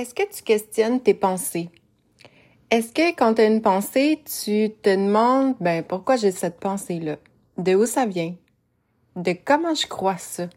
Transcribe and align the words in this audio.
Est-ce 0.00 0.14
que 0.14 0.22
tu 0.34 0.42
questionnes 0.42 0.98
tes 0.98 1.12
pensées? 1.12 1.68
Est-ce 2.70 2.90
que 2.90 3.14
quand 3.14 3.34
tu 3.34 3.42
as 3.42 3.44
une 3.44 3.60
pensée, 3.60 4.22
tu 4.24 4.70
te 4.80 4.88
demandes, 4.88 5.56
ben, 5.60 5.82
pourquoi 5.82 6.16
j'ai 6.16 6.30
cette 6.30 6.58
pensée-là? 6.58 7.18
De 7.58 7.74
où 7.74 7.84
ça 7.84 8.06
vient? 8.06 8.34
De 9.14 9.34
comment 9.44 9.74
je 9.74 9.86
crois 9.86 10.16
ça? 10.16 10.48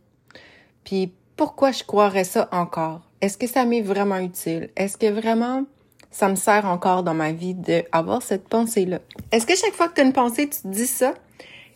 Puis 0.85 1.11
pourquoi 1.35 1.73
je 1.73 1.83
croirais 1.83 2.23
ça 2.23 2.47
encore? 2.53 3.01
Est-ce 3.19 3.37
que 3.37 3.45
ça 3.45 3.65
m'est 3.65 3.81
vraiment 3.81 4.19
utile? 4.19 4.69
Est-ce 4.77 4.97
que 4.97 5.11
vraiment 5.11 5.65
ça 6.09 6.29
me 6.29 6.35
sert 6.35 6.65
encore 6.65 7.03
dans 7.03 7.13
ma 7.13 7.33
vie 7.33 7.53
d'avoir 7.53 8.21
cette 8.21 8.47
pensée-là? 8.47 9.01
Est-ce 9.33 9.45
que 9.45 9.57
chaque 9.57 9.73
fois 9.73 9.89
que 9.89 9.95
tu 9.95 9.99
as 9.99 10.05
une 10.05 10.13
pensée, 10.13 10.47
tu 10.47 10.61
te 10.61 10.67
dis 10.69 10.87
ça? 10.87 11.15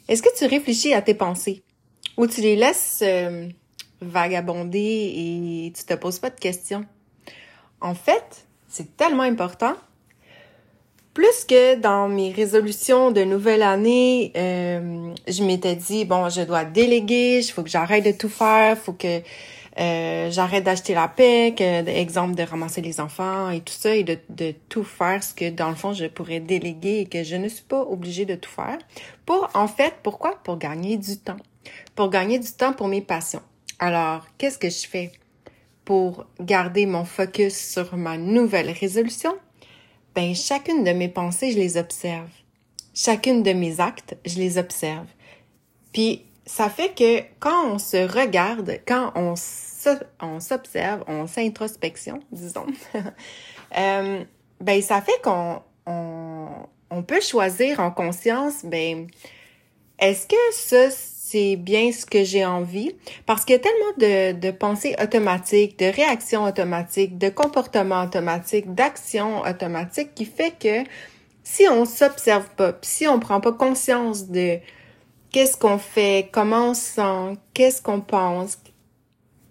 Est-ce 0.07 0.23
que 0.23 0.34
tu 0.38 0.45
réfléchis 0.45 0.93
à 0.93 1.02
tes 1.02 1.15
pensées? 1.15 1.63
Ou 2.15 2.27
tu 2.27 2.39
les 2.39 2.55
laisses 2.55 3.02
euh, 3.04 3.49
vagabonder 3.99 4.79
et 5.68 5.73
tu 5.75 5.84
te 5.84 5.95
poses 5.95 6.20
pas 6.20 6.29
de 6.29 6.39
questions? 6.39 6.86
En 7.82 7.94
fait, 7.96 8.48
c'est 8.67 8.98
tellement 8.98 9.23
important. 9.23 9.76
Plus 11.13 11.45
que 11.45 11.76
dans 11.76 12.08
mes 12.08 12.31
résolutions 12.31 13.12
de 13.12 13.23
nouvelle 13.23 13.63
année, 13.63 14.31
euh, 14.35 15.13
je 15.27 15.44
m'étais 15.44 15.76
dit 15.76 16.05
bon, 16.05 16.30
je 16.30 16.41
dois 16.41 16.63
déléguer, 16.63 17.40
il 17.40 17.52
faut 17.52 17.63
que 17.63 17.70
j'arrête 17.70 18.05
de 18.05 18.12
tout 18.12 18.30
faire, 18.30 18.76
il 18.77 18.80
faut 18.80 18.94
que 18.94 19.21
euh, 19.80 20.32
j'arrête 20.32 20.63
d'acheter 20.63 20.94
la 20.94 21.08
PEC, 21.08 21.62
euh, 21.62 21.85
exemple 21.85 22.35
de 22.35 22.44
ramasser 22.44 22.82
les 22.82 22.99
enfants 22.99 23.49
et 23.49 23.62
tout 23.62 23.73
ça, 23.73 23.96
et 23.96 24.04
de, 24.04 24.18
de 24.30 24.54
tout 24.70 24.84
faire 24.84 25.23
ce 25.23 25.34
que 25.34 25.49
dans 25.49 25.70
le 25.70 25.76
fond 25.76 25.94
je 25.94 26.05
pourrais 26.05 26.40
déléguer 26.40 26.99
et 26.99 27.05
que 27.05 27.23
je 27.23 27.35
ne 27.35 27.48
suis 27.48 27.63
pas 27.63 27.82
obligée 27.82 28.26
de 28.26 28.35
tout 28.35 28.52
faire. 28.52 28.77
Pour 29.26 29.49
en 29.55 29.68
fait, 29.68 29.96
pourquoi? 30.04 30.35
Pour 30.44 30.57
gagner 30.57 30.98
du 30.98 31.18
temps, 31.18 31.38
pour 31.96 32.09
gagner 32.12 32.38
du 32.38 32.52
temps 32.52 32.73
pour 32.73 32.88
mes 32.88 33.02
passions. 33.02 33.41
Alors, 33.80 34.26
qu'est-ce 34.38 34.57
que 34.59 34.70
je 34.70 34.88
fais? 34.88 35.12
Pour 35.88 36.26
garder 36.41 36.86
mon 36.86 37.05
focus 37.05 37.58
sur 37.58 37.96
ma 37.96 38.18
nouvelle 38.18 38.70
résolution, 38.72 39.38
ben 40.13 40.36
chacune 40.36 40.84
de 40.84 40.91
mes 40.91 41.07
pensées, 41.07 41.54
je 41.54 41.57
les 41.57 41.77
observe. 41.77 42.27
Chacune 42.94 43.41
de 43.41 43.54
mes 43.54 43.79
actes, 43.79 44.18
je 44.26 44.35
les 44.35 44.57
observe. 44.57 45.07
Puis 45.94 46.26
ça 46.46 46.70
fait 46.70 46.94
que 46.94 47.21
quand 47.40 47.71
on 47.71 47.79
se 47.79 48.05
regarde, 48.05 48.82
quand 48.85 49.13
on 49.16 49.35
s'observe, 49.38 51.05
on 51.07 51.26
s'introspection, 51.26 52.20
disons, 52.34 52.66
euh, 53.77 54.26
ben 54.60 54.82
ça 54.82 54.99
fait 54.99 55.22
qu'on 55.24 55.62
on, 55.85 56.48
on, 56.91 57.01
peut 57.01 57.22
choisir 57.22 57.79
en 57.79 57.91
conscience, 57.91 58.66
ben 58.66 59.07
est-ce 59.99 60.27
que 60.27 60.35
ça 60.51 60.90
c'est 61.29 61.57
bien 61.57 61.91
ce 61.91 62.05
que 62.05 62.23
j'ai 62.23 62.45
envie. 62.45 62.95
Parce 63.25 63.43
qu'il 63.43 63.55
y 63.55 63.59
a 63.59 63.61
tellement 63.61 64.33
de, 64.41 64.51
pensées 64.51 64.95
automatiques, 65.01 65.78
de 65.79 65.85
réactions 65.85 66.45
automatiques, 66.45 67.17
de 67.17 67.29
comportements 67.29 68.03
automatiques, 68.03 68.73
d'actions 68.73 69.41
automatiques 69.41 70.13
qui 70.16 70.25
fait 70.25 70.53
que 70.57 70.89
si 71.44 71.67
on 71.69 71.85
s'observe 71.85 72.50
pas, 72.55 72.73
si 72.81 73.07
on 73.07 73.19
prend 73.19 73.39
pas 73.41 73.51
conscience 73.51 74.28
de 74.28 74.59
qu'est-ce 75.31 75.57
qu'on 75.57 75.78
fait, 75.78 76.29
comment 76.31 76.69
on 76.69 76.73
sent, 76.73 77.38
qu'est-ce 77.53 77.81
qu'on 77.81 78.01
pense, 78.01 78.57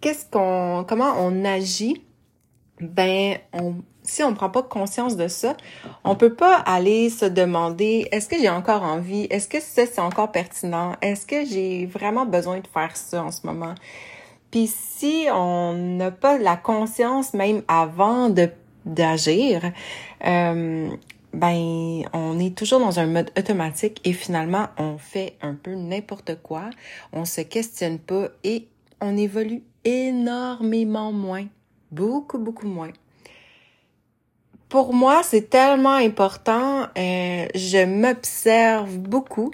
qu'est-ce 0.01 0.27
qu'on, 0.31 0.85
comment 0.89 1.15
on 1.19 1.45
agit, 1.45 2.03
ben, 2.81 3.39
on, 3.53 3.77
si 4.07 4.23
on 4.23 4.31
ne 4.31 4.37
prend 4.37 4.51
pas 4.51 4.63
conscience 4.63 5.17
de 5.17 5.29
ça, 5.29 5.57
on 6.05 6.15
peut 6.15 6.35
pas 6.35 6.57
aller 6.57 7.11
se 7.11 7.25
demander 7.25 8.09
est-ce 8.13 8.29
que 8.29 8.39
j'ai 8.39 8.49
encore 8.49 8.83
envie, 8.83 9.27
est-ce 9.31 9.49
que 9.49 9.61
ça 9.61 9.85
c'est 9.87 10.01
encore 10.01 10.33
pertinent, 10.33 10.95
est-ce 11.03 11.27
que 11.27 11.45
j'ai 11.45 11.87
vraiment 11.87 12.25
besoin 12.25 12.61
de 12.61 12.67
faire 12.67 12.97
ça 12.97 13.23
en 13.23 13.31
ce 13.31 13.47
moment? 13.47 13.75
Puis 14.51 14.69
si 14.69 15.27
on 15.33 15.75
n'a 15.75 16.11
pas 16.11 16.39
la 16.39 16.57
conscience 16.57 17.35
même 17.35 17.63
avant 17.69 18.31
de 18.31 18.49
d'agir, 18.85 19.73
euh, 20.25 20.89
ben 21.35 22.03
on 22.13 22.39
est 22.39 22.57
toujours 22.57 22.79
dans 22.79 23.01
un 23.01 23.07
mode 23.07 23.33
automatique 23.37 24.01
et 24.05 24.13
finalement 24.13 24.69
on 24.79 24.97
fait 24.97 25.37
un 25.43 25.55
peu 25.55 25.75
n'importe 25.75 26.41
quoi, 26.41 26.71
on 27.13 27.25
se 27.25 27.41
questionne 27.41 27.99
pas 27.99 28.29
et 28.45 28.69
on 29.01 29.17
évolue 29.17 29.63
énormément 29.85 31.11
moins, 31.11 31.47
beaucoup 31.91 32.39
beaucoup 32.39 32.69
moins 32.69 32.93
pour 34.69 34.93
moi, 34.93 35.23
c'est 35.23 35.49
tellement 35.49 35.95
important. 35.95 36.89
Euh, 36.97 37.47
je 37.55 37.85
m'observe 37.85 38.99
beaucoup, 38.99 39.53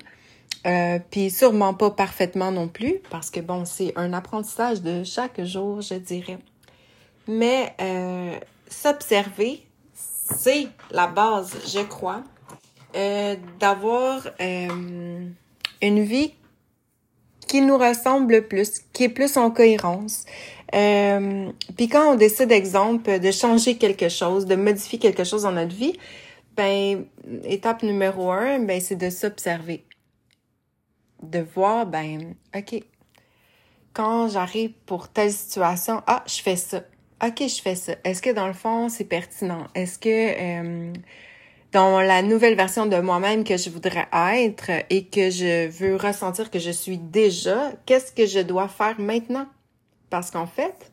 euh, 0.66 0.98
puis 1.10 1.30
sûrement 1.30 1.74
pas 1.74 1.90
parfaitement 1.90 2.50
non 2.50 2.68
plus, 2.68 3.00
parce 3.10 3.30
que 3.30 3.40
bon, 3.40 3.64
c'est 3.64 3.92
un 3.96 4.12
apprentissage 4.12 4.80
de 4.82 5.04
chaque 5.04 5.42
jour, 5.44 5.80
je 5.80 5.94
dirais. 5.94 6.38
Mais 7.28 7.74
euh, 7.80 8.36
s'observer, 8.68 9.64
c'est 9.94 10.68
la 10.90 11.06
base, 11.06 11.54
je 11.66 11.80
crois, 11.80 12.22
euh, 12.96 13.36
d'avoir 13.60 14.26
euh, 14.40 15.26
une 15.82 16.04
vie 16.04 16.34
qui 17.46 17.60
nous 17.60 17.76
ressemble 17.76 18.48
plus, 18.48 18.80
qui 18.92 19.04
est 19.04 19.08
plus 19.08 19.36
en 19.36 19.50
cohérence, 19.50 20.24
euh, 20.74 21.50
puis 21.76 21.88
quand 21.88 22.12
on 22.12 22.14
décide, 22.14 22.50
exemple, 22.52 23.18
de 23.18 23.30
changer 23.30 23.76
quelque 23.76 24.08
chose, 24.08 24.46
de 24.46 24.56
modifier 24.56 24.98
quelque 24.98 25.24
chose 25.24 25.42
dans 25.42 25.52
notre 25.52 25.74
vie, 25.74 25.98
ben 26.56 27.04
étape 27.44 27.82
numéro 27.82 28.30
un, 28.30 28.60
ben 28.60 28.80
c'est 28.80 28.96
de 28.96 29.10
s'observer, 29.10 29.84
de 31.22 31.40
voir, 31.54 31.86
ben 31.86 32.34
ok, 32.56 32.82
quand 33.92 34.28
j'arrive 34.28 34.72
pour 34.86 35.08
telle 35.08 35.32
situation, 35.32 36.02
ah 36.06 36.24
je 36.26 36.40
fais 36.42 36.56
ça, 36.56 36.82
ok 37.24 37.38
je 37.40 37.60
fais 37.62 37.74
ça. 37.74 37.94
Est-ce 38.04 38.22
que 38.22 38.30
dans 38.30 38.46
le 38.46 38.54
fond 38.54 38.88
c'est 38.88 39.04
pertinent? 39.04 39.66
Est-ce 39.74 39.98
que 39.98 40.08
euh, 40.08 40.92
dans 41.72 42.00
la 42.00 42.22
nouvelle 42.22 42.54
version 42.54 42.86
de 42.86 42.96
moi-même 42.96 43.44
que 43.44 43.56
je 43.56 43.70
voudrais 43.70 44.06
être 44.12 44.70
et 44.90 45.04
que 45.06 45.30
je 45.30 45.68
veux 45.68 45.96
ressentir 45.96 46.50
que 46.50 46.58
je 46.58 46.70
suis 46.70 46.98
déjà, 46.98 47.72
qu'est-ce 47.86 48.12
que 48.12 48.26
je 48.26 48.40
dois 48.40 48.68
faire 48.68 49.00
maintenant? 49.00 49.46
Parce 50.12 50.30
qu'en 50.30 50.46
fait, 50.46 50.92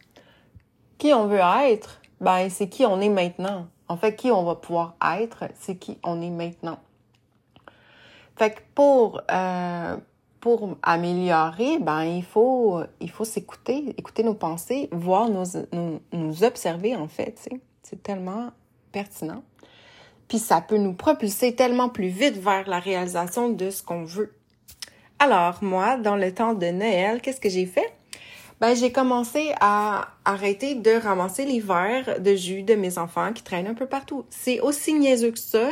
qui 0.98 1.14
on 1.14 1.28
veut 1.28 1.42
être, 1.66 2.00
ben 2.22 2.50
c'est 2.50 2.70
qui 2.70 2.86
on 2.86 3.02
est 3.02 3.10
maintenant. 3.10 3.68
En 3.90 3.98
fait, 3.98 4.16
qui 4.16 4.32
on 4.32 4.46
va 4.46 4.56
pouvoir 4.56 4.96
être, 5.20 5.44
c'est 5.60 5.76
qui 5.76 5.98
on 6.04 6.22
est 6.22 6.30
maintenant. 6.30 6.80
Fait 8.38 8.52
que 8.52 8.62
pour 8.74 9.20
euh, 9.30 9.98
améliorer, 10.82 11.80
ben 11.80 12.04
il 12.04 12.24
faut 12.24 12.86
s'écouter, 13.26 13.94
écouter 13.98 14.24
nos 14.24 14.36
pensées, 14.36 14.88
voir 14.94 15.28
nous 15.28 16.44
observer 16.46 16.96
en 16.96 17.10
fait. 17.10 17.50
C'est 17.84 18.02
tellement 18.02 18.52
pertinent. 18.94 19.44
Puis 20.30 20.40
ça 20.40 20.62
peut 20.62 20.78
nous 20.78 20.94
propulser 20.94 21.56
tellement 21.56 21.90
plus 21.90 22.08
vite 22.08 22.38
vers 22.38 22.70
la 22.70 22.80
réalisation 22.80 23.50
de 23.50 23.70
ce 23.70 23.84
qu'on 23.84 24.06
veut. 24.06 24.34
Alors 25.20 25.62
moi, 25.62 25.98
dans 25.98 26.16
le 26.16 26.34
temps 26.34 26.54
de 26.54 26.68
Noël, 26.68 27.20
qu'est-ce 27.20 27.42
que 27.42 27.50
j'ai 27.50 27.66
fait? 27.66 27.99
Ben 28.62 28.76
j'ai 28.76 28.92
commencé 28.92 29.54
à 29.62 30.10
arrêter 30.26 30.76
de 30.76 30.92
ramasser 30.92 31.46
les 31.46 31.60
verres 31.60 32.20
de 32.20 32.36
jus 32.36 32.64
de 32.64 32.76
mes 32.76 32.98
enfants 32.98 33.32
qui 33.34 33.44
traînent 33.44 33.68
un 33.68 33.74
peu 33.74 33.86
partout. 33.86 34.26
C'est 34.30 34.60
aussi 34.60 34.94
niaiseux 34.94 35.32
que 35.32 35.40
ça 35.40 35.72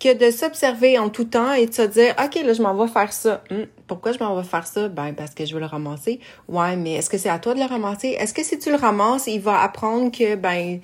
que 0.00 0.12
de 0.12 0.30
s'observer 0.30 0.98
en 0.98 1.08
tout 1.08 1.24
temps 1.24 1.52
et 1.52 1.66
de 1.66 1.72
se 1.72 1.82
dire 1.82 2.14
OK, 2.22 2.34
là 2.44 2.52
je 2.52 2.62
m'en 2.62 2.74
vais 2.74 2.90
faire 2.90 3.12
ça. 3.12 3.42
Hum, 3.50 3.66
pourquoi 3.86 4.12
je 4.12 4.18
m'en 4.18 4.34
vais 4.36 4.46
faire 4.46 4.66
ça 4.66 4.88
Ben 4.88 5.14
parce 5.14 5.34
que 5.34 5.44
je 5.44 5.54
veux 5.54 5.60
le 5.60 5.66
ramasser. 5.66 6.20
Ouais, 6.48 6.76
mais 6.76 6.94
est-ce 6.94 7.08
que 7.08 7.18
c'est 7.18 7.28
à 7.28 7.38
toi 7.38 7.54
de 7.54 7.60
le 7.60 7.66
ramasser? 7.66 8.08
Est-ce 8.08 8.34
que 8.34 8.42
si 8.42 8.58
tu 8.58 8.70
le 8.70 8.76
ramasses, 8.76 9.26
il 9.28 9.40
va 9.40 9.60
apprendre 9.62 10.10
que 10.10 10.34
ben 10.34 10.80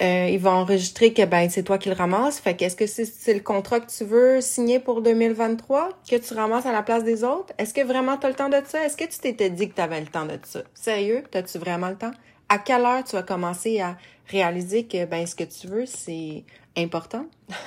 euh, 0.00 0.28
il 0.30 0.38
va 0.38 0.52
enregistrer 0.52 1.12
que 1.12 1.24
ben 1.24 1.50
c'est 1.50 1.62
toi 1.62 1.78
qui 1.78 1.88
le 1.88 1.94
ramasses. 1.94 2.38
Fait 2.38 2.54
qu'est-ce 2.54 2.76
que 2.76 2.86
c'est 2.86 3.34
le 3.34 3.40
contrat 3.40 3.80
que 3.80 3.90
tu 3.90 4.04
veux 4.04 4.40
signer 4.40 4.78
pour 4.78 5.02
2023 5.02 5.90
que 6.08 6.16
tu 6.16 6.34
ramasses 6.34 6.66
à 6.66 6.72
la 6.72 6.82
place 6.82 7.04
des 7.04 7.24
autres? 7.24 7.52
Est-ce 7.58 7.74
que 7.74 7.84
vraiment 7.84 8.16
tu 8.16 8.26
le 8.26 8.34
temps 8.34 8.48
de 8.48 8.60
ça? 8.66 8.84
Est-ce 8.84 8.96
que 8.96 9.04
tu 9.04 9.18
t'étais 9.18 9.50
dit 9.50 9.68
que 9.68 9.74
tu 9.74 9.80
avais 9.80 10.00
le 10.00 10.06
temps 10.06 10.26
de 10.26 10.38
ça? 10.44 10.60
Sérieux, 10.74 11.22
as-tu 11.34 11.58
vraiment 11.58 11.88
le 11.88 11.96
temps? 11.96 12.12
À 12.48 12.58
quelle 12.58 12.82
heure 12.82 13.04
tu 13.04 13.16
vas 13.16 13.22
commencer 13.22 13.80
à 13.80 13.96
réaliser 14.28 14.84
que 14.84 15.04
ben 15.04 15.26
ce 15.26 15.34
que 15.34 15.44
tu 15.44 15.66
veux 15.66 15.86
c'est 15.86 16.44
important? 16.76 17.26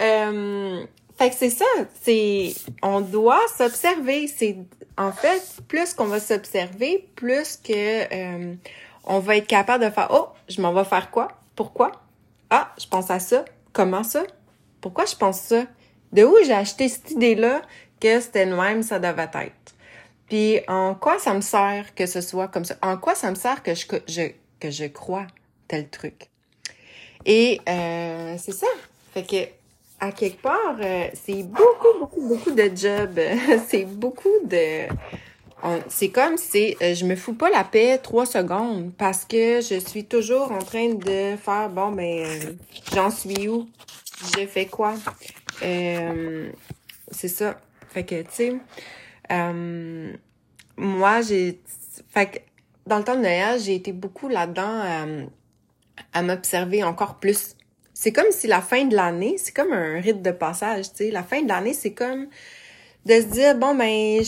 Euh, 0.00 0.86
fait 1.18 1.28
que 1.28 1.36
c'est 1.36 1.50
ça, 1.50 1.66
c'est 2.00 2.54
on 2.82 3.02
doit 3.02 3.46
s'observer, 3.56 4.26
c'est 4.26 4.56
en 4.96 5.12
fait 5.12 5.42
plus 5.68 5.92
qu'on 5.94 6.06
va 6.06 6.20
s'observer, 6.20 7.06
plus 7.14 7.58
que 7.58 7.72
euh, 7.72 8.54
on 9.04 9.18
va 9.18 9.36
être 9.36 9.46
capable 9.46 9.84
de 9.84 9.90
faire 9.90 10.08
Oh, 10.12 10.28
je 10.48 10.60
m'en 10.60 10.72
vais 10.72 10.84
faire 10.84 11.10
quoi? 11.10 11.28
Pourquoi? 11.56 11.92
Ah, 12.50 12.72
je 12.80 12.86
pense 12.86 13.10
à 13.10 13.18
ça. 13.18 13.44
Comment 13.72 14.04
ça? 14.04 14.22
Pourquoi 14.80 15.06
je 15.06 15.16
pense 15.16 15.40
ça? 15.40 15.64
De 16.12 16.24
où 16.24 16.34
j'ai 16.44 16.52
acheté 16.52 16.88
cette 16.88 17.10
idée-là 17.10 17.62
que 18.00 18.20
c'était 18.20 18.46
même 18.46 18.82
ça 18.82 18.98
devait 18.98 19.22
être? 19.22 19.74
Puis 20.28 20.60
en 20.68 20.94
quoi 20.94 21.18
ça 21.18 21.34
me 21.34 21.40
sert 21.40 21.94
que 21.94 22.06
ce 22.06 22.20
soit 22.20 22.48
comme 22.48 22.64
ça? 22.64 22.74
En 22.82 22.96
quoi 22.96 23.14
ça 23.14 23.30
me 23.30 23.34
sert 23.34 23.62
que 23.62 23.74
je, 23.74 23.86
je 24.08 24.32
que 24.60 24.70
je 24.70 24.84
crois 24.84 25.26
tel 25.68 25.88
truc? 25.88 26.28
Et 27.24 27.60
euh, 27.68 28.36
c'est 28.38 28.52
ça. 28.52 28.66
Fait 29.14 29.22
que 29.22 29.48
à 30.00 30.10
quelque 30.10 30.42
part, 30.42 30.76
euh, 30.80 31.06
c'est 31.14 31.44
beaucoup, 31.44 31.98
beaucoup, 32.00 32.26
beaucoup 32.26 32.50
de 32.50 32.70
job. 32.74 33.20
c'est 33.68 33.84
beaucoup 33.84 34.28
de 34.44 34.88
c'est 35.88 36.10
comme 36.10 36.36
si 36.36 36.76
euh, 36.82 36.94
je 36.94 37.04
me 37.04 37.14
fous 37.14 37.34
pas 37.34 37.48
la 37.50 37.62
paix 37.62 37.98
trois 37.98 38.26
secondes 38.26 38.92
parce 38.98 39.24
que 39.24 39.60
je 39.60 39.78
suis 39.78 40.04
toujours 40.04 40.50
en 40.50 40.58
train 40.58 40.94
de 40.94 41.36
faire 41.36 41.68
bon 41.70 41.92
ben 41.92 42.24
euh, 42.26 42.52
j'en 42.92 43.10
suis 43.10 43.48
où? 43.48 43.68
J'ai 44.36 44.46
fait 44.46 44.66
quoi? 44.66 44.94
Euh, 45.62 46.50
c'est 47.10 47.28
ça. 47.28 47.60
Fait 47.90 48.04
que 48.04 48.22
tu 48.22 48.28
sais 48.30 48.56
euh, 49.30 50.12
moi 50.76 51.20
j'ai 51.20 51.60
fait 52.12 52.26
que 52.26 52.38
dans 52.86 52.98
le 52.98 53.04
temps 53.04 53.14
de 53.16 53.20
Noël 53.20 53.60
j'ai 53.60 53.76
été 53.76 53.92
beaucoup 53.92 54.28
là-dedans 54.28 54.82
à 56.12 56.22
m'observer 56.22 56.82
encore 56.82 57.20
plus. 57.20 57.54
C'est 57.94 58.12
comme 58.12 58.30
si 58.30 58.48
la 58.48 58.60
fin 58.60 58.84
de 58.86 58.96
l'année 58.96 59.36
c'est 59.38 59.52
comme 59.54 59.72
un 59.72 60.00
rite 60.00 60.22
de 60.22 60.32
passage 60.32 60.90
tu 60.90 60.96
sais. 60.96 61.10
La 61.12 61.22
fin 61.22 61.42
de 61.42 61.48
l'année 61.48 61.74
c'est 61.74 61.92
comme 61.92 62.26
de 63.06 63.14
se 63.14 63.26
dire 63.26 63.56
bon 63.56 63.74
ben 63.74 64.22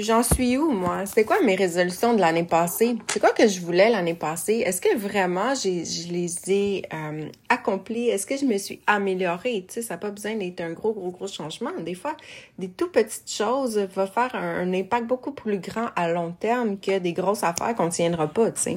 j'en 0.00 0.22
suis 0.22 0.56
où 0.56 0.70
moi? 0.70 1.06
C'est 1.06 1.24
quoi 1.24 1.40
mes 1.42 1.54
résolutions 1.54 2.14
de 2.14 2.20
l'année 2.20 2.44
passée? 2.44 2.96
C'est 3.08 3.20
quoi 3.20 3.30
que 3.30 3.46
je 3.46 3.60
voulais 3.60 3.90
l'année 3.90 4.14
passée? 4.14 4.62
Est-ce 4.64 4.80
que 4.80 4.96
vraiment 4.96 5.54
j'ai 5.54 5.84
je 5.84 6.12
les 6.12 6.34
ai 6.48 6.82
euh, 6.92 7.28
accomplies? 7.48 8.08
Est-ce 8.08 8.26
que 8.26 8.36
je 8.36 8.44
me 8.44 8.58
suis 8.58 8.80
améliorée? 8.86 9.64
Tu 9.68 9.74
sais, 9.74 9.82
ça 9.82 9.94
n'a 9.94 9.98
pas 9.98 10.10
besoin 10.10 10.36
d'être 10.36 10.60
un 10.60 10.72
gros 10.72 10.92
gros 10.92 11.10
gros 11.10 11.28
changement. 11.28 11.70
Des 11.80 11.94
fois, 11.94 12.16
des 12.58 12.68
tout 12.68 12.88
petites 12.88 13.30
choses 13.30 13.78
vont 13.78 14.06
faire 14.06 14.34
un, 14.34 14.72
impact 14.72 15.06
beaucoup 15.06 15.32
plus 15.32 15.58
grand 15.58 15.88
à 15.96 16.08
long 16.10 16.32
terme 16.32 16.78
que 16.78 16.98
des 16.98 17.12
grosses 17.12 17.44
affaires 17.44 17.74
qu'on 17.74 17.88
tiendra 17.88 18.28
pas. 18.28 18.50
Tu 18.52 18.60
sais. 18.60 18.76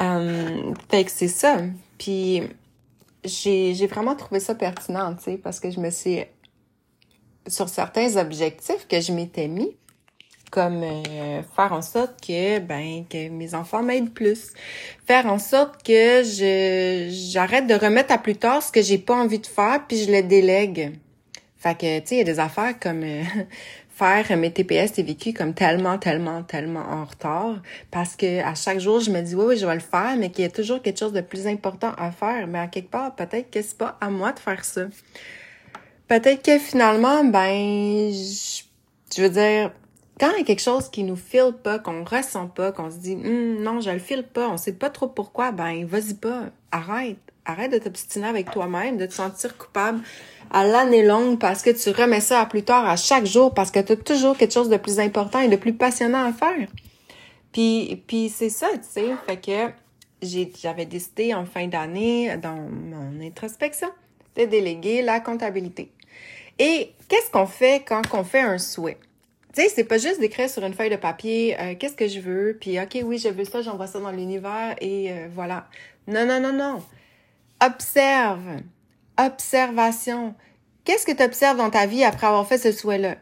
Euh, 0.00 0.74
fait 0.90 1.04
que 1.04 1.10
c'est 1.10 1.28
ça. 1.28 1.58
Puis 1.98 2.42
j'ai 3.24 3.74
j'ai 3.74 3.86
vraiment 3.86 4.14
trouvé 4.14 4.40
ça 4.40 4.54
pertinent, 4.54 5.14
tu 5.14 5.24
sais, 5.24 5.36
parce 5.36 5.60
que 5.60 5.70
je 5.70 5.80
me 5.80 5.90
suis 5.90 6.24
sur 7.46 7.68
certains 7.68 8.16
objectifs 8.16 8.86
que 8.88 9.00
je 9.00 9.12
m'étais 9.12 9.48
mis, 9.48 9.76
comme 10.54 10.84
euh, 10.84 11.42
faire 11.56 11.72
en 11.72 11.82
sorte 11.82 12.24
que 12.24 12.60
ben 12.60 13.04
que 13.10 13.28
mes 13.28 13.54
enfants 13.54 13.82
m'aident 13.82 14.14
plus, 14.14 14.52
faire 15.04 15.26
en 15.26 15.40
sorte 15.40 15.82
que 15.82 16.22
je 16.22 17.08
j'arrête 17.32 17.66
de 17.66 17.74
remettre 17.74 18.12
à 18.12 18.18
plus 18.18 18.36
tard 18.36 18.62
ce 18.62 18.70
que 18.70 18.80
j'ai 18.80 18.98
pas 18.98 19.16
envie 19.16 19.40
de 19.40 19.46
faire 19.46 19.84
puis 19.88 19.98
je 20.04 20.12
le 20.12 20.22
délègue. 20.22 20.92
Fait 21.56 21.74
que 21.74 21.98
tu 21.98 22.06
sais 22.06 22.14
il 22.14 22.18
y 22.18 22.20
a 22.20 22.24
des 22.24 22.38
affaires 22.38 22.78
comme 22.78 23.02
euh, 23.02 23.24
faire 23.88 24.36
mes 24.36 24.52
TPS 24.52 24.92
TVQ 24.92 25.32
comme 25.32 25.54
tellement 25.54 25.98
tellement 25.98 26.44
tellement 26.44 26.86
en 26.88 27.04
retard 27.04 27.60
parce 27.90 28.14
que 28.14 28.40
à 28.44 28.54
chaque 28.54 28.78
jour 28.78 29.00
je 29.00 29.10
me 29.10 29.20
dis 29.22 29.34
oui 29.34 29.44
oui 29.48 29.56
je 29.56 29.66
vais 29.66 29.74
le 29.74 29.80
faire 29.80 30.14
mais 30.16 30.30
qu'il 30.30 30.44
y 30.44 30.46
a 30.46 30.50
toujours 30.50 30.80
quelque 30.80 31.00
chose 31.00 31.12
de 31.12 31.20
plus 31.20 31.48
important 31.48 31.92
à 31.98 32.12
faire. 32.12 32.46
Mais 32.46 32.60
à 32.60 32.68
quelque 32.68 32.90
part 32.90 33.12
peut-être 33.16 33.50
que 33.50 33.60
c'est 33.60 33.76
pas 33.76 33.98
à 34.00 34.08
moi 34.08 34.30
de 34.30 34.38
faire 34.38 34.64
ça 34.64 34.82
peut-être 36.08 36.42
que 36.42 36.58
finalement, 36.58 37.24
ben, 37.24 38.10
je, 38.12 39.22
veux 39.22 39.30
dire, 39.30 39.72
quand 40.18 40.30
il 40.32 40.38
y 40.38 40.42
a 40.42 40.44
quelque 40.44 40.62
chose 40.62 40.88
qui 40.88 41.02
nous 41.02 41.16
file 41.16 41.54
pas, 41.62 41.78
qu'on 41.78 42.04
ressent 42.04 42.48
pas, 42.48 42.72
qu'on 42.72 42.90
se 42.90 42.96
dit 42.96 43.14
hum, 43.14 43.62
non, 43.62 43.80
je 43.80 43.90
le 43.90 43.98
file 43.98 44.24
pas, 44.24 44.48
on 44.48 44.56
sait 44.56 44.72
pas 44.72 44.90
trop 44.90 45.08
pourquoi, 45.08 45.52
ben 45.52 45.84
vas-y 45.84 46.14
pas, 46.14 46.44
arrête, 46.70 47.18
arrête 47.44 47.72
de 47.72 47.78
t'obstiner 47.78 48.26
avec 48.26 48.50
toi-même, 48.50 48.96
de 48.96 49.06
te 49.06 49.14
sentir 49.14 49.56
coupable 49.56 50.00
à 50.50 50.64
l'année 50.64 51.04
longue 51.04 51.38
parce 51.38 51.62
que 51.62 51.70
tu 51.70 51.90
remets 51.90 52.20
ça 52.20 52.40
à 52.40 52.46
plus 52.46 52.62
tard 52.62 52.88
à 52.88 52.96
chaque 52.96 53.26
jour 53.26 53.52
parce 53.54 53.70
que 53.70 53.80
tu 53.80 53.92
as 53.92 53.96
toujours 53.96 54.36
quelque 54.36 54.52
chose 54.52 54.68
de 54.68 54.76
plus 54.76 55.00
important 55.00 55.40
et 55.40 55.48
de 55.48 55.56
plus 55.56 55.74
passionnant 55.74 56.24
à 56.24 56.32
faire. 56.32 56.68
Puis 57.52 58.02
puis 58.06 58.28
c'est 58.28 58.50
ça, 58.50 58.68
tu 58.74 58.88
sais, 58.88 59.14
fait 59.26 59.36
que 59.40 59.72
j'avais 60.62 60.86
décidé 60.86 61.34
en 61.34 61.44
fin 61.44 61.66
d'année 61.66 62.36
dans 62.36 62.54
mon 62.54 63.20
introspection 63.20 63.88
de 64.36 64.44
déléguer 64.44 65.02
la 65.02 65.20
comptabilité. 65.20 65.90
Et 66.58 66.92
qu'est-ce 67.08 67.30
qu'on 67.30 67.46
fait 67.46 67.84
quand 67.86 68.02
on 68.12 68.24
fait 68.24 68.40
un 68.40 68.58
souhait? 68.58 68.98
Tu 69.54 69.62
sais, 69.62 69.68
c'est 69.68 69.84
pas 69.84 69.98
juste 69.98 70.18
d'écrire 70.20 70.50
sur 70.50 70.64
une 70.64 70.74
feuille 70.74 70.90
de 70.90 70.96
papier 70.96 71.56
euh, 71.60 71.74
qu'est-ce 71.78 71.94
que 71.94 72.08
je 72.08 72.20
veux, 72.20 72.56
puis 72.60 72.80
ok, 72.80 72.98
oui, 73.04 73.18
je 73.18 73.28
veux 73.28 73.44
ça, 73.44 73.62
j'envoie 73.62 73.86
ça 73.86 74.00
dans 74.00 74.10
l'univers 74.10 74.74
et 74.80 75.12
euh, 75.12 75.28
voilà. 75.32 75.68
Non, 76.08 76.26
non, 76.26 76.40
non, 76.40 76.52
non. 76.52 76.82
Observe. 77.64 78.62
Observation. 79.16 80.34
Qu'est-ce 80.84 81.06
que 81.06 81.12
tu 81.12 81.22
observes 81.22 81.56
dans 81.56 81.70
ta 81.70 81.86
vie 81.86 82.02
après 82.02 82.26
avoir 82.26 82.46
fait 82.46 82.58
ce 82.58 82.72
souhait-là? 82.72 83.16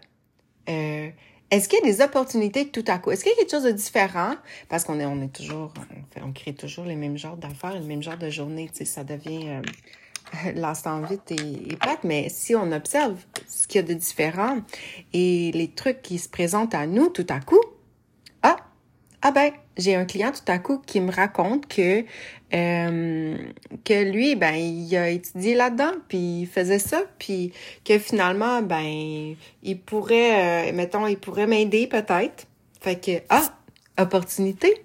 Euh, 0.68 1.10
est-ce 1.50 1.68
qu'il 1.68 1.80
y 1.80 1.82
a 1.82 1.84
des 1.84 2.00
opportunités 2.00 2.68
tout 2.68 2.84
à 2.88 2.98
coup? 2.98 3.10
Est-ce 3.10 3.24
qu'il 3.24 3.32
y 3.32 3.34
a 3.34 3.38
quelque 3.38 3.50
chose 3.50 3.64
de 3.64 3.70
différent? 3.70 4.34
Parce 4.70 4.84
qu'on 4.84 4.98
est, 5.00 5.04
on 5.04 5.20
est 5.22 5.32
toujours, 5.32 5.72
on, 5.76 6.14
fait, 6.14 6.22
on 6.24 6.32
crée 6.32 6.54
toujours 6.54 6.86
les 6.86 6.96
mêmes 6.96 7.18
genres 7.18 7.36
d'affaires, 7.36 7.74
le 7.74 7.84
même 7.84 8.02
genre 8.02 8.16
de 8.16 8.30
journée, 8.30 8.70
tu 8.72 8.78
sais, 8.78 8.84
ça 8.86 9.04
devient 9.04 9.60
l'instant 10.54 11.00
vite 11.02 11.30
et, 11.30 11.76
plate, 11.76 12.04
mais 12.04 12.28
si 12.28 12.54
on 12.54 12.72
observe 12.72 13.16
ce 13.48 13.66
qu'il 13.66 13.80
y 13.80 13.84
a 13.84 13.86
de 13.86 13.94
différent 13.94 14.58
et 15.12 15.50
les 15.52 15.68
trucs 15.68 16.02
qui 16.02 16.18
se 16.18 16.28
présentent 16.28 16.74
à 16.74 16.86
nous 16.86 17.08
tout 17.08 17.26
à 17.28 17.40
coup, 17.40 17.60
ah, 18.42 18.56
ah 19.22 19.30
ben, 19.30 19.52
j'ai 19.76 19.94
un 19.94 20.04
client 20.04 20.32
tout 20.32 20.50
à 20.50 20.58
coup 20.58 20.82
qui 20.84 21.00
me 21.00 21.12
raconte 21.12 21.66
que 21.66 22.04
euh, 22.54 23.36
que 23.84 24.10
lui, 24.10 24.36
ben, 24.36 24.54
il 24.54 24.94
a 24.96 25.08
étudié 25.08 25.54
là-dedans, 25.54 25.92
puis 26.08 26.42
il 26.42 26.46
faisait 26.46 26.78
ça, 26.78 27.02
puis 27.18 27.52
que 27.84 27.98
finalement, 27.98 28.60
ben, 28.60 29.34
il 29.62 29.80
pourrait, 29.80 30.68
euh, 30.68 30.72
mettons, 30.74 31.06
il 31.06 31.16
pourrait 31.16 31.46
m'aider 31.46 31.86
peut-être. 31.86 32.46
Fait 32.80 33.00
que, 33.00 33.22
ah, 33.30 33.42
opportunité. 33.98 34.84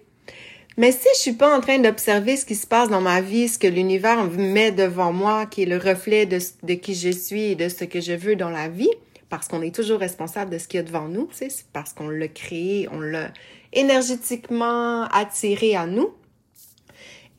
Mais 0.79 0.91
si 0.91 1.07
je 1.15 1.19
suis 1.19 1.33
pas 1.33 1.57
en 1.57 1.59
train 1.59 1.79
d'observer 1.79 2.37
ce 2.37 2.45
qui 2.45 2.53
se 2.53 2.67
passe 2.67 2.89
dans 2.89 3.01
ma 3.01 3.19
vie, 3.19 3.47
ce 3.47 3.57
que 3.57 3.65
l'univers 3.65 4.23
met 4.25 4.71
devant 4.71 5.11
moi, 5.11 5.47
qui 5.47 5.63
est 5.63 5.65
le 5.65 5.77
reflet 5.77 6.27
de, 6.27 6.37
de 6.61 6.73
qui 6.75 6.93
je 6.93 7.09
suis 7.09 7.51
et 7.51 7.55
de 7.55 7.67
ce 7.67 7.83
que 7.83 7.99
je 7.99 8.13
veux 8.13 8.35
dans 8.35 8.51
la 8.51 8.69
vie, 8.69 8.91
parce 9.29 9.47
qu'on 9.47 9.63
est 9.63 9.73
toujours 9.73 9.99
responsable 9.99 10.51
de 10.51 10.59
ce 10.59 10.67
qu'il 10.67 10.77
y 10.77 10.81
a 10.81 10.83
devant 10.83 11.07
nous, 11.07 11.29
c'est 11.31 11.49
parce 11.73 11.93
qu'on 11.93 12.09
l'a 12.09 12.27
créé, 12.27 12.87
on 12.91 12.99
l'a 12.99 13.31
énergétiquement 13.73 15.05
attiré 15.05 15.75
à 15.75 15.87
nous. 15.87 16.13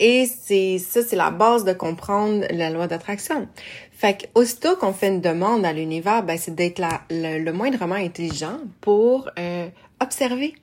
Et 0.01 0.27
c'est 0.27 0.79
ça, 0.79 1.03
c'est 1.03 1.17
la 1.17 1.31
base 1.31 1.65
de 1.65 1.73
comprendre 1.73 2.45
la 2.51 2.71
loi 2.71 2.89
d'attraction. 2.89 3.49
Fait 3.93 4.17
que 4.21 4.41
aussitôt 4.41 4.77
qu'on 4.77 4.93
fait 4.93 5.09
une 5.09 5.21
demande 5.21 5.65
à 5.65 5.73
l'univers, 5.73 6.25
ben 6.25 6.39
c'est 6.39 6.55
d'être 6.55 6.81
le, 7.11 7.39
le, 7.43 7.53
moindrement 7.53 7.97
intelligent 7.97 8.59
pour 8.81 9.29
euh, 9.39 9.69
observer 10.01 10.55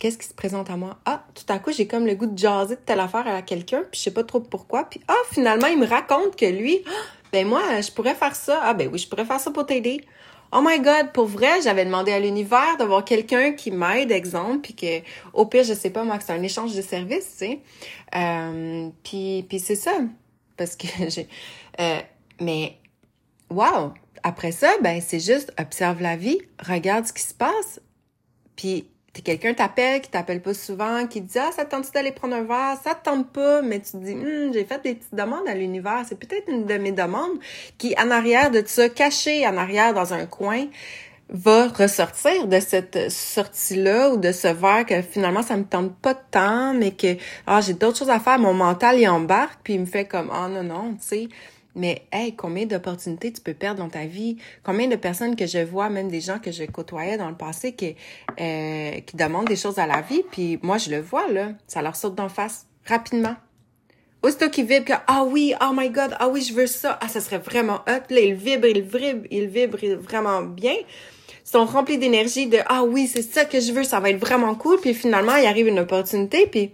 qu'est-ce 0.00 0.18
qui 0.18 0.26
se 0.26 0.34
présente 0.34 0.70
à 0.70 0.76
moi? 0.76 0.98
Ah, 1.04 1.24
tout 1.34 1.44
à 1.52 1.60
coup, 1.60 1.70
j'ai 1.70 1.86
comme 1.86 2.06
le 2.06 2.16
goût 2.16 2.26
de 2.26 2.36
jaser 2.36 2.74
de 2.74 2.80
telle 2.80 2.98
affaire 2.98 3.28
à 3.28 3.42
quelqu'un, 3.42 3.82
puis 3.82 3.98
je 3.98 4.04
sais 4.04 4.10
pas 4.10 4.24
trop 4.24 4.40
pourquoi. 4.40 4.84
Puis 4.84 5.00
ah, 5.06 5.14
finalement, 5.30 5.68
il 5.68 5.78
me 5.78 5.86
raconte 5.86 6.34
que 6.34 6.46
lui, 6.46 6.80
ben 7.32 7.46
moi, 7.46 7.80
je 7.80 7.92
pourrais 7.92 8.16
faire 8.16 8.34
ça. 8.34 8.60
Ah 8.64 8.74
ben 8.74 8.88
oui, 8.90 8.98
je 8.98 9.06
pourrais 9.06 9.26
faire 9.26 9.38
ça 9.38 9.52
pour 9.52 9.66
t'aider. 9.66 10.00
Oh 10.52 10.60
my 10.64 10.80
God, 10.80 11.12
pour 11.12 11.26
vrai, 11.26 11.62
j'avais 11.62 11.84
demandé 11.84 12.10
à 12.10 12.18
l'univers 12.18 12.76
d'avoir 12.76 13.04
quelqu'un 13.04 13.52
qui 13.52 13.70
m'aide, 13.70 14.10
exemple, 14.10 14.58
puis 14.62 14.74
que 14.74 15.06
au 15.32 15.46
pire, 15.46 15.62
je 15.62 15.74
sais 15.74 15.90
pas 15.90 16.02
moi, 16.02 16.18
que 16.18 16.24
c'est 16.24 16.32
un 16.32 16.42
échange 16.42 16.74
de 16.74 16.82
services, 16.82 17.36
tu 17.38 17.46
sais. 17.46 17.60
Euh, 18.16 18.88
puis 19.04 19.44
puis 19.48 19.60
c'est 19.60 19.76
ça, 19.76 19.92
parce 20.56 20.74
que 20.74 20.86
j'ai. 21.08 21.28
Euh, 21.78 22.00
mais 22.40 22.78
wow, 23.50 23.92
après 24.24 24.50
ça, 24.50 24.70
ben 24.82 25.00
c'est 25.00 25.20
juste 25.20 25.52
observe 25.60 26.00
la 26.00 26.16
vie, 26.16 26.38
regarde 26.66 27.06
ce 27.06 27.12
qui 27.12 27.22
se 27.22 27.34
passe, 27.34 27.80
puis 28.56 28.88
quelqu'un 29.18 29.54
t'appelle, 29.54 30.00
qui 30.00 30.10
t'appelle 30.10 30.40
pas 30.40 30.54
souvent, 30.54 31.06
qui 31.06 31.20
dit 31.20 31.38
ah 31.38 31.50
ça 31.54 31.64
te 31.64 31.70
tente 31.70 31.92
d'aller 31.92 32.12
prendre 32.12 32.36
un 32.36 32.44
verre, 32.44 32.76
ça 32.82 32.94
te 32.94 33.04
tente 33.04 33.28
pas, 33.28 33.62
mais 33.62 33.80
tu 33.80 33.92
te 33.92 33.96
dis 33.98 34.12
hum, 34.12 34.52
j'ai 34.52 34.64
fait 34.64 34.82
des 34.82 34.94
petites 34.94 35.14
demandes 35.14 35.46
à 35.48 35.54
l'univers, 35.54 36.04
c'est 36.08 36.18
peut-être 36.18 36.48
une 36.48 36.66
de 36.66 36.74
mes 36.78 36.92
demandes 36.92 37.38
qui 37.78 37.94
en 37.98 38.10
arrière 38.10 38.50
de 38.50 38.62
ça, 38.64 38.88
caché 38.88 39.46
en 39.46 39.56
arrière 39.56 39.94
dans 39.94 40.14
un 40.14 40.26
coin, 40.26 40.66
va 41.32 41.68
ressortir 41.68 42.48
de 42.48 42.58
cette 42.58 43.10
sortie-là 43.10 44.10
ou 44.10 44.16
de 44.16 44.32
ce 44.32 44.48
verre 44.48 44.84
que 44.84 45.00
finalement 45.00 45.42
ça 45.42 45.56
me 45.56 45.64
tente 45.64 45.94
pas 45.96 46.14
de 46.14 46.20
temps, 46.30 46.74
mais 46.74 46.92
que 46.92 47.16
ah 47.46 47.60
j'ai 47.60 47.74
d'autres 47.74 47.98
choses 47.98 48.10
à 48.10 48.20
faire, 48.20 48.38
mon 48.38 48.54
mental 48.54 48.98
y 48.98 49.06
embarque 49.06 49.60
puis 49.62 49.74
il 49.74 49.80
me 49.80 49.86
fait 49.86 50.04
comme 50.04 50.30
ah 50.32 50.48
non 50.48 50.62
non, 50.62 50.94
tu 51.00 51.06
sais 51.06 51.28
mais 51.74 52.02
hey, 52.12 52.34
combien 52.34 52.66
d'opportunités 52.66 53.32
tu 53.32 53.40
peux 53.40 53.54
perdre 53.54 53.80
dans 53.80 53.88
ta 53.88 54.06
vie? 54.06 54.36
Combien 54.62 54.88
de 54.88 54.96
personnes 54.96 55.36
que 55.36 55.46
je 55.46 55.58
vois, 55.58 55.88
même 55.88 56.08
des 56.08 56.20
gens 56.20 56.38
que 56.38 56.50
je 56.50 56.64
côtoyais 56.64 57.16
dans 57.16 57.28
le 57.28 57.36
passé, 57.36 57.72
qui, 57.72 57.96
euh, 58.40 59.00
qui 59.00 59.16
demandent 59.16 59.46
des 59.46 59.56
choses 59.56 59.78
à 59.78 59.86
la 59.86 60.00
vie, 60.00 60.22
puis 60.30 60.58
moi 60.62 60.78
je 60.78 60.90
le 60.90 61.00
vois, 61.00 61.28
là, 61.28 61.52
ça 61.66 61.82
leur 61.82 61.96
saute 61.96 62.14
d'en 62.14 62.28
face 62.28 62.66
rapidement. 62.86 63.36
Aussitôt 64.22 64.50
qu'ils 64.50 64.66
vibrent, 64.66 64.84
que, 64.84 64.92
ah 65.06 65.24
oui, 65.24 65.54
oh 65.62 65.72
my 65.74 65.88
god, 65.88 66.14
ah 66.18 66.28
oui, 66.28 66.42
je 66.42 66.52
veux 66.52 66.66
ça, 66.66 66.98
ah 67.00 67.08
ça 67.08 67.20
serait 67.20 67.38
vraiment 67.38 67.80
hot, 67.88 68.02
là, 68.10 68.20
ils 68.20 68.34
vibrent, 68.34 68.66
ils 68.66 68.82
vibrent, 68.82 69.26
ils 69.30 69.48
vibrent 69.48 70.02
vraiment 70.02 70.42
bien. 70.42 70.74
Ils 70.74 71.48
sont 71.50 71.64
remplis 71.64 71.96
d'énergie 71.96 72.46
de, 72.46 72.58
ah 72.66 72.84
oui, 72.84 73.06
c'est 73.06 73.22
ça 73.22 73.46
que 73.46 73.60
je 73.60 73.72
veux, 73.72 73.82
ça 73.82 73.98
va 73.98 74.10
être 74.10 74.20
vraiment 74.20 74.54
cool, 74.54 74.78
puis 74.78 74.92
finalement, 74.92 75.36
il 75.36 75.46
arrive 75.46 75.68
une 75.68 75.78
opportunité, 75.78 76.46
puis 76.46 76.70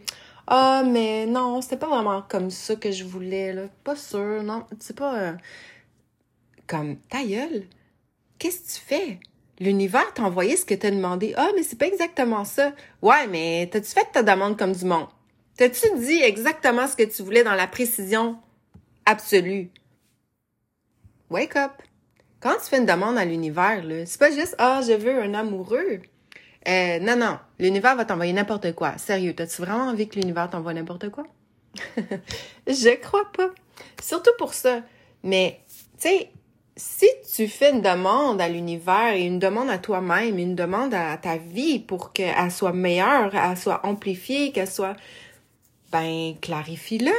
ah, 0.47 0.85
mais 0.87 1.27
non, 1.27 1.61
c'était 1.61 1.77
pas 1.77 1.89
vraiment 1.89 2.23
comme 2.23 2.51
ça 2.51 2.77
que 2.77 2.93
je 2.93 3.05
voulais, 3.05 3.53
là. 3.53 3.63
Pas 3.85 3.97
sûr, 3.97 4.43
non. 4.43 4.65
C'est 4.79 4.97
pas. 4.97 5.19
Euh, 5.19 5.33
comme, 6.67 6.97
ta 7.09 7.25
gueule, 7.25 7.65
qu'est-ce 8.39 8.61
que 8.61 8.79
tu 8.79 8.87
fais? 8.87 9.21
L'univers 9.59 10.13
t'a 10.15 10.23
envoyé 10.25 10.57
ce 10.57 10.65
que 10.65 10.75
t'as 10.75 10.91
demandé. 10.91 11.35
Ah, 11.37 11.51
mais 11.57 11.63
c'est 11.63 11.79
pas 11.79 11.87
exactement 11.87 12.45
ça. 12.45 12.73
Ouais, 13.03 13.27
mais 13.29 13.69
t'as-tu 13.73 13.91
fait 13.91 14.07
ta 14.13 14.23
demande 14.23 14.59
comme 14.59 14.73
du 14.73 14.85
monde? 14.85 15.09
T'as-tu 15.57 15.87
dit 15.99 16.21
exactement 16.23 16.87
ce 16.87 16.97
que 16.97 17.05
tu 17.05 17.23
voulais 17.23 17.43
dans 17.43 17.55
la 17.55 17.67
précision 17.67 18.39
absolue? 19.07 19.71
Wake 21.31 21.57
up! 21.57 21.73
Quand 22.41 22.55
tu 22.63 22.69
fais 22.69 22.79
une 22.79 22.87
demande 22.87 23.17
à 23.17 23.25
l'univers, 23.25 23.83
là, 23.83 24.05
c'est 24.05 24.21
pas 24.21 24.31
juste, 24.31 24.55
ah, 24.59 24.81
je 24.87 24.93
veux 24.93 25.23
un 25.23 25.35
amoureux. 25.35 26.03
Euh, 26.69 26.99
non, 26.99 27.17
non, 27.17 27.39
l'univers 27.59 27.97
va 27.97 28.05
t'envoyer 28.05 28.33
n'importe 28.33 28.75
quoi. 28.75 28.99
Sérieux, 28.99 29.35
t'as-tu 29.35 29.63
vraiment 29.63 29.85
envie 29.85 30.09
que 30.09 30.19
l'univers 30.19 30.51
t'envoie 30.51 30.75
n'importe 30.75 31.11
quoi? 31.11 31.25
je 32.67 33.01
crois 33.01 33.31
pas. 33.33 33.51
Surtout 34.03 34.31
pour 34.39 34.53
ça. 34.53 34.81
Mais, 35.23 35.61
tu 35.99 36.09
sais, 36.09 36.31
si 36.77 37.07
tu 37.35 37.49
fais 37.49 37.73
une 37.73 37.83
demande 37.83 38.41
à 38.41 38.49
l'univers 38.49 39.15
et 39.15 39.25
une 39.25 39.39
demande 39.39 39.71
à 39.71 39.79
toi-même, 39.79 40.39
une 40.39 40.55
demande 40.55 40.93
à 40.93 41.17
ta 41.17 41.37
vie 41.37 41.79
pour 41.79 42.13
qu'elle 42.13 42.51
soit 42.51 42.73
meilleure, 42.73 43.31
qu'elle 43.31 43.57
soit 43.57 43.87
amplifiée, 43.87 44.53
qu'elle 44.53 44.71
soit, 44.71 44.97
ben, 45.93 46.35
clarifie-le. 46.41 47.13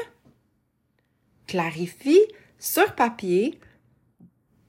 Clarifie 1.48 2.22
sur 2.60 2.94
papier, 2.96 3.60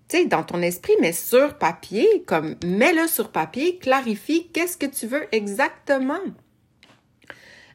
tu 0.09 0.17
sais, 0.17 0.25
dans 0.25 0.43
ton 0.43 0.63
esprit, 0.63 0.95
mais 1.01 1.13
sur 1.13 1.59
papier, 1.59 2.25
comme 2.27 2.57
mets-le 2.65 3.07
sur 3.07 3.31
papier, 3.31 3.79
clarifie 3.79 4.49
qu'est-ce 4.53 4.77
que 4.77 4.87
tu 4.87 5.07
veux 5.07 5.27
exactement. 5.33 6.19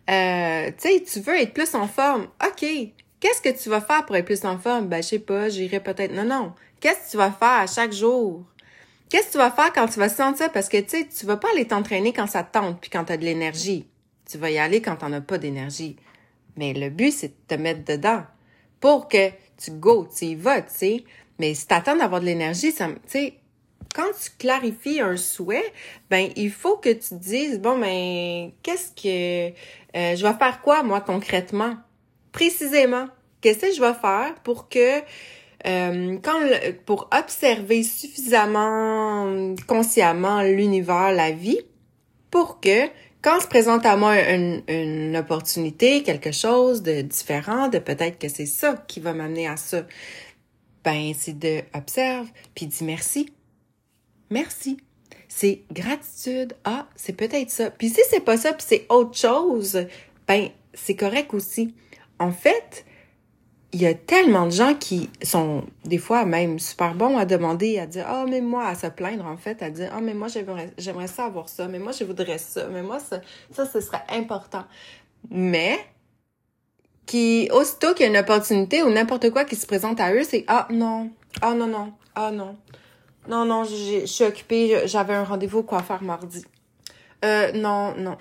Euh, 0.09 0.71
tu 0.77 0.89
sais, 0.89 1.03
tu 1.03 1.19
veux 1.19 1.39
être 1.39 1.53
plus 1.53 1.75
en 1.75 1.87
forme. 1.87 2.27
OK. 2.45 2.65
Qu'est-ce 3.19 3.41
que 3.41 3.57
tu 3.57 3.69
vas 3.69 3.81
faire 3.81 4.05
pour 4.05 4.15
être 4.15 4.25
plus 4.25 4.43
en 4.43 4.57
forme? 4.57 4.87
Ben, 4.87 5.01
je 5.01 5.09
sais 5.09 5.19
pas, 5.19 5.47
j'irai 5.47 5.79
peut-être. 5.79 6.13
Non, 6.13 6.25
non. 6.25 6.53
Qu'est-ce 6.79 7.05
que 7.05 7.11
tu 7.11 7.17
vas 7.17 7.31
faire 7.31 7.65
chaque 7.73 7.93
jour? 7.93 8.43
Qu'est-ce 9.09 9.27
que 9.27 9.31
tu 9.33 9.37
vas 9.37 9.51
faire 9.51 9.71
quand 9.71 9.87
tu 9.87 9.99
vas 9.99 10.09
sentir? 10.09 10.51
Parce 10.51 10.67
que, 10.67 10.77
tu 10.77 10.89
sais, 10.89 11.07
tu 11.07 11.25
vas 11.25 11.37
pas 11.37 11.49
aller 11.53 11.65
t'entraîner 11.65 12.11
quand 12.11 12.27
ça 12.27 12.43
te 12.43 12.51
tente 12.51 12.81
puis 12.81 12.89
quand 12.89 13.05
tu 13.05 13.13
as 13.13 13.17
de 13.17 13.23
l'énergie. 13.23 13.87
Tu 14.25 14.37
vas 14.37 14.49
y 14.49 14.57
aller 14.57 14.81
quand 14.81 14.97
t'en 14.97 15.13
as 15.13 15.21
pas 15.21 15.37
d'énergie. 15.37 15.95
Mais 16.57 16.73
le 16.73 16.89
but, 16.89 17.11
c'est 17.11 17.29
de 17.29 17.33
te 17.47 17.55
mettre 17.55 17.85
dedans 17.85 18.23
pour 18.79 19.07
que 19.07 19.29
tu 19.55 19.71
go, 19.71 20.05
tu 20.13 20.25
y 20.25 20.35
vas, 20.35 20.61
tu 20.61 20.73
sais. 20.73 21.03
Mais 21.43 21.55
si 21.55 21.67
t'attends 21.67 21.97
d'avoir 21.97 22.21
de 22.21 22.25
l'énergie, 22.25 22.73
tu 22.73 22.83
sais, 23.05 23.33
quand 23.93 24.07
tu 24.17 24.29
clarifies 24.39 25.01
un 25.01 25.17
souhait, 25.17 25.73
ben 26.09 26.29
il 26.37 26.49
faut 26.49 26.77
que 26.77 26.87
tu 26.87 27.09
te 27.09 27.15
dises 27.15 27.59
bon 27.59 27.77
ben 27.77 28.51
qu'est-ce 28.63 28.91
que 28.91 29.49
euh, 29.49 30.15
je 30.15 30.25
vais 30.25 30.33
faire 30.35 30.61
quoi 30.61 30.83
moi 30.83 31.01
concrètement, 31.01 31.75
précisément, 32.31 33.09
qu'est-ce 33.41 33.59
que 33.59 33.73
je 33.73 33.81
vais 33.81 33.93
faire 33.93 34.35
pour 34.45 34.69
que 34.69 34.99
euh, 35.67 36.17
quand 36.23 36.39
pour 36.85 37.09
observer 37.11 37.83
suffisamment 37.83 39.53
consciemment 39.67 40.43
l'univers, 40.43 41.11
la 41.11 41.31
vie, 41.31 41.59
pour 42.31 42.61
que 42.61 42.87
quand 43.21 43.41
se 43.41 43.47
présente 43.47 43.85
à 43.85 43.97
moi 43.97 44.15
une, 44.31 44.63
une 44.69 45.17
opportunité, 45.17 46.03
quelque 46.03 46.31
chose 46.31 46.83
de 46.83 47.01
différent, 47.01 47.67
de 47.67 47.79
peut-être 47.79 48.17
que 48.17 48.29
c'est 48.29 48.45
ça 48.45 48.75
qui 48.87 49.01
va 49.01 49.13
m'amener 49.13 49.47
à 49.47 49.57
ça, 49.57 49.83
ben 50.83 51.13
c'est 51.15 51.37
de 51.37 51.61
observe 51.73 52.27
puis 52.55 52.67
dis 52.67 52.83
merci. 52.83 53.33
Merci. 54.29 54.77
C'est 55.27 55.63
gratitude. 55.71 56.53
Ah, 56.63 56.87
c'est 56.95 57.13
peut-être 57.13 57.49
ça. 57.49 57.71
Puis 57.71 57.89
si 57.89 58.01
c'est 58.09 58.19
pas 58.19 58.37
ça, 58.37 58.53
puis 58.53 58.65
c'est 58.67 58.85
autre 58.89 59.17
chose, 59.17 59.85
ben 60.27 60.49
c'est 60.73 60.95
correct 60.95 61.33
aussi. 61.33 61.73
En 62.19 62.31
fait, 62.31 62.85
il 63.73 63.81
y 63.81 63.87
a 63.87 63.93
tellement 63.95 64.45
de 64.45 64.51
gens 64.51 64.75
qui 64.75 65.09
sont 65.23 65.63
des 65.85 65.97
fois 65.97 66.25
même 66.25 66.59
super 66.59 66.93
bons 66.93 67.17
à 67.17 67.25
demander, 67.25 67.79
à 67.79 67.87
dire 67.87 68.05
ah 68.07 68.25
mais 68.29 68.39
moi 68.39 68.67
à 68.67 68.75
se 68.75 68.87
plaindre 68.87 69.25
en 69.25 69.37
fait, 69.37 69.63
à 69.63 69.71
dire 69.71 69.89
ah 69.91 69.99
mais 69.99 70.13
moi 70.13 70.27
j'aimerais 70.77 71.07
ça 71.07 71.25
avoir 71.25 71.49
ça, 71.49 71.67
mais 71.67 71.79
moi 71.79 71.91
je 71.91 72.03
voudrais 72.03 72.37
ça, 72.37 72.67
mais 72.67 72.83
moi 72.83 72.99
ça 72.99 73.21
ça 73.51 73.65
ce 73.65 73.81
serait 73.81 74.03
important. 74.09 74.63
Mais 75.31 75.79
qui 77.05 77.49
aussitôt 77.51 77.93
qu'il 77.93 78.05
y 78.05 78.07
a 78.07 78.11
une 78.11 78.17
opportunité 78.17 78.83
ou 78.83 78.89
n'importe 78.89 79.29
quoi 79.29 79.45
qui 79.45 79.55
se 79.55 79.65
présente 79.65 79.99
à 79.99 80.13
eux, 80.13 80.23
c'est 80.23 80.45
ah 80.47 80.67
non, 80.69 81.11
ah 81.41 81.53
non 81.53 81.67
non, 81.67 81.93
ah 82.15 82.31
non. 82.31 82.57
Non 83.27 83.45
non, 83.45 83.63
je 83.63 84.05
suis 84.05 84.23
occupée, 84.25 84.81
j'avais 84.85 85.13
un 85.13 85.23
rendez-vous 85.23 85.63
quoi 85.63 85.81
faire 85.81 86.03
mardi. 86.03 86.45
Euh 87.23 87.51
non 87.53 87.95
non. 87.97 88.17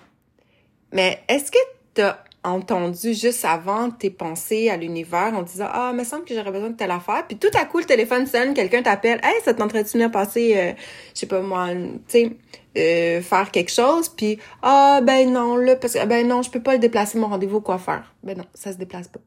Mais 0.92 1.22
est-ce 1.28 1.50
que 1.50 1.58
t'as 1.94 2.18
entendu 2.44 3.14
juste 3.14 3.44
avant 3.44 3.90
tes 3.90 4.10
pensées 4.10 4.68
à 4.68 4.76
l'univers 4.76 5.32
en 5.34 5.42
disant 5.42 5.68
ah 5.70 5.92
me 5.92 6.02
semble 6.02 6.24
que 6.24 6.34
j'aurais 6.34 6.50
besoin 6.50 6.70
de 6.70 6.76
telle 6.76 6.90
affaire. 6.90 7.24
Puis 7.28 7.38
tout 7.38 7.50
à 7.54 7.64
coup 7.64 7.78
le 7.78 7.84
téléphone 7.84 8.26
sonne 8.26 8.52
quelqu'un 8.54 8.82
t'appelle 8.82 9.20
hey 9.22 9.40
ça 9.44 9.54
tenterait-tu 9.54 9.92
venir 9.92 10.10
passer 10.10 10.56
euh, 10.56 10.72
je 11.14 11.20
sais 11.20 11.26
pas 11.26 11.40
moi 11.40 11.68
tu 11.72 12.00
sais 12.08 12.30
euh, 12.76 13.22
faire 13.22 13.50
quelque 13.52 13.70
chose? 13.70 14.08
Puis 14.08 14.38
ah 14.62 15.00
ben 15.02 15.32
non 15.32 15.56
là 15.56 15.76
parce 15.76 15.94
que 15.94 16.04
ben 16.04 16.26
non 16.26 16.42
je 16.42 16.50
peux 16.50 16.62
pas 16.62 16.72
le 16.72 16.80
déplacer 16.80 17.18
mon 17.18 17.28
rendez-vous 17.28 17.60
quoi 17.60 17.78
faire? 17.78 18.12
Ben 18.24 18.36
non 18.36 18.46
ça 18.54 18.72
se 18.72 18.78
déplace 18.78 19.08
pas. 19.08 19.20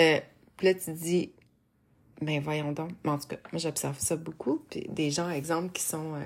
Euh, 0.00 0.20
puis 0.56 0.66
là 0.66 0.74
tu 0.74 0.92
dis 0.92 1.32
ben 2.22 2.40
voyons 2.40 2.72
donc. 2.72 2.90
Mais 3.04 3.10
en 3.10 3.18
tout 3.18 3.28
cas 3.28 3.36
moi 3.52 3.60
j'observe 3.60 3.98
ça 3.98 4.16
beaucoup. 4.16 4.62
Puis 4.70 4.86
des 4.88 5.10
gens 5.10 5.28
exemple 5.28 5.72
qui 5.72 5.82
sont 5.82 6.14
euh, 6.14 6.24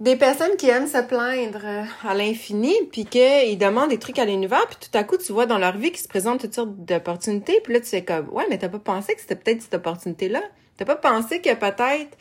des 0.00 0.14
personnes 0.14 0.56
qui 0.56 0.68
aiment 0.68 0.86
se 0.86 1.02
plaindre 1.02 1.60
euh, 1.64 1.84
à 2.08 2.14
l'infini, 2.14 2.74
puis 2.92 3.04
qu'ils 3.04 3.58
demandent 3.58 3.90
des 3.90 3.98
trucs 3.98 4.18
à 4.18 4.24
l'univers, 4.24 4.66
puis 4.68 4.78
tout 4.80 4.96
à 4.96 5.02
coup, 5.02 5.16
tu 5.16 5.32
vois 5.32 5.46
dans 5.46 5.58
leur 5.58 5.76
vie 5.76 5.90
qu'ils 5.90 6.02
se 6.02 6.08
présentent 6.08 6.40
toutes 6.40 6.54
sortes 6.54 6.76
d'opportunités, 6.76 7.60
puis 7.64 7.74
là, 7.74 7.80
tu 7.80 7.86
sais 7.86 8.04
comme, 8.04 8.28
ouais, 8.30 8.44
mais 8.48 8.58
t'as 8.58 8.68
pas 8.68 8.78
pensé 8.78 9.14
que 9.14 9.20
c'était 9.20 9.36
peut-être 9.36 9.62
cette 9.62 9.74
opportunité-là? 9.74 10.40
T'as 10.76 10.84
pas 10.84 10.94
pensé 10.94 11.40
que 11.40 11.52
peut-être 11.52 12.16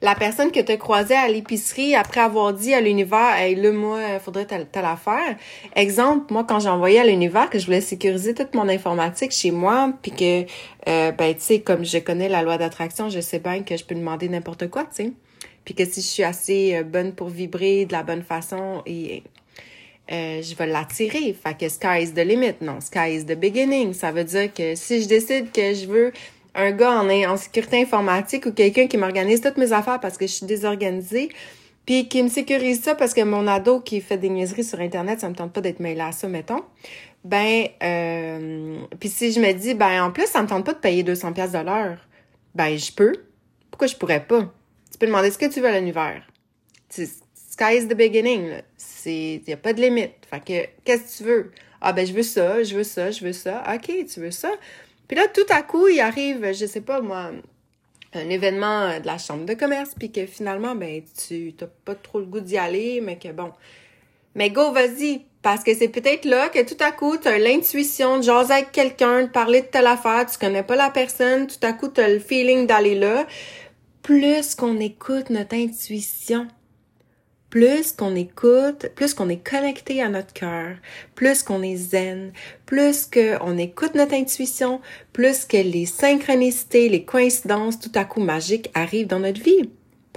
la 0.00 0.14
personne 0.14 0.52
que 0.52 0.60
t'as 0.60 0.78
croisée 0.78 1.16
à 1.16 1.28
l'épicerie 1.28 1.94
après 1.94 2.20
avoir 2.20 2.54
dit 2.54 2.72
à 2.72 2.80
l'univers, 2.80 3.34
hey, 3.36 3.56
là, 3.56 3.72
moi, 3.72 4.18
faudrait 4.20 4.46
telle, 4.46 4.66
affaire. 4.72 5.36
Exemple, 5.76 6.32
moi, 6.32 6.44
quand 6.48 6.64
envoyé 6.64 7.00
à 7.00 7.04
l'univers 7.04 7.50
que 7.50 7.58
je 7.58 7.66
voulais 7.66 7.80
sécuriser 7.82 8.32
toute 8.32 8.54
mon 8.54 8.68
informatique 8.70 9.32
chez 9.32 9.50
moi, 9.50 9.92
puis 10.00 10.12
que, 10.12 10.42
euh, 10.88 11.10
ben, 11.12 11.34
tu 11.34 11.40
sais, 11.40 11.60
comme 11.60 11.84
je 11.84 11.98
connais 11.98 12.30
la 12.30 12.42
loi 12.42 12.56
d'attraction, 12.56 13.10
je 13.10 13.20
sais 13.20 13.40
bien 13.40 13.64
que 13.64 13.76
je 13.76 13.84
peux 13.84 13.96
demander 13.96 14.30
n'importe 14.30 14.70
quoi, 14.70 14.84
tu 14.84 15.04
sais 15.04 15.12
puis 15.68 15.74
que 15.74 15.84
si 15.84 16.00
je 16.00 16.06
suis 16.06 16.22
assez 16.22 16.76
euh, 16.76 16.82
bonne 16.82 17.12
pour 17.12 17.28
vibrer 17.28 17.84
de 17.84 17.92
la 17.92 18.02
bonne 18.02 18.22
façon 18.22 18.82
et 18.86 19.22
euh, 20.10 20.40
je 20.40 20.54
vais 20.54 20.66
l'attirer. 20.66 21.34
Fait 21.34 21.54
que 21.58 21.68
sky 21.68 22.04
is 22.04 22.14
the 22.14 22.24
limit. 22.24 22.54
Non, 22.62 22.80
sky 22.80 23.14
is 23.14 23.26
the 23.26 23.38
beginning. 23.38 23.92
Ça 23.92 24.10
veut 24.10 24.24
dire 24.24 24.50
que 24.54 24.74
si 24.74 25.02
je 25.02 25.08
décide 25.08 25.52
que 25.52 25.74
je 25.74 25.84
veux 25.84 26.12
un 26.54 26.70
gars 26.70 27.02
en, 27.02 27.10
en 27.10 27.36
sécurité 27.36 27.82
informatique 27.82 28.46
ou 28.46 28.52
quelqu'un 28.52 28.86
qui 28.86 28.96
m'organise 28.96 29.42
toutes 29.42 29.58
mes 29.58 29.70
affaires 29.74 30.00
parce 30.00 30.16
que 30.16 30.26
je 30.26 30.32
suis 30.32 30.46
désorganisée, 30.46 31.28
puis 31.84 32.08
qui 32.08 32.22
me 32.22 32.30
sécurise 32.30 32.80
ça 32.80 32.94
parce 32.94 33.12
que 33.12 33.20
mon 33.20 33.46
ado 33.46 33.80
qui 33.80 34.00
fait 34.00 34.16
des 34.16 34.30
niaiseries 34.30 34.64
sur 34.64 34.80
Internet, 34.80 35.20
ça 35.20 35.28
me 35.28 35.34
tente 35.34 35.52
pas 35.52 35.60
d'être 35.60 35.80
mêlé 35.80 36.00
à 36.00 36.12
ça, 36.12 36.28
mettons. 36.28 36.62
Ben, 37.24 37.66
euh, 37.82 38.78
puis 38.98 39.10
si 39.10 39.32
je 39.32 39.40
me 39.40 39.52
dis, 39.52 39.74
ben 39.74 40.02
en 40.02 40.12
plus, 40.12 40.28
ça 40.28 40.40
me 40.40 40.48
tente 40.48 40.64
pas 40.64 40.72
de 40.72 40.78
payer 40.78 41.02
200 41.02 41.34
pièces 41.34 41.52
de 41.52 41.58
l'heure, 41.58 41.98
ben 42.54 42.74
je 42.78 42.90
peux. 42.90 43.12
Pourquoi 43.70 43.86
je 43.86 43.96
pourrais 43.96 44.24
pas? 44.24 44.50
Tu 44.98 45.06
peux 45.06 45.12
demander 45.12 45.30
ce 45.30 45.38
que 45.38 45.46
tu 45.46 45.60
veux 45.60 45.68
à 45.68 45.78
l'univers. 45.78 46.26
Sky 46.90 47.76
is 47.76 47.86
the 47.86 47.94
beginning. 47.94 48.50
Il 49.06 49.42
n'y 49.46 49.52
a 49.52 49.56
pas 49.56 49.72
de 49.72 49.80
limite. 49.80 50.26
Fait 50.28 50.40
que, 50.40 50.68
qu'est-ce 50.84 51.02
que 51.02 51.18
tu 51.18 51.22
veux? 51.22 51.52
Ah, 51.80 51.92
ben, 51.92 52.04
je 52.04 52.12
veux 52.12 52.24
ça, 52.24 52.64
je 52.64 52.74
veux 52.74 52.82
ça, 52.82 53.12
je 53.12 53.24
veux 53.24 53.32
ça. 53.32 53.62
OK, 53.72 53.92
tu 54.12 54.18
veux 54.18 54.32
ça. 54.32 54.50
Puis 55.06 55.16
là, 55.16 55.28
tout 55.28 55.46
à 55.50 55.62
coup, 55.62 55.86
il 55.86 56.00
arrive, 56.00 56.52
je 56.52 56.66
sais 56.66 56.80
pas, 56.80 57.00
moi, 57.00 57.30
un 58.12 58.28
événement 58.28 58.98
de 58.98 59.06
la 59.06 59.18
chambre 59.18 59.44
de 59.44 59.54
commerce, 59.54 59.90
puis 59.96 60.10
que 60.10 60.26
finalement, 60.26 60.74
ben, 60.74 61.00
tu 61.28 61.54
n'as 61.60 61.68
pas 61.84 61.94
trop 61.94 62.18
le 62.18 62.26
goût 62.26 62.40
d'y 62.40 62.58
aller, 62.58 63.00
mais 63.00 63.18
que 63.18 63.28
bon. 63.28 63.52
Mais 64.34 64.50
go, 64.50 64.72
vas-y. 64.72 65.26
Parce 65.42 65.62
que 65.62 65.76
c'est 65.76 65.86
peut-être 65.86 66.24
là 66.24 66.48
que 66.48 66.68
tout 66.68 66.82
à 66.82 66.90
coup, 66.90 67.16
tu 67.18 67.28
as 67.28 67.38
l'intuition 67.38 68.16
de 68.16 68.24
jaser 68.24 68.52
avec 68.52 68.72
quelqu'un, 68.72 69.22
de 69.22 69.28
parler 69.28 69.60
de 69.60 69.66
telle 69.66 69.86
affaire, 69.86 70.26
tu 70.26 70.38
connais 70.38 70.64
pas 70.64 70.74
la 70.74 70.90
personne, 70.90 71.46
tout 71.46 71.64
à 71.64 71.72
coup, 71.72 71.86
tu 71.86 72.00
as 72.00 72.08
le 72.08 72.18
feeling 72.18 72.66
d'aller 72.66 72.96
là 72.96 73.28
plus 74.08 74.54
qu'on 74.54 74.80
écoute 74.80 75.28
notre 75.28 75.54
intuition, 75.54 76.48
plus 77.50 77.92
qu'on 77.92 78.14
écoute, 78.16 78.88
plus 78.94 79.12
qu'on 79.12 79.28
est 79.28 79.46
connecté 79.46 80.00
à 80.00 80.08
notre 80.08 80.32
cœur, 80.32 80.76
plus 81.14 81.42
qu'on 81.42 81.62
est 81.62 81.76
zen, 81.76 82.32
plus 82.64 83.04
qu'on 83.04 83.58
écoute 83.58 83.94
notre 83.94 84.14
intuition, 84.14 84.80
plus 85.12 85.44
que 85.44 85.58
les 85.58 85.84
synchronicités, 85.84 86.88
les 86.88 87.04
coïncidences 87.04 87.78
tout 87.78 87.92
à 87.96 88.06
coup 88.06 88.22
magiques 88.22 88.70
arrivent 88.72 89.08
dans 89.08 89.20
notre 89.20 89.42
vie 89.42 89.68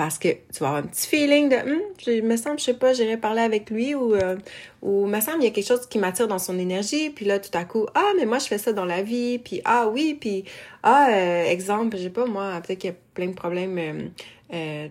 parce 0.01 0.17
que 0.17 0.29
tu 0.29 0.62
vas 0.62 0.70
avoir 0.70 0.84
un 0.84 0.88
petit 0.88 1.08
feeling 1.08 1.48
de 1.48 1.58
hum, 1.58 1.79
je 2.03 2.22
me 2.22 2.36
semble 2.36 2.58
je 2.58 2.63
sais 2.63 2.74
pas 2.74 2.91
j'irai 2.91 3.17
parler 3.17 3.43
avec 3.43 3.70
lui 3.70 3.93
ou 3.93 4.15
euh, 4.15 4.36
ou 4.81 5.05
me 5.05 5.20
semble 5.22 5.43
il 5.43 5.43
y 5.43 5.48
a 5.48 5.51
quelque 5.51 5.67
chose 5.67 5.86
qui 5.86 6.00
m'attire 6.00 6.27
dans 6.27 6.39
son 6.39 6.58
énergie 6.58 7.12
puis 7.12 7.24
là 7.24 7.38
tout 7.38 7.55
à 7.55 7.65
coup 7.65 7.86
ah 7.93 8.10
mais 8.17 8.25
moi 8.25 8.39
je 8.39 8.48
fais 8.48 8.58
ça 8.58 8.74
dans 8.74 8.86
la 8.86 9.03
vie 9.03 9.38
puis 9.38 9.62
ah 9.63 9.88
oui 9.88 10.17
puis 10.20 10.43
ah 10.81 11.10
euh, 11.12 11.43
exemple 11.43 11.98
je 11.98 12.01
sais 12.01 12.10
pas 12.10 12.25
moi 12.25 12.60
peut-être 12.65 12.79
qu'il 12.79 12.89
y 12.89 12.93
a 12.93 12.96
plein 13.13 13.27
de 13.27 13.36
problèmes 13.36 13.77
euh, 13.77 14.10
euh 14.53 14.88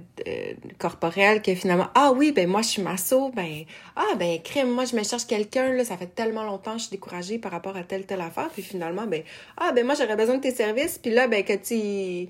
corporels 0.78 1.42
que 1.42 1.56
finalement 1.56 1.88
ah 1.96 2.12
oui 2.16 2.30
ben 2.30 2.48
moi 2.48 2.62
je 2.62 2.68
suis 2.68 2.82
masso 2.82 3.32
ben 3.34 3.64
ah 3.96 4.14
ben 4.16 4.40
crime 4.40 4.70
moi 4.70 4.84
je 4.84 4.94
me 4.94 5.02
cherche 5.02 5.26
quelqu'un 5.26 5.72
là 5.72 5.84
ça 5.84 5.96
fait 5.96 6.14
tellement 6.14 6.44
longtemps 6.44 6.78
je 6.78 6.84
suis 6.84 6.92
découragée 6.92 7.38
par 7.38 7.50
rapport 7.50 7.76
à 7.76 7.82
telle 7.82 8.06
telle 8.06 8.20
affaire 8.20 8.48
puis 8.52 8.62
finalement 8.62 9.08
ben 9.08 9.24
ah 9.56 9.72
ben 9.72 9.84
moi 9.84 9.96
j'aurais 9.98 10.14
besoin 10.14 10.36
de 10.36 10.42
tes 10.42 10.54
services 10.54 10.98
puis 10.98 11.10
là 11.10 11.26
ben 11.26 11.42
que 11.42 11.54
tu 11.54 12.28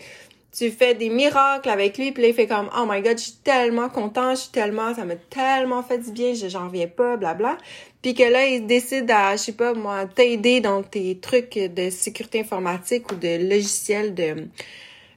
tu 0.53 0.71
fais 0.71 0.95
des 0.95 1.09
miracles 1.11 1.69
avec 1.69 1.97
lui, 1.99 2.13
puis 2.13 2.23
là, 2.23 2.29
il 2.29 2.35
fait 2.35 2.47
comme, 2.47 2.69
oh 2.77 2.85
my 2.89 3.03
god, 3.03 3.19
je 3.19 3.25
suis 3.25 3.39
tellement 3.45 3.89
content, 3.89 4.35
je 4.35 4.41
suis 4.41 4.51
tellement, 4.51 4.95
ça 4.95 5.05
m'a 5.05 5.17
tellement 5.17 5.83
fait 5.83 5.99
du 5.99 6.13
bien, 6.13 6.33
j'en 6.35 6.67
reviens 6.67 6.89
pas, 6.89 7.17
blabla. 7.17 7.57
Puis 8.03 8.15
que 8.15 8.25
là, 8.25 8.47
il 8.47 8.67
décide 8.67 9.11
à, 9.11 9.37
je 9.37 9.43
sais 9.43 9.53
pas, 9.53 9.75
moi, 9.75 10.07
t'aider 10.07 10.61
dans 10.61 10.83
tes 10.83 11.19
trucs 11.19 11.59
de 11.59 11.91
sécurité 11.91 12.41
informatique 12.41 13.13
ou 13.13 13.15
de 13.15 13.49
logiciels 13.49 14.15
de, 14.15 14.49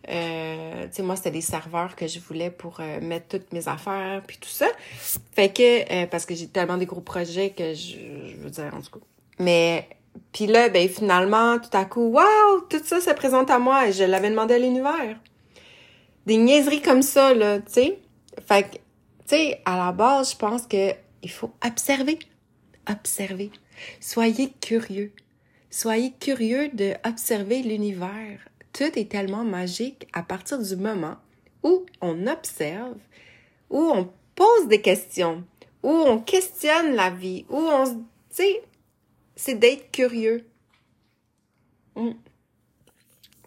Euh, 0.09 0.83
tu 0.87 0.95
sais, 0.97 1.01
moi, 1.01 1.15
c'était 1.15 1.31
des 1.31 1.41
serveurs 1.41 1.95
que 1.95 2.07
je 2.07 2.19
voulais 2.19 2.49
pour 2.49 2.79
euh, 2.81 2.99
mettre 2.99 3.37
toutes 3.37 3.53
mes 3.53 3.67
affaires, 3.69 4.21
puis 4.27 4.37
tout 4.37 4.49
ça. 4.49 4.67
Fait 5.33 5.47
que, 5.47 6.05
parce 6.07 6.25
que 6.25 6.35
j'ai 6.35 6.47
tellement 6.47 6.77
des 6.77 6.85
gros 6.85 7.01
projets 7.01 7.51
que 7.51 7.73
je, 7.73 7.95
je 8.27 8.35
veux 8.37 8.49
dire, 8.49 8.71
en 8.75 8.81
tout 8.81 8.99
cas. 8.99 9.05
Mais, 9.39 9.87
puis 10.31 10.47
là, 10.47 10.69
ben 10.69 10.89
finalement, 10.89 11.59
tout 11.59 11.75
à 11.77 11.85
coup, 11.85 12.07
waouh, 12.07 12.61
tout 12.69 12.81
ça 12.83 12.99
se 12.99 13.11
présente 13.11 13.49
à 13.49 13.59
moi 13.59 13.87
et 13.87 13.93
je 13.93 14.03
l'avais 14.03 14.29
demandé 14.29 14.55
à 14.55 14.59
l'univers. 14.59 15.17
Des 16.25 16.37
niaiseries 16.37 16.81
comme 16.81 17.01
ça, 17.01 17.33
là, 17.33 17.59
tu 17.59 17.71
sais. 17.71 17.99
Fait 18.47 18.63
que, 18.63 18.75
tu 18.75 18.81
sais, 19.27 19.61
à 19.65 19.77
la 19.77 19.91
base, 19.91 20.31
je 20.31 20.37
pense 20.37 20.65
que 20.65 20.91
il 21.21 21.31
faut 21.31 21.51
observer. 21.65 22.19
Observer. 22.89 23.51
Soyez 23.99 24.51
curieux. 24.61 25.13
Soyez 25.69 26.11
curieux 26.19 26.69
de 26.73 26.93
observer 27.07 27.61
l'univers. 27.61 28.39
Tout 28.73 28.97
est 28.97 29.09
tellement 29.09 29.43
magique 29.43 30.07
à 30.13 30.23
partir 30.23 30.59
du 30.59 30.75
moment 30.75 31.15
où 31.63 31.85
on 32.01 32.27
observe, 32.27 32.97
où 33.69 33.79
on 33.79 34.09
pose 34.35 34.67
des 34.67 34.81
questions, 34.81 35.43
où 35.81 35.89
on 35.89 36.19
questionne 36.19 36.95
la 36.95 37.09
vie, 37.09 37.45
où 37.49 37.57
on, 37.57 37.85
tu 37.85 38.01
sais, 38.31 38.63
c'est 39.43 39.55
d'être 39.55 39.91
curieux. 39.91 40.45
Hmm. 41.95 42.11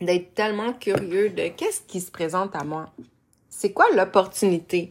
D'être 0.02 0.34
tellement 0.34 0.74
curieux 0.74 1.30
de 1.30 1.48
qu'est-ce 1.48 1.80
qui 1.80 2.02
se 2.02 2.10
présente 2.10 2.54
à 2.54 2.64
moi. 2.64 2.92
C'est 3.48 3.72
quoi 3.72 3.86
l'opportunité? 3.94 4.90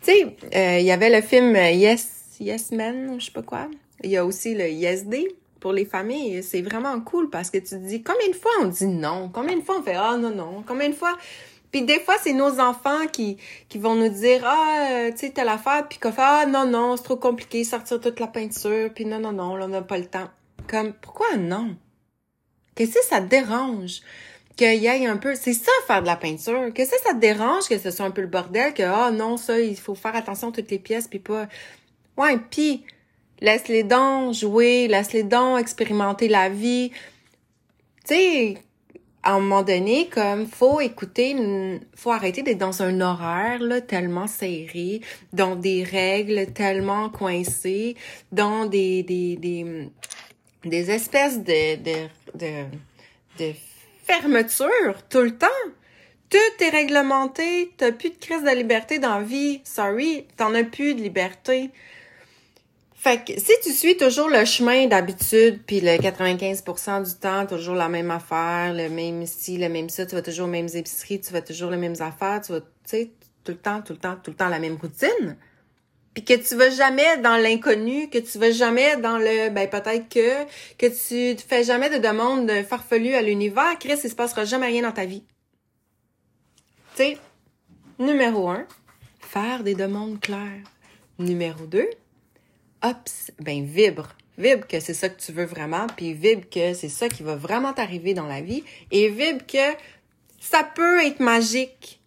Tu 0.00 0.10
sais, 0.10 0.36
euh, 0.54 0.78
il 0.78 0.86
y 0.86 0.90
avait 0.90 1.10
le 1.14 1.20
film 1.20 1.54
Yes, 1.54 2.38
Yes 2.40 2.72
Man, 2.72 3.20
je 3.20 3.26
sais 3.26 3.30
pas 3.30 3.42
quoi. 3.42 3.68
Il 4.02 4.10
y 4.10 4.16
a 4.16 4.24
aussi 4.24 4.54
le 4.54 4.70
Yes 4.70 5.04
Day 5.04 5.28
pour 5.60 5.74
les 5.74 5.84
familles. 5.84 6.42
C'est 6.42 6.62
vraiment 6.62 6.98
cool 7.02 7.28
parce 7.28 7.50
que 7.50 7.58
tu 7.58 7.68
te 7.68 7.74
dis 7.74 8.02
combien 8.02 8.28
de 8.28 8.34
fois 8.34 8.52
on 8.62 8.68
dit 8.68 8.86
non? 8.86 9.28
Combien 9.28 9.58
de 9.58 9.62
fois 9.62 9.80
on 9.80 9.82
fait 9.82 9.96
ah 9.96 10.16
non, 10.16 10.34
non? 10.34 10.64
Combien 10.66 10.88
de 10.88 10.94
fois 10.94 11.18
puis 11.72 11.82
des 11.82 11.98
fois, 11.98 12.16
c'est 12.22 12.34
nos 12.34 12.60
enfants 12.60 13.06
qui, 13.10 13.38
qui 13.70 13.78
vont 13.78 13.94
nous 13.94 14.10
dire 14.10 14.42
Ah, 14.44 14.88
euh, 14.90 15.10
tu 15.10 15.18
sais, 15.18 15.30
telle 15.30 15.48
affaire, 15.48 15.88
puis 15.88 15.98
qu'on 15.98 16.12
fait 16.12 16.20
Ah 16.22 16.44
non, 16.46 16.66
non, 16.66 16.96
c'est 16.98 17.04
trop 17.04 17.16
compliqué, 17.16 17.64
sortir 17.64 17.98
toute 17.98 18.20
la 18.20 18.26
peinture, 18.26 18.90
puis 18.94 19.06
non, 19.06 19.18
non, 19.18 19.32
non, 19.32 19.54
on 19.54 19.68
n'a 19.68 19.80
pas 19.80 19.96
le 19.96 20.04
temps. 20.04 20.28
Comme 20.68 20.92
pourquoi 20.92 21.36
non? 21.38 21.74
Qu'est-ce 22.74 22.94
que 22.94 23.04
ça 23.04 23.22
te 23.22 23.26
dérange? 23.26 24.02
Qu'il 24.56 24.82
y 24.82 24.86
ait 24.86 25.06
un 25.06 25.16
peu. 25.16 25.34
C'est 25.34 25.54
ça 25.54 25.72
faire 25.86 26.02
de 26.02 26.06
la 26.06 26.16
peinture. 26.16 26.72
Qu'est-ce 26.74 26.90
que 26.90 27.02
ça 27.02 27.14
te 27.14 27.18
dérange 27.18 27.68
que 27.68 27.78
ce 27.78 27.90
soit 27.90 28.04
un 28.04 28.10
peu 28.10 28.20
le 28.20 28.26
bordel, 28.26 28.74
que 28.74 28.82
ah 28.82 29.10
non, 29.10 29.38
ça, 29.38 29.58
il 29.58 29.76
faut 29.76 29.94
faire 29.94 30.14
attention 30.14 30.50
à 30.50 30.52
toutes 30.52 30.70
les 30.70 30.78
pièces, 30.78 31.08
puis 31.08 31.20
pas. 31.20 31.48
Ouais, 32.18 32.36
puis 32.50 32.84
laisse 33.40 33.68
les 33.68 33.82
dons 33.82 34.34
jouer, 34.34 34.88
laisse 34.88 35.14
les 35.14 35.22
dons 35.22 35.56
expérimenter 35.56 36.28
la 36.28 36.50
vie. 36.50 36.92
Tu 38.06 38.14
sais, 38.14 38.58
à 39.22 39.34
un 39.34 39.40
moment 39.40 39.62
donné, 39.62 40.08
comme 40.08 40.46
faut 40.46 40.80
écouter, 40.80 41.80
faut 41.94 42.10
arrêter 42.10 42.42
d'être 42.42 42.58
dans 42.58 42.82
un 42.82 43.00
horaire 43.00 43.60
là 43.60 43.80
tellement 43.80 44.26
serré, 44.26 45.00
dans 45.32 45.54
des 45.56 45.84
règles 45.84 46.52
tellement 46.52 47.08
coincées, 47.08 47.96
dans 48.32 48.66
des 48.66 49.02
des 49.02 49.36
des, 49.36 49.90
des 50.64 50.90
espèces 50.90 51.38
de 51.38 51.76
de 51.76 52.08
de, 52.34 52.64
de 53.38 53.52
tout 55.08 55.20
le 55.20 55.36
temps. 55.36 55.46
Tout 56.28 56.64
est 56.64 56.70
réglementé, 56.70 57.72
t'as 57.76 57.92
plus 57.92 58.08
de 58.10 58.16
crise 58.16 58.42
de 58.42 58.56
liberté 58.56 58.98
dans 58.98 59.18
la 59.18 59.22
vie. 59.22 59.60
Sorry, 59.64 60.26
t'en 60.38 60.54
as 60.54 60.64
plus 60.64 60.94
de 60.94 61.02
liberté. 61.02 61.70
Fait 63.02 63.24
que 63.24 63.32
si 63.36 63.50
tu 63.64 63.72
suis 63.72 63.96
toujours 63.96 64.28
le 64.28 64.44
chemin 64.44 64.86
d'habitude, 64.86 65.60
puis 65.66 65.80
le 65.80 65.96
95% 65.96 67.04
du 67.04 67.18
temps, 67.18 67.46
toujours 67.46 67.74
la 67.74 67.88
même 67.88 68.12
affaire, 68.12 68.72
le 68.72 68.88
même 68.88 69.26
ci, 69.26 69.58
le 69.58 69.68
même 69.68 69.88
ça, 69.88 70.06
tu 70.06 70.14
vas 70.14 70.22
toujours 70.22 70.46
aux 70.46 70.50
mêmes 70.50 70.68
épiceries, 70.72 71.20
tu 71.20 71.32
vas 71.32 71.42
toujours 71.42 71.72
les 71.72 71.78
mêmes 71.78 71.96
affaires, 71.98 72.40
tu 72.46 72.52
vas, 72.52 72.60
tu 72.60 72.66
sais, 72.84 73.10
tout 73.42 73.50
le 73.50 73.58
temps, 73.58 73.82
tout 73.82 73.94
le 73.94 73.98
temps, 73.98 74.14
tout 74.22 74.30
le 74.30 74.36
temps 74.36 74.48
la 74.48 74.60
même 74.60 74.76
routine. 74.76 75.36
Puis 76.14 76.24
que 76.24 76.34
tu 76.34 76.54
vas 76.54 76.70
jamais 76.70 77.16
dans 77.16 77.36
l'inconnu, 77.36 78.08
que 78.08 78.18
tu 78.18 78.38
vas 78.38 78.52
jamais 78.52 78.96
dans 78.98 79.18
le 79.18 79.50
ben 79.50 79.68
peut-être 79.68 80.08
que 80.08 80.44
que 80.78 80.86
tu 80.86 81.42
fais 81.42 81.64
jamais 81.64 81.90
de 81.90 81.98
demande 81.98 82.52
farfelue 82.68 83.16
à 83.16 83.22
l'univers, 83.22 83.80
Chris, 83.80 83.98
il 84.04 84.10
se 84.10 84.14
passera 84.14 84.44
jamais 84.44 84.68
rien 84.68 84.82
dans 84.82 84.92
ta 84.92 85.06
vie. 85.06 85.24
Tu 86.94 87.02
sais, 87.02 87.18
numéro 87.98 88.48
un, 88.48 88.64
faire 89.18 89.64
des 89.64 89.74
demandes 89.74 90.20
claires. 90.20 90.70
Numéro 91.18 91.66
deux, 91.66 91.90
hop, 92.82 92.96
ben 93.40 93.64
vibre. 93.64 94.08
Vibre 94.38 94.66
que 94.66 94.80
c'est 94.80 94.94
ça 94.94 95.08
que 95.08 95.20
tu 95.20 95.32
veux 95.32 95.44
vraiment, 95.44 95.86
puis 95.96 96.14
vibre 96.14 96.48
que 96.50 96.74
c'est 96.74 96.88
ça 96.88 97.08
qui 97.08 97.22
va 97.22 97.36
vraiment 97.36 97.72
t'arriver 97.72 98.14
dans 98.14 98.26
la 98.26 98.40
vie, 98.40 98.64
et 98.90 99.08
vibre 99.08 99.44
que 99.46 99.76
ça 100.40 100.64
peut 100.74 101.04
être 101.04 101.20
magique. 101.20 102.00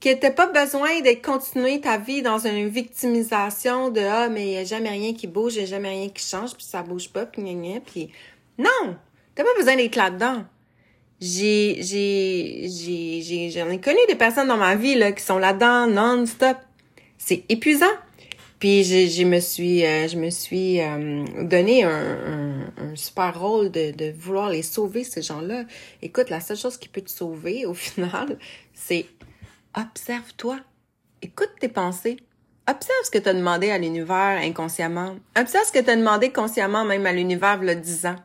Que 0.00 0.14
t'as 0.14 0.30
pas 0.30 0.46
besoin 0.46 1.00
de 1.00 1.12
continuer 1.20 1.80
ta 1.80 1.98
vie 1.98 2.22
dans 2.22 2.38
une 2.46 2.68
victimisation 2.68 3.90
de 3.90 4.00
ah 4.00 4.28
mais 4.28 4.52
y 4.52 4.56
a 4.56 4.64
jamais 4.64 4.90
rien 4.90 5.12
qui 5.12 5.26
bouge, 5.26 5.56
y 5.56 5.62
a 5.62 5.66
jamais 5.66 5.88
rien 5.88 6.08
qui 6.08 6.24
change, 6.24 6.54
puis 6.54 6.64
ça 6.64 6.82
bouge 6.82 7.08
pas, 7.10 7.26
puis 7.26 7.42
gna, 7.42 7.52
gna 7.52 7.80
puis 7.80 8.10
non, 8.58 8.96
t'as 9.34 9.42
pas 9.42 9.54
besoin 9.58 9.76
d'être 9.76 9.96
là-dedans. 9.96 10.44
J'ai 11.20 11.78
j'ai 11.82 12.68
j'ai 12.68 13.50
j'en 13.50 13.68
ai 13.70 13.80
connu 13.80 13.98
des 14.08 14.14
personnes 14.14 14.46
dans 14.46 14.56
ma 14.56 14.76
vie 14.76 14.94
là 14.94 15.10
qui 15.10 15.22
sont 15.22 15.38
là-dedans 15.38 15.88
non-stop. 15.88 16.56
C'est 17.18 17.44
épuisant. 17.48 17.86
Puis 18.58 18.82
je, 18.82 19.24
me 19.24 19.38
suis, 19.38 19.84
euh, 19.84 20.08
je 20.08 20.16
me 20.16 20.30
suis 20.30 20.80
euh, 20.80 21.24
donné 21.42 21.84
un, 21.84 22.72
un, 22.76 22.96
super 22.96 23.38
rôle 23.38 23.70
de, 23.70 24.12
vouloir 24.12 24.50
les 24.50 24.62
sauver, 24.62 25.04
ces 25.04 25.22
gens-là. 25.22 25.64
Écoute, 26.02 26.28
la 26.28 26.40
seule 26.40 26.56
chose 26.56 26.76
qui 26.76 26.88
peut 26.88 27.00
te 27.00 27.10
sauver, 27.10 27.66
au 27.66 27.74
final, 27.74 28.36
c'est 28.74 29.06
observe-toi. 29.76 30.58
Écoute 31.22 31.50
tes 31.60 31.68
pensées. 31.68 32.16
Observe 32.68 32.98
ce 33.04 33.10
que 33.10 33.18
tu 33.18 33.28
as 33.28 33.34
demandé 33.34 33.70
à 33.70 33.78
l'univers 33.78 34.40
inconsciemment. 34.42 35.16
Observe 35.38 35.64
ce 35.66 35.72
que 35.72 35.82
tu 35.82 35.90
as 35.90 35.96
demandé 35.96 36.30
consciemment 36.30 36.84
même 36.84 37.06
à 37.06 37.12
l'univers 37.12 37.62
le 37.62 37.74
10 37.74 38.06
ans. 38.06 38.16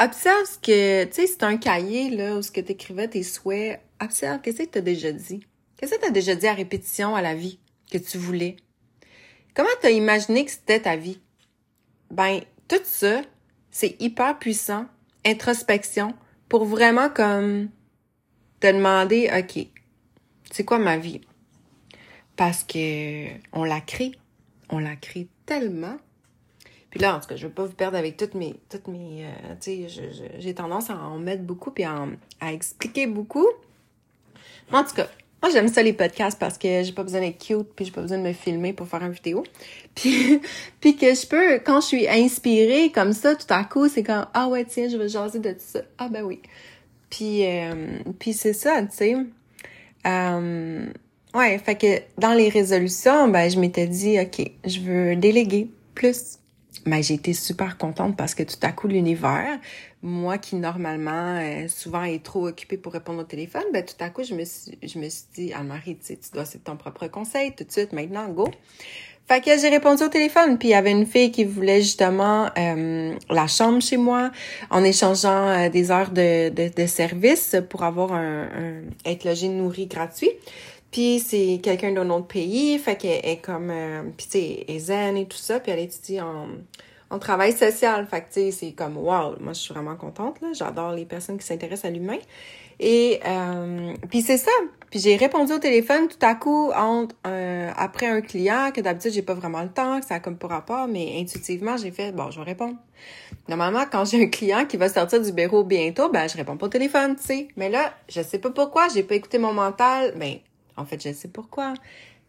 Observe 0.00 0.46
ce 0.46 0.58
que, 0.58 1.04
tu 1.04 1.12
sais, 1.12 1.26
c'est 1.26 1.42
un 1.42 1.56
cahier, 1.56 2.10
là, 2.10 2.36
où 2.36 2.42
ce 2.42 2.50
que 2.50 2.60
tu 2.60 2.72
écrivais 2.72 3.08
tes 3.08 3.22
souhaits. 3.22 3.80
Observe, 4.00 4.40
qu'est-ce 4.40 4.62
que 4.62 4.70
tu 4.70 4.78
as 4.78 4.82
déjà 4.82 5.12
dit? 5.12 5.40
Qu'est-ce 5.76 5.94
que 5.94 6.00
tu 6.00 6.06
as 6.06 6.10
déjà 6.10 6.34
dit 6.34 6.46
à 6.46 6.54
répétition 6.54 7.14
à 7.14 7.22
la 7.22 7.34
vie 7.34 7.58
que 7.92 7.98
tu 7.98 8.16
voulais? 8.16 8.56
Comment 9.54 9.68
t'as 9.80 9.90
imaginé 9.90 10.44
que 10.44 10.50
c'était 10.50 10.80
ta 10.80 10.96
vie? 10.96 11.20
Ben, 12.10 12.40
tout 12.66 12.80
ça, 12.82 13.22
c'est 13.70 14.00
hyper 14.00 14.36
puissant, 14.38 14.86
introspection, 15.24 16.14
pour 16.48 16.64
vraiment 16.64 17.08
comme 17.08 17.68
te 18.58 18.66
demander, 18.66 19.30
OK, 19.32 19.66
c'est 20.50 20.64
quoi 20.64 20.78
ma 20.78 20.98
vie? 20.98 21.20
Parce 22.36 22.64
que 22.64 23.28
on 23.52 23.62
la 23.64 23.80
crée. 23.80 24.12
On 24.70 24.78
la 24.78 24.96
crée 24.96 25.28
tellement. 25.46 25.98
Puis 26.90 26.98
là, 26.98 27.16
en 27.16 27.20
tout 27.20 27.28
cas, 27.28 27.36
je 27.36 27.46
veux 27.46 27.52
pas 27.52 27.64
vous 27.64 27.74
perdre 27.74 27.96
avec 27.96 28.16
toutes 28.16 28.34
mes, 28.34 28.54
toutes 28.68 28.88
mes, 28.88 29.24
euh, 29.24 29.54
tu 29.60 29.88
sais, 29.88 30.10
j'ai 30.38 30.54
tendance 30.54 30.90
à 30.90 30.96
en 30.96 31.18
mettre 31.18 31.42
beaucoup 31.42 31.70
puis 31.70 31.84
à, 31.84 32.06
à 32.40 32.52
expliquer 32.52 33.06
beaucoup. 33.06 33.46
en 34.72 34.84
tout 34.84 34.94
cas, 34.94 35.08
moi, 35.44 35.52
j'aime 35.52 35.68
ça 35.68 35.82
les 35.82 35.92
podcasts 35.92 36.38
parce 36.38 36.56
que 36.56 36.82
j'ai 36.82 36.92
pas 36.92 37.02
besoin 37.02 37.20
d'être 37.20 37.36
cute 37.36 37.68
puis 37.76 37.84
j'ai 37.84 37.90
pas 37.90 38.00
besoin 38.00 38.16
de 38.16 38.22
me 38.22 38.32
filmer 38.32 38.72
pour 38.72 38.88
faire 38.88 39.02
une 39.02 39.12
vidéo. 39.12 39.44
Puis, 39.94 40.40
puis 40.80 40.96
que 40.96 41.14
je 41.14 41.26
peux, 41.26 41.58
quand 41.58 41.82
je 41.82 41.86
suis 41.86 42.08
inspirée 42.08 42.90
comme 42.90 43.12
ça, 43.12 43.36
tout 43.36 43.46
à 43.50 43.62
coup, 43.62 43.86
c'est 43.86 44.02
comme, 44.02 44.26
ah 44.32 44.48
ouais, 44.48 44.64
tiens, 44.64 44.88
je 44.88 44.96
vais 44.96 45.06
jaser 45.06 45.40
de 45.40 45.54
ça. 45.58 45.80
Ah 45.98 46.08
ben 46.08 46.22
oui. 46.22 46.40
Puis, 47.10 47.44
euh, 47.44 47.98
puis 48.18 48.32
c'est 48.32 48.54
ça, 48.54 48.82
tu 48.84 48.96
sais. 48.96 49.16
Euh, 50.06 50.86
ouais, 51.34 51.58
fait 51.58 51.74
que 51.76 52.20
dans 52.20 52.32
les 52.32 52.48
résolutions, 52.48 53.28
ben, 53.28 53.50
je 53.50 53.60
m'étais 53.60 53.86
dit, 53.86 54.18
OK, 54.18 54.50
je 54.64 54.80
veux 54.80 55.14
déléguer 55.14 55.68
plus 55.94 56.38
mais 56.86 57.02
j'ai 57.02 57.14
été 57.14 57.32
super 57.32 57.78
contente 57.78 58.16
parce 58.16 58.34
que 58.34 58.42
tout 58.42 58.56
à 58.62 58.72
coup 58.72 58.88
l'univers, 58.88 59.58
moi 60.04 60.36
qui 60.36 60.56
normalement 60.56 61.38
euh, 61.40 61.66
souvent 61.66 62.04
est 62.04 62.22
trop 62.22 62.46
occupée 62.46 62.76
pour 62.76 62.92
répondre 62.92 63.20
au 63.20 63.24
téléphone, 63.24 63.64
ben 63.72 63.82
tout 63.82 63.94
à 64.00 64.10
coup 64.10 64.22
je 64.22 64.34
me 64.34 64.44
suis 64.44 64.78
je 64.82 64.98
me 64.98 65.08
suis 65.08 65.24
dit 65.34 65.52
Anne-Marie, 65.54 65.96
tu 65.96 66.06
sais, 66.06 66.16
tu 66.16 66.30
dois 66.30 66.44
c'est 66.44 66.62
ton 66.62 66.76
propre 66.76 67.06
conseil 67.08 67.54
tout 67.54 67.64
de 67.64 67.72
suite 67.72 67.92
maintenant 67.92 68.28
go. 68.28 68.48
Fait 69.26 69.40
que 69.40 69.58
j'ai 69.58 69.70
répondu 69.70 70.02
au 70.02 70.08
téléphone, 70.08 70.58
puis 70.58 70.68
il 70.68 70.70
y 70.72 70.74
avait 70.74 70.90
une 70.90 71.06
fille 71.06 71.30
qui 71.30 71.44
voulait 71.44 71.80
justement 71.80 72.50
euh, 72.58 73.14
la 73.30 73.46
chambre 73.46 73.80
chez 73.80 73.96
moi 73.96 74.30
en 74.68 74.84
échangeant 74.84 75.48
euh, 75.48 75.68
des 75.70 75.90
heures 75.90 76.10
de, 76.10 76.50
de, 76.50 76.68
de, 76.68 76.86
service 76.86 77.56
pour 77.70 77.84
avoir 77.84 78.12
un, 78.12 78.42
un 78.42 78.82
être 79.06 79.24
logé 79.24 79.48
nourri 79.48 79.86
gratuit. 79.86 80.30
Puis 80.90 81.20
c'est 81.20 81.58
quelqu'un 81.62 81.92
d'un 81.92 82.10
autre 82.10 82.26
pays, 82.26 82.78
fait 82.78 82.96
qu'elle 82.96 83.24
est 83.24 83.38
comme, 83.38 83.70
euh, 83.70 84.02
puis 84.14 84.26
tu 84.30 84.38
sais, 84.38 84.78
zen 84.78 85.16
et 85.16 85.24
tout 85.24 85.38
ça, 85.38 85.58
puis 85.58 85.72
elle 85.72 85.80
étudie 85.80 86.20
en, 86.20 86.46
en 87.10 87.18
travail 87.18 87.52
social. 87.52 88.06
Fait 88.06 88.22
que 88.22 88.50
c'est 88.50 88.72
comme, 88.72 88.96
wow, 88.96 89.36
moi 89.40 89.52
je 89.52 89.60
suis 89.60 89.74
vraiment 89.74 89.96
contente, 89.96 90.40
là. 90.40 90.48
J'adore 90.52 90.92
les 90.92 91.04
personnes 91.04 91.38
qui 91.38 91.46
s'intéressent 91.46 91.90
à 91.90 91.90
l'humain. 91.90 92.18
Et 92.80 93.20
euh, 93.24 93.94
puis 94.10 94.22
c'est 94.22 94.38
ça. 94.38 94.50
Puis 94.90 95.00
j'ai 95.00 95.16
répondu 95.16 95.52
au 95.52 95.58
téléphone 95.58 96.08
tout 96.08 96.18
à 96.22 96.34
coup 96.34 96.70
entre, 96.74 97.14
euh, 97.26 97.70
après 97.76 98.06
un 98.06 98.20
client 98.20 98.70
que 98.72 98.80
d'habitude 98.80 99.12
j'ai 99.12 99.22
pas 99.22 99.34
vraiment 99.34 99.62
le 99.62 99.68
temps, 99.68 100.00
que 100.00 100.06
ça 100.06 100.16
a 100.16 100.20
comme 100.20 100.36
pour 100.36 100.50
rapport, 100.50 100.88
mais 100.88 101.20
intuitivement 101.20 101.76
j'ai 101.76 101.90
fait 101.90 102.12
bon, 102.12 102.30
je 102.30 102.38
vais 102.38 102.44
répondre. 102.44 102.76
Normalement, 103.48 103.84
quand 103.90 104.04
j'ai 104.04 104.24
un 104.24 104.28
client 104.28 104.64
qui 104.66 104.76
va 104.76 104.88
sortir 104.88 105.20
du 105.20 105.32
bureau 105.32 105.64
bientôt, 105.64 106.08
ben 106.08 106.28
je 106.28 106.36
réponds 106.36 106.56
pas 106.56 106.66
au 106.66 106.70
téléphone, 106.70 107.16
tu 107.16 107.22
sais. 107.22 107.48
Mais 107.56 107.68
là, 107.68 107.92
je 108.08 108.22
sais 108.22 108.38
pas 108.38 108.50
pourquoi, 108.50 108.88
j'ai 108.88 109.02
pas 109.02 109.14
écouté 109.14 109.38
mon 109.38 109.52
mental. 109.52 110.14
Ben, 110.16 110.38
en 110.76 110.84
fait, 110.84 111.02
je 111.02 111.12
sais 111.12 111.28
pourquoi. 111.28 111.74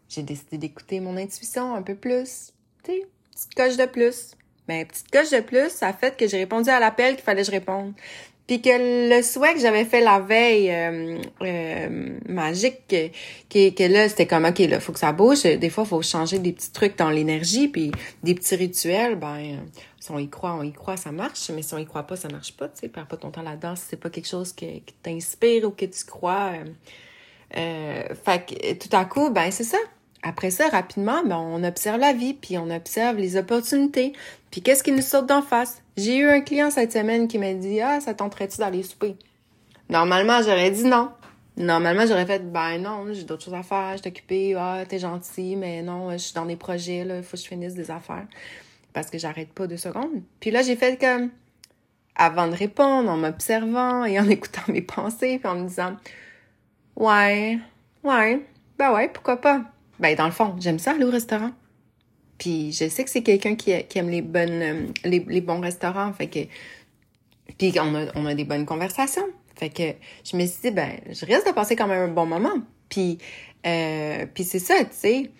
J'ai 0.08 0.22
décidé 0.22 0.58
d'écouter 0.58 1.00
mon 1.00 1.16
intuition 1.16 1.74
un 1.74 1.82
peu 1.82 1.94
plus. 1.94 2.52
Tu 2.84 2.92
sais, 2.92 3.06
petite 3.32 3.54
coche 3.54 3.76
de 3.76 3.86
plus. 3.86 4.36
Ben, 4.68 4.86
petite 4.86 5.10
coche 5.10 5.30
de 5.30 5.40
plus, 5.40 5.70
ça 5.70 5.88
a 5.88 5.92
fait 5.92 6.16
que 6.16 6.26
j'ai 6.26 6.38
répondu 6.38 6.70
à 6.70 6.80
l'appel 6.80 7.14
qu'il 7.14 7.24
fallait 7.24 7.42
que 7.42 7.46
je 7.46 7.52
réponde. 7.52 7.92
Puis 8.46 8.62
que 8.62 9.08
le 9.08 9.22
souhait 9.22 9.54
que 9.54 9.60
j'avais 9.60 9.84
fait 9.84 10.00
la 10.00 10.20
veille 10.20 10.70
euh, 10.70 11.18
euh, 11.42 12.18
magique, 12.28 12.86
que, 12.88 13.70
que, 13.70 13.92
là, 13.92 14.08
c'était 14.08 14.26
comme, 14.26 14.44
OK, 14.44 14.58
là, 14.60 14.78
faut 14.78 14.92
que 14.92 15.00
ça 15.00 15.12
bouge. 15.12 15.42
Des 15.42 15.68
fois, 15.68 15.84
faut 15.84 16.00
changer 16.00 16.38
des 16.38 16.52
petits 16.52 16.70
trucs 16.70 16.96
dans 16.96 17.10
l'énergie, 17.10 17.66
puis 17.66 17.90
des 18.22 18.36
petits 18.36 18.54
rituels, 18.54 19.16
ben, 19.16 19.58
si 20.06 20.12
on 20.12 20.18
y 20.18 20.28
croit, 20.28 20.54
on 20.54 20.62
y 20.62 20.72
croit, 20.72 20.96
ça 20.96 21.10
marche. 21.10 21.50
Mais 21.50 21.62
si 21.62 21.74
on 21.74 21.78
y 21.78 21.86
croit 21.86 22.04
pas, 22.04 22.14
ça 22.14 22.28
marche 22.28 22.52
pas, 22.52 22.68
tu 22.68 22.78
sais. 22.80 22.88
Perds 22.88 23.08
pas 23.08 23.16
ton 23.16 23.30
temps 23.30 23.42
là-dedans 23.42 23.74
si 23.74 23.82
c'est 23.90 23.96
pas 23.96 24.10
quelque 24.10 24.28
chose 24.28 24.52
qui 24.52 24.82
t'inspire 25.02 25.64
ou 25.64 25.70
que 25.70 25.84
tu 25.84 26.04
crois. 26.04 26.52
Euh, 26.54 26.64
euh, 27.56 28.14
fait 28.24 28.46
que 28.46 28.74
tout 28.74 28.96
à 28.96 29.04
coup, 29.04 29.30
ben, 29.30 29.50
c'est 29.50 29.64
ça. 29.64 29.78
Après 30.26 30.50
ça, 30.50 30.68
rapidement, 30.68 31.22
ben, 31.24 31.36
on 31.36 31.62
observe 31.62 32.00
la 32.00 32.12
vie, 32.12 32.34
puis 32.34 32.58
on 32.58 32.68
observe 32.68 33.16
les 33.16 33.36
opportunités. 33.36 34.12
Puis 34.50 34.60
qu'est-ce 34.60 34.82
qui 34.82 34.90
nous 34.90 35.00
saute 35.00 35.26
d'en 35.26 35.40
face? 35.40 35.84
J'ai 35.96 36.16
eu 36.16 36.26
un 36.26 36.40
client 36.40 36.72
cette 36.72 36.92
semaine 36.92 37.28
qui 37.28 37.38
m'a 37.38 37.54
dit 37.54 37.80
Ah, 37.80 38.00
ça 38.00 38.12
tenterait-tu 38.12 38.58
d'aller 38.58 38.82
souper? 38.82 39.14
Normalement, 39.88 40.42
j'aurais 40.42 40.72
dit 40.72 40.82
non. 40.82 41.12
Normalement, 41.56 42.06
j'aurais 42.06 42.26
fait 42.26 42.40
Ben 42.50 42.78
non, 42.78 43.06
j'ai 43.12 43.22
d'autres 43.22 43.44
choses 43.44 43.54
à 43.54 43.62
faire, 43.62 43.96
je 43.96 44.10
suis 44.10 44.54
ah, 44.54 44.82
t'es 44.88 44.98
gentil, 44.98 45.54
mais 45.54 45.80
non, 45.82 46.10
je 46.10 46.16
suis 46.16 46.34
dans 46.34 46.44
des 46.44 46.56
projets, 46.56 47.06
il 47.08 47.22
faut 47.22 47.36
que 47.36 47.42
je 47.44 47.46
finisse 47.46 47.74
des 47.74 47.92
affaires. 47.92 48.26
Parce 48.92 49.10
que 49.10 49.18
j'arrête 49.18 49.52
pas 49.52 49.68
deux 49.68 49.76
secondes. 49.76 50.22
Puis 50.40 50.50
là, 50.50 50.62
j'ai 50.62 50.74
fait 50.74 50.98
comme 50.98 51.30
avant 52.16 52.48
de 52.48 52.56
répondre, 52.56 53.08
en 53.08 53.16
m'observant 53.16 54.04
et 54.04 54.18
en 54.18 54.28
écoutant 54.28 54.72
mes 54.72 54.82
pensées, 54.82 55.38
puis 55.38 55.48
en 55.48 55.54
me 55.54 55.68
disant 55.68 55.96
Ouais, 56.96 57.60
ouais, 58.02 58.44
ben 58.76 58.92
ouais, 58.92 59.08
pourquoi 59.08 59.40
pas? 59.40 59.62
Ben 59.98 60.14
dans 60.14 60.26
le 60.26 60.32
fond, 60.32 60.54
j'aime 60.58 60.78
ça 60.78 60.92
aller 60.92 61.04
au 61.04 61.10
restaurant. 61.10 61.52
Puis 62.38 62.72
je 62.72 62.88
sais 62.88 63.04
que 63.04 63.10
c'est 63.10 63.22
quelqu'un 63.22 63.54
qui, 63.54 63.70
aime 63.70 64.10
les 64.10 64.22
bonnes 64.22 64.62
euh, 64.62 64.86
les, 65.04 65.40
bons 65.40 65.60
restaurants. 65.60 66.12
Fait 66.12 66.28
que 66.28 66.40
puis 67.58 67.72
on 67.80 67.94
a, 67.94 68.06
on 68.14 68.26
a 68.26 68.34
des 68.34 68.44
bonnes 68.44 68.66
conversations. 68.66 69.26
Fait 69.54 69.70
que 69.70 69.94
je 70.24 70.36
me 70.36 70.44
suis 70.46 70.60
dit 70.62 70.70
ben 70.70 71.00
je 71.08 71.24
risque 71.24 71.46
de 71.46 71.52
passer 71.52 71.76
quand 71.76 71.88
même 71.88 72.10
un 72.10 72.12
bon 72.12 72.26
moment. 72.26 72.58
Puis 72.88 73.18
euh, 73.66 74.26
puis 74.32 74.44
c'est 74.44 74.58
ça, 74.58 74.74
tu 74.84 74.90
sais. 74.92 75.30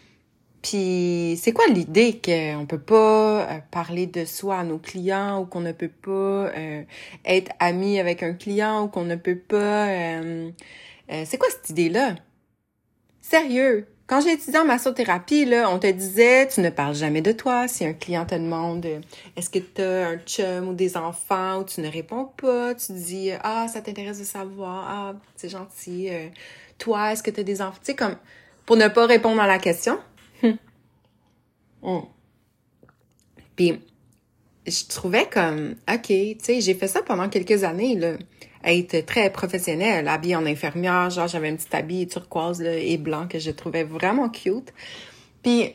Puis 0.63 1.39
c'est 1.41 1.53
quoi 1.53 1.67
l'idée 1.69 2.21
qu'on 2.25 2.67
peut 2.67 2.81
pas 2.81 3.43
euh, 3.43 3.59
parler 3.71 4.07
de 4.07 4.25
soi 4.25 4.59
à 4.59 4.65
nos 4.65 4.79
clients 4.79 5.41
ou 5.41 5.47
qu'on 5.47 5.61
ne 5.61 5.73
peut 5.73 5.89
pas 5.89 6.51
être 7.25 7.53
ami 7.61 8.01
avec 8.01 8.23
un 8.23 8.33
client 8.33 8.85
ou 8.85 8.89
qu'on 8.89 9.05
ne 9.05 9.17
peut 9.17 9.39
pas 9.39 9.89
c'est 11.25 11.39
quoi 11.39 11.49
cette 11.51 11.71
idée 11.71 11.89
là 11.89 12.17
Sérieux, 13.21 13.87
quand 14.07 14.21
j'ai 14.21 14.33
étudié 14.33 14.59
en 14.61 14.65
massothérapie, 14.65 15.45
là, 15.45 15.69
on 15.71 15.79
te 15.81 15.91
disait, 15.91 16.47
tu 16.47 16.61
ne 16.61 16.71
parles 16.71 16.95
jamais 16.95 17.23
de 17.23 17.33
toi. 17.33 17.67
Si 17.67 17.85
un 17.85 17.93
client 17.93 18.25
te 18.25 18.37
demande, 18.37 18.87
est-ce 19.37 19.51
que 19.51 19.59
tu 19.59 19.83
as 19.83 20.09
un 20.09 20.19
chum 20.19 20.69
ou 20.69 20.75
des 20.75 20.97
enfants, 20.97 21.61
ou 21.61 21.65
tu 21.65 21.81
ne 21.81 21.89
réponds 21.89 22.27
pas, 22.37 22.75
tu 22.75 22.93
dis, 22.93 23.31
ah, 23.43 23.67
ça 23.67 23.81
t'intéresse 23.81 24.21
de 24.21 24.25
savoir, 24.25 24.87
ah, 24.89 25.15
c'est 25.35 25.49
gentil. 25.49 26.09
Euh, 26.11 26.29
toi, 26.79 27.13
est-ce 27.13 27.23
que 27.23 27.33
tu 27.33 27.41
as 27.41 27.45
des 27.45 27.61
enfants? 27.61 27.81
Tu 27.81 27.87
sais, 27.87 27.95
comme, 27.97 28.17
pour 28.65 28.77
ne 28.77 28.87
pas 28.87 29.07
répondre 29.07 29.41
à 29.41 29.47
la 29.49 29.59
question. 29.59 29.99
Hmm. 31.83 32.01
Puis, 33.57 33.81
je 34.67 34.85
trouvais 34.89 35.29
comme, 35.29 35.75
OK, 35.93 36.07
tu 36.07 36.37
sais, 36.41 36.61
j'ai 36.61 36.75
fait 36.75 36.89
ça 36.89 37.03
pendant 37.03 37.29
quelques 37.29 37.65
années, 37.65 37.97
là 37.97 38.17
être 38.67 39.07
très 39.07 39.31
professionnelle, 39.31 40.09
habillée 40.09 40.37
en 40.37 40.47
infirmière, 40.47 41.11
genre 41.11 41.29
j'avais 41.29 41.49
un 41.49 41.57
petit 41.57 41.75
habit 41.75 42.07
turquoise 42.07 42.61
là, 42.61 42.77
et 42.77 42.97
blanc 42.97 43.27
que 43.29 43.39
je 43.39 43.51
trouvais 43.51 43.85
vraiment 43.85 44.29
cute. 44.29 44.73
Puis 45.43 45.75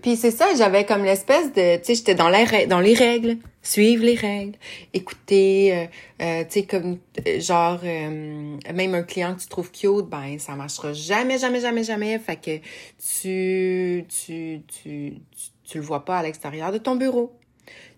puis 0.00 0.16
c'est 0.16 0.30
ça, 0.30 0.46
j'avais 0.56 0.86
comme 0.86 1.04
l'espèce 1.04 1.52
de, 1.52 1.76
tu 1.76 1.84
sais, 1.84 1.94
j'étais 1.96 2.14
dans 2.14 2.30
les 2.30 2.66
dans 2.66 2.80
les 2.80 2.94
règles, 2.94 3.36
suivre 3.60 4.04
les 4.04 4.14
règles, 4.14 4.56
écouter, 4.94 5.74
euh, 5.74 5.84
euh, 6.22 6.44
tu 6.44 6.60
sais 6.60 6.62
comme 6.62 6.98
euh, 7.26 7.40
genre 7.40 7.80
même 7.82 8.94
un 8.94 9.02
client 9.02 9.34
que 9.34 9.42
tu 9.42 9.48
trouves 9.48 9.70
cute, 9.70 10.06
ben 10.06 10.38
ça 10.38 10.54
marchera 10.54 10.94
jamais, 10.94 11.36
jamais, 11.36 11.60
jamais, 11.60 11.84
jamais. 11.84 12.18
Fait 12.18 12.36
que 12.36 12.56
tu 12.98 14.06
tu 14.08 14.62
tu 14.66 15.12
tu, 15.36 15.48
tu 15.64 15.78
le 15.78 15.84
vois 15.84 16.04
pas 16.06 16.18
à 16.18 16.22
l'extérieur 16.22 16.72
de 16.72 16.78
ton 16.78 16.96
bureau. 16.96 17.32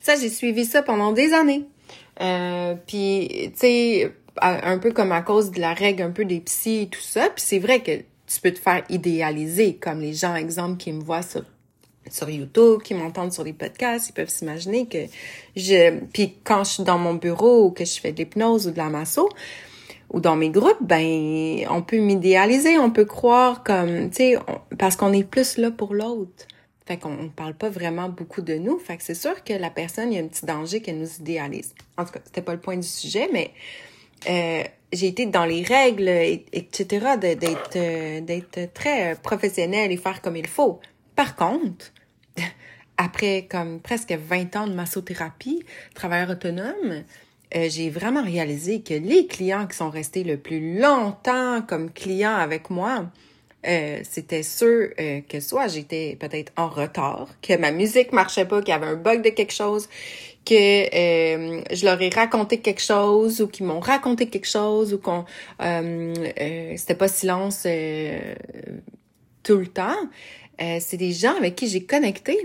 Ça, 0.01 0.17
j'ai 0.17 0.29
suivi 0.29 0.65
ça 0.65 0.83
pendant 0.83 1.13
des 1.13 1.33
années. 1.33 1.65
Euh, 2.21 2.75
puis, 2.87 3.29
tu 3.31 3.59
sais, 3.59 4.13
un 4.41 4.79
peu 4.79 4.93
comme 4.93 5.13
à 5.13 5.23
cause 5.23 5.51
de 5.51 5.61
la 5.61 5.75
règle 5.75 6.03
un 6.03 6.11
peu 6.11 6.25
des 6.25 6.41
psys 6.41 6.83
et 6.83 6.89
tout 6.89 7.01
ça. 7.01 7.31
Puis 7.31 7.45
c'est 7.45 7.59
vrai 7.59 7.81
que 7.81 7.93
tu 8.27 8.41
peux 8.43 8.53
te 8.53 8.59
faire 8.59 8.85
idéaliser, 8.89 9.77
comme 9.77 10.01
les 10.01 10.15
gens, 10.15 10.35
exemple, 10.35 10.77
qui 10.77 10.93
me 10.93 11.03
voient 11.03 11.23
sur 11.23 11.45
sur 12.11 12.29
YouTube, 12.29 12.83
qui 12.83 12.95
m'entendent 12.95 13.33
sur 13.33 13.45
les 13.45 13.53
podcasts, 13.53 14.11
ils 14.11 14.13
peuvent 14.13 14.29
s'imaginer 14.29 14.87
que 14.87 14.99
je... 15.57 16.01
Puis 16.13 16.35
quand 16.45 16.65
je 16.65 16.71
suis 16.73 16.83
dans 16.83 16.99
mon 16.99 17.15
bureau 17.15 17.67
ou 17.67 17.71
que 17.71 17.85
je 17.85 17.99
fais 17.99 18.13
de 18.13 18.19
l'hypnose 18.19 18.67
ou 18.67 18.71
de 18.73 18.77
la 18.77 18.91
masso, 18.91 19.29
ou 20.11 20.21
dans 20.21 20.37
mes 20.37 20.51
groupes, 20.51 20.83
ben 20.83 21.67
on 21.71 21.83
peut 21.83 21.99
m'idéaliser, 21.99 22.79
on 22.79 22.91
peut 22.91 23.05
croire 23.05 23.65
comme, 23.65 24.11
tu 24.11 24.17
sais, 24.17 24.39
parce 24.79 24.97
qu'on 24.97 25.13
est 25.13 25.25
plus 25.25 25.57
là 25.57 25.71
pour 25.71 25.95
l'autre. 25.95 26.47
Fait 26.87 26.99
qu'on 26.99 27.15
ne 27.15 27.29
parle 27.31 27.55
pas 27.55 27.71
vraiment 27.71 28.11
beaucoup 28.11 28.43
de 28.43 28.55
nous. 28.55 28.79
Fait 28.79 28.99
que 28.99 29.03
c'est 29.03 29.15
sûr 29.15 29.43
que 29.43 29.55
la 29.55 29.71
personne, 29.71 30.13
il 30.13 30.17
y 30.17 30.21
a 30.21 30.23
un 30.23 30.29
petit 30.29 30.45
danger 30.45 30.83
qu'elle 30.83 30.99
nous 30.99 31.17
idéalise. 31.19 31.75
En 31.97 32.05
tout 32.05 32.13
cas, 32.13 32.21
c'était 32.23 32.43
pas 32.43 32.53
le 32.53 32.61
point 32.61 32.77
du 32.77 32.87
sujet, 32.87 33.29
mais 33.33 33.53
euh, 34.29 34.63
j'ai 34.93 35.07
été 35.09 35.27
dans 35.27 35.45
les 35.45 35.63
règles, 35.63 36.09
etc., 36.09 37.17
d'être 37.21 37.77
euh, 37.77 38.21
d'être 38.21 38.73
très 38.73 39.17
professionnelle 39.17 39.93
et 39.93 39.97
faire 39.97 40.23
comme 40.23 40.37
il 40.37 40.47
faut. 40.47 40.81
Par 41.17 41.37
contre, 41.37 41.93
après 42.97 43.47
comme 43.51 43.81
presque 43.81 44.13
20 44.13 44.57
ans 44.57 44.67
de 44.67 44.75
massothérapie, 44.75 45.65
travailleur 45.95 46.31
autonome, 46.31 47.05
euh, 47.57 47.69
j'ai 47.69 47.91
vraiment 47.91 48.23
réalisé 48.23 48.83
que 48.83 48.95
les 48.95 49.27
clients 49.27 49.67
qui 49.67 49.77
sont 49.77 49.91
restés 49.91 50.25
le 50.25 50.39
plus 50.39 50.79
longtemps 50.81 51.63
comme 51.63 51.93
clients 51.93 52.35
avec 52.35 52.71
moi, 52.71 53.11
euh, 53.67 54.01
c'était 54.03 54.43
sûr 54.43 54.91
euh, 55.01 55.21
que 55.29 55.41
soit 55.41 55.69
j'étais 55.69 56.17
peut-être 56.21 56.53
en 56.57 56.69
retard, 56.69 57.29
que 57.41 57.57
ma 57.57 57.71
musique 57.71 58.13
marchait 58.13 58.45
pas, 58.45 58.61
qu'il 58.61 58.71
y 58.71 58.73
avait 58.73 58.87
un 58.87 58.97
bug 58.97 59.23
de 59.23 59.31
quelque 59.31 59.53
chose, 59.53 59.89
que 60.45 60.55
euh, 60.55 61.63
je 61.73 61.85
leur 61.87 62.01
ai 62.03 62.11
raconté 62.11 62.59
quelque 62.59 62.83
chose 62.83 63.41
ou 63.41 63.49
qu'ils 63.49 63.67
m'ont 63.67 63.81
raconté 63.81 64.29
quelque 64.29 64.49
chose 64.49 64.93
ou 64.93 64.99
qu'on 64.99 65.25
c'était 65.59 66.95
pas 66.95 67.09
silence 67.09 67.67
tout 69.43 69.57
le 69.57 69.67
temps. 69.67 69.97
c'est 70.59 70.97
des 70.99 71.13
gens 71.13 71.37
avec 71.37 71.57
qui 71.57 71.69
j'ai 71.69 71.85
connecté. 71.85 72.39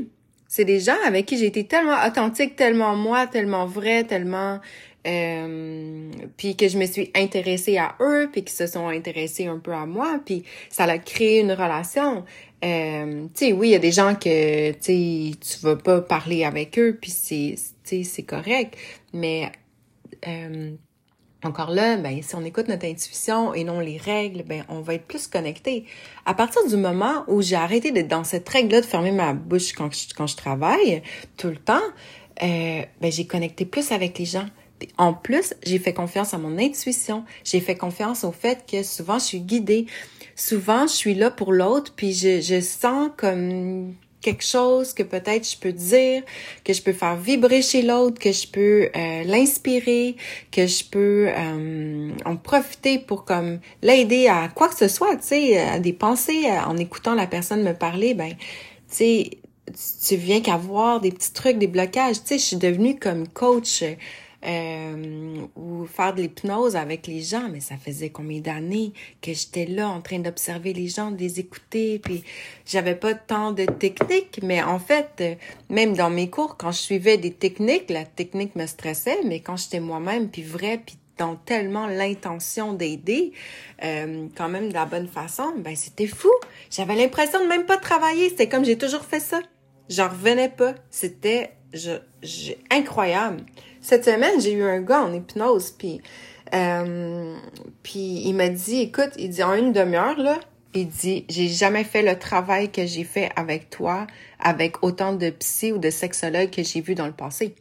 C'est 0.47 0.65
des 0.65 0.79
gens 0.79 0.97
avec 1.05 1.27
qui 1.27 1.37
j'ai 1.37 1.45
été 1.45 1.65
tellement 1.65 2.03
authentique, 2.07 2.55
tellement 2.55 2.95
moi, 2.95 3.27
tellement 3.27 3.67
vrai, 3.67 4.03
tellement 4.03 4.59
euh, 5.07 6.11
puis 6.35 6.55
que 6.55 6.67
je 6.67 6.77
me 6.77 6.85
suis 6.85 7.11
intéressée 7.15 7.77
à 7.77 7.95
eux, 8.01 8.29
puis 8.31 8.43
qu'ils 8.43 8.55
se 8.55 8.67
sont 8.67 8.87
intéressés 8.87 9.47
un 9.47 9.59
peu 9.59 9.71
à 9.73 9.85
moi, 9.85 10.19
puis 10.25 10.43
ça 10.69 10.83
a 10.83 10.97
créé 10.97 11.39
une 11.39 11.51
relation. 11.51 12.25
Euh, 12.65 13.25
tu 13.33 13.45
sais, 13.45 13.53
oui, 13.53 13.69
il 13.69 13.71
y 13.71 13.75
a 13.75 13.79
des 13.79 13.91
gens 13.91 14.15
que 14.15 14.71
tu 14.71 15.37
tu 15.37 15.59
vas 15.61 15.77
pas 15.77 16.01
parler 16.01 16.43
avec 16.43 16.77
eux, 16.77 16.97
puis 16.99 17.11
c'est 17.11 17.55
c'est 17.83 18.23
correct, 18.23 18.77
mais 19.13 19.51
euh, 20.27 20.71
encore 21.43 21.71
là, 21.71 21.95
ben 21.95 22.21
si 22.21 22.35
on 22.35 22.43
écoute 22.43 22.67
notre 22.67 22.85
intuition 22.85 23.53
et 23.53 23.63
non 23.63 23.79
les 23.79 23.97
règles, 23.97 24.43
ben 24.43 24.65
on 24.67 24.81
va 24.81 24.95
être 24.95 25.05
plus 25.05 25.27
connecté. 25.27 25.85
À 26.25 26.33
partir 26.33 26.67
du 26.67 26.75
moment 26.75 27.23
où 27.27 27.41
j'ai 27.41 27.55
arrêté 27.55 27.91
d'être 27.91 28.09
dans 28.09 28.25
cette 28.25 28.47
règle-là 28.49 28.81
de 28.81 28.85
fermer 28.85 29.11
ma 29.11 29.33
bouche 29.33 29.71
quand 29.71 29.93
je, 29.93 30.13
quand 30.13 30.27
je 30.27 30.35
travaille 30.35 31.01
tout 31.37 31.47
le 31.47 31.55
temps, 31.55 31.79
euh, 32.43 32.81
ben 32.99 33.11
j'ai 33.11 33.25
connecté 33.25 33.63
plus 33.63 33.93
avec 33.93 34.19
les 34.19 34.25
gens 34.25 34.47
en 34.97 35.13
plus, 35.13 35.53
j'ai 35.63 35.79
fait 35.79 35.93
confiance 35.93 36.33
à 36.33 36.37
mon 36.37 36.57
intuition. 36.57 37.23
J'ai 37.43 37.59
fait 37.59 37.75
confiance 37.75 38.23
au 38.23 38.31
fait 38.31 38.65
que 38.69 38.83
souvent 38.83 39.19
je 39.19 39.25
suis 39.25 39.39
guidée. 39.39 39.85
Souvent, 40.35 40.87
je 40.87 40.93
suis 40.93 41.15
là 41.15 41.31
pour 41.31 41.51
l'autre, 41.51 41.93
puis 41.95 42.13
je, 42.13 42.39
je 42.39 42.61
sens 42.61 43.09
comme 43.17 43.93
quelque 44.21 44.43
chose 44.43 44.93
que 44.93 45.03
peut-être 45.03 45.49
je 45.49 45.57
peux 45.57 45.71
dire, 45.71 46.23
que 46.63 46.73
je 46.73 46.81
peux 46.81 46.93
faire 46.93 47.15
vibrer 47.15 47.61
chez 47.61 47.81
l'autre, 47.81 48.19
que 48.19 48.31
je 48.31 48.47
peux 48.47 48.89
euh, 48.95 49.23
l'inspirer, 49.23 50.15
que 50.51 50.67
je 50.67 50.83
peux 50.83 51.27
euh, 51.29 52.11
en 52.25 52.35
profiter 52.35 52.99
pour 52.99 53.25
comme 53.25 53.59
l'aider 53.81 54.27
à 54.27 54.49
quoi 54.49 54.67
que 54.67 54.77
ce 54.77 54.87
soit, 54.87 55.15
tu 55.17 55.27
sais, 55.27 55.57
à 55.57 55.79
des 55.79 55.93
pensées, 55.93 56.45
en 56.65 56.77
écoutant 56.77 57.15
la 57.15 57.27
personne 57.27 57.63
me 57.63 57.73
parler, 57.73 58.13
ben, 58.13 58.31
tu 58.31 58.37
sais, 58.89 59.29
tu 60.07 60.15
viens 60.15 60.41
qu'avoir 60.41 60.99
des 60.99 61.11
petits 61.11 61.33
trucs, 61.33 61.57
des 61.57 61.67
blocages, 61.67 62.21
tu 62.21 62.27
sais, 62.27 62.37
je 62.37 62.43
suis 62.43 62.57
devenue 62.57 62.97
comme 62.97 63.27
coach 63.27 63.83
euh, 64.45 65.45
ou 65.55 65.85
faire 65.85 66.13
de 66.13 66.21
l'hypnose 66.21 66.75
avec 66.75 67.07
les 67.07 67.21
gens, 67.21 67.49
mais 67.51 67.59
ça 67.59 67.77
faisait 67.77 68.09
combien 68.09 68.39
d'années 68.39 68.93
que 69.21 69.33
j'étais 69.33 69.65
là 69.65 69.89
en 69.89 70.01
train 70.01 70.19
d'observer 70.19 70.73
les 70.73 70.87
gens, 70.87 71.11
de 71.11 71.17
les 71.17 71.39
écouter, 71.39 71.99
puis 71.99 72.23
j'avais 72.65 72.95
pas 72.95 73.13
tant 73.13 73.51
de 73.51 73.65
techniques, 73.65 74.39
mais 74.43 74.61
en 74.63 74.79
fait, 74.79 75.37
même 75.69 75.93
dans 75.93 76.09
mes 76.09 76.29
cours, 76.29 76.57
quand 76.57 76.71
je 76.71 76.79
suivais 76.79 77.17
des 77.17 77.33
techniques, 77.33 77.89
la 77.89 78.05
technique 78.05 78.55
me 78.55 78.65
stressait, 78.65 79.19
mais 79.25 79.39
quand 79.41 79.57
j'étais 79.57 79.79
moi-même, 79.79 80.29
puis 80.29 80.43
vrai, 80.43 80.81
puis 80.85 80.97
dans 81.19 81.35
tellement 81.35 81.85
l'intention 81.85 82.73
d'aider, 82.73 83.33
euh, 83.83 84.27
quand 84.35 84.49
même 84.49 84.69
de 84.69 84.73
la 84.73 84.85
bonne 84.85 85.07
façon, 85.07 85.53
ben 85.57 85.75
c'était 85.75 86.07
fou. 86.07 86.31
J'avais 86.71 86.95
l'impression 86.95 87.43
de 87.43 87.47
même 87.47 87.65
pas 87.65 87.77
travailler. 87.77 88.29
C'était 88.29 88.49
comme 88.49 88.65
j'ai 88.65 88.77
toujours 88.77 89.03
fait 89.03 89.19
ça. 89.19 89.41
J'en 89.89 90.07
revenais 90.07 90.49
pas. 90.49 90.73
C'était 90.89 91.51
je, 91.73 91.91
incroyable. 92.71 93.43
Cette 93.81 94.05
semaine, 94.05 94.39
j'ai 94.41 94.53
eu 94.53 94.63
un 94.63 94.81
gars 94.81 95.03
en 95.03 95.13
hypnose, 95.13 95.71
puis 95.71 96.01
euh, 96.53 97.35
il 97.95 98.33
m'a 98.33 98.49
dit, 98.49 98.81
écoute, 98.81 99.11
il 99.17 99.29
dit 99.29 99.43
en 99.43 99.53
une 99.53 99.71
demi-heure 99.71 100.17
là, 100.17 100.39
il 100.73 100.87
dit, 100.87 101.25
j'ai 101.29 101.47
jamais 101.47 101.83
fait 101.83 102.03
le 102.03 102.17
travail 102.17 102.71
que 102.71 102.85
j'ai 102.85 103.03
fait 103.03 103.31
avec 103.35 103.69
toi, 103.69 104.05
avec 104.39 104.83
autant 104.83 105.13
de 105.13 105.29
psy 105.31 105.71
ou 105.71 105.77
de 105.77 105.89
sexologues 105.89 106.51
que 106.51 106.63
j'ai 106.63 106.81
vu 106.81 106.93
dans 106.93 107.07
le 107.07 107.13
passé. 107.13 107.55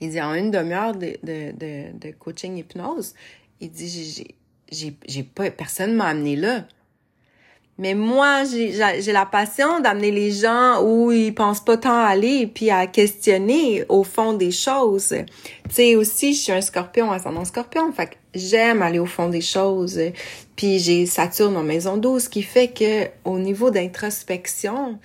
Il 0.00 0.10
dit, 0.10 0.20
en 0.20 0.34
une 0.34 0.50
demi-heure 0.50 0.92
de, 0.92 1.16
de, 1.22 1.52
de, 1.52 1.96
de, 1.96 2.10
coaching 2.12 2.56
hypnose, 2.56 3.14
il 3.60 3.70
dit, 3.70 3.88
j'ai, 3.88 4.34
j'ai, 4.72 4.96
j'ai 5.06 5.22
pas, 5.22 5.50
personne 5.50 5.94
m'a 5.94 6.06
amené 6.06 6.36
là. 6.36 6.66
Mais 7.76 7.94
moi, 7.94 8.44
j'ai 8.44 9.12
la 9.12 9.26
passion 9.26 9.80
d'amener 9.80 10.12
les 10.12 10.30
gens 10.30 10.80
où 10.82 11.10
ils 11.10 11.34
pensent 11.34 11.64
pas 11.64 11.76
tant 11.76 11.98
aller, 11.98 12.46
puis 12.46 12.70
à 12.70 12.86
questionner 12.86 13.84
au 13.88 14.04
fond 14.04 14.32
des 14.32 14.52
choses. 14.52 15.08
Tu 15.08 15.74
sais, 15.74 15.96
aussi, 15.96 16.34
je 16.34 16.40
suis 16.40 16.52
un 16.52 16.60
scorpion, 16.60 17.10
ascendant 17.10 17.44
scorpion, 17.44 17.90
fait 17.92 18.10
que 18.10 18.14
j'aime 18.34 18.80
aller 18.80 19.00
au 19.00 19.06
fond 19.06 19.28
des 19.28 19.40
choses. 19.40 20.00
Puis 20.54 20.78
j'ai 20.78 21.04
Saturne 21.06 21.56
en 21.56 21.64
maison 21.64 21.96
12, 21.96 22.28
qui 22.28 22.42
fait 22.42 22.68
que 22.68 23.08
au 23.28 23.40
niveau 23.40 23.70
d'introspection, 23.70 25.00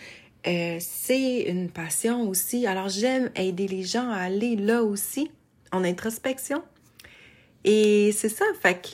euh, 0.45 0.77
c'est 0.79 1.41
une 1.41 1.69
passion 1.69 2.29
aussi. 2.29 2.67
Alors 2.67 2.89
j'aime 2.89 3.32
aider 3.36 3.67
les 3.67 3.84
gens 3.84 4.12
à 4.12 4.17
aller 4.17 4.55
là 4.55 4.84
aussi, 4.84 5.32
en 5.71 5.84
introspection. 5.84 6.62
Et 7.65 8.12
c'est 8.15 8.29
ça, 8.29 8.45
fait 8.62 8.75
que 8.75 8.88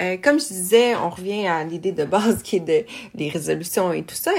euh, 0.00 0.16
comme 0.16 0.40
je 0.40 0.48
disais, 0.48 0.96
on 0.96 1.10
revient 1.10 1.46
à 1.46 1.64
l'idée 1.64 1.92
de 1.92 2.04
base 2.04 2.42
qui 2.42 2.56
est 2.56 2.60
de 2.60 2.84
des 3.14 3.28
résolutions 3.28 3.92
et 3.92 4.02
tout 4.02 4.14
ça. 4.14 4.32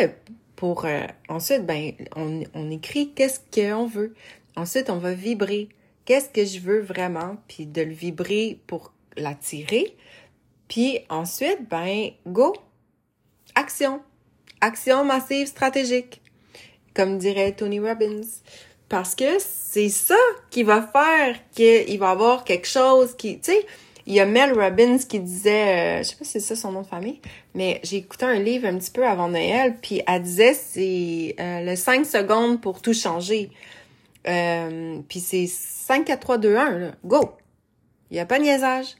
Pour 0.56 0.86
euh, 0.86 1.02
ensuite, 1.28 1.65
ben, 1.65 1.91
on, 2.15 2.44
on 2.54 2.72
écrit 2.72 3.12
qu'est-ce 3.13 3.39
qu'on 3.54 3.86
veut. 3.86 4.13
Ensuite, 4.56 4.89
on 4.89 4.98
va 4.98 5.13
vibrer. 5.13 5.70
Qu'est-ce 6.06 6.30
que 6.30 6.46
je 6.46 6.60
veux 6.60 6.82
vraiment, 6.82 7.38
puis 7.48 7.65
de 7.65 7.82
le 7.82 7.91
vibrer 7.91 8.60
pour 8.68 8.94
l'attirer. 9.18 9.96
Puis 10.68 11.00
ensuite, 11.10 11.68
ben, 11.70 12.10
go, 12.28 12.56
action, 13.56 14.02
action 14.62 15.04
massive 15.04 15.48
stratégique, 15.48 16.22
comme 16.94 17.18
dirait 17.18 17.54
Tony 17.54 17.80
Robbins. 17.80 18.22
Parce 18.88 19.15
que 19.15 19.39
c'est 19.39 19.89
ça 19.89 20.15
qui 20.52 20.63
va 20.63 20.82
faire 20.82 21.38
qu'il 21.52 21.98
va 21.98 22.12
avoir 22.12 22.44
quelque 22.44 22.68
chose 22.68 23.15
qui, 23.15 23.39
tu 23.39 23.52
sais, 23.52 23.65
il 24.06 24.13
y 24.13 24.20
a 24.20 24.26
Mel 24.26 24.54
Robbins 24.54 24.98
qui 25.00 25.20
disait, 25.20 26.00
euh, 26.00 26.04
je 26.04 26.10
sais 26.10 26.15
pas 26.15 26.26
si 26.26 26.32
c'est 26.34 26.39
ça 26.39 26.56
son 26.56 26.72
nom 26.72 26.82
de 26.82 26.88
famille, 26.88 27.20
mais 27.56 27.80
j'ai 27.84 27.98
écouté 27.98 28.26
un 28.26 28.39
livre 28.39 28.68
un 28.68 28.78
petit 28.78 28.91
peu 28.91 29.06
avant 29.06 29.30
Noël, 29.30 29.76
puis 29.82 30.02
elle 30.06 30.22
disait 30.22 30.54
c'est 30.54 31.36
euh, 31.39 31.62
le 31.62 31.76
5 31.76 32.06
secondes 32.06 32.62
pour 32.62 32.82
tout 32.82 32.94
changer. 32.94 33.50
Euh, 34.28 35.00
puis 35.08 35.20
c'est 35.20 35.48
5, 35.48 36.06
4, 36.06 36.20
3, 36.20 36.38
2, 36.38 36.56
1, 36.56 36.78
là. 36.78 36.91
go! 37.04 37.32
Il 38.12 38.18
y 38.18 38.20
a 38.20 38.26
pas 38.26 38.38
de 38.38 38.44
niaisage. 38.44 38.96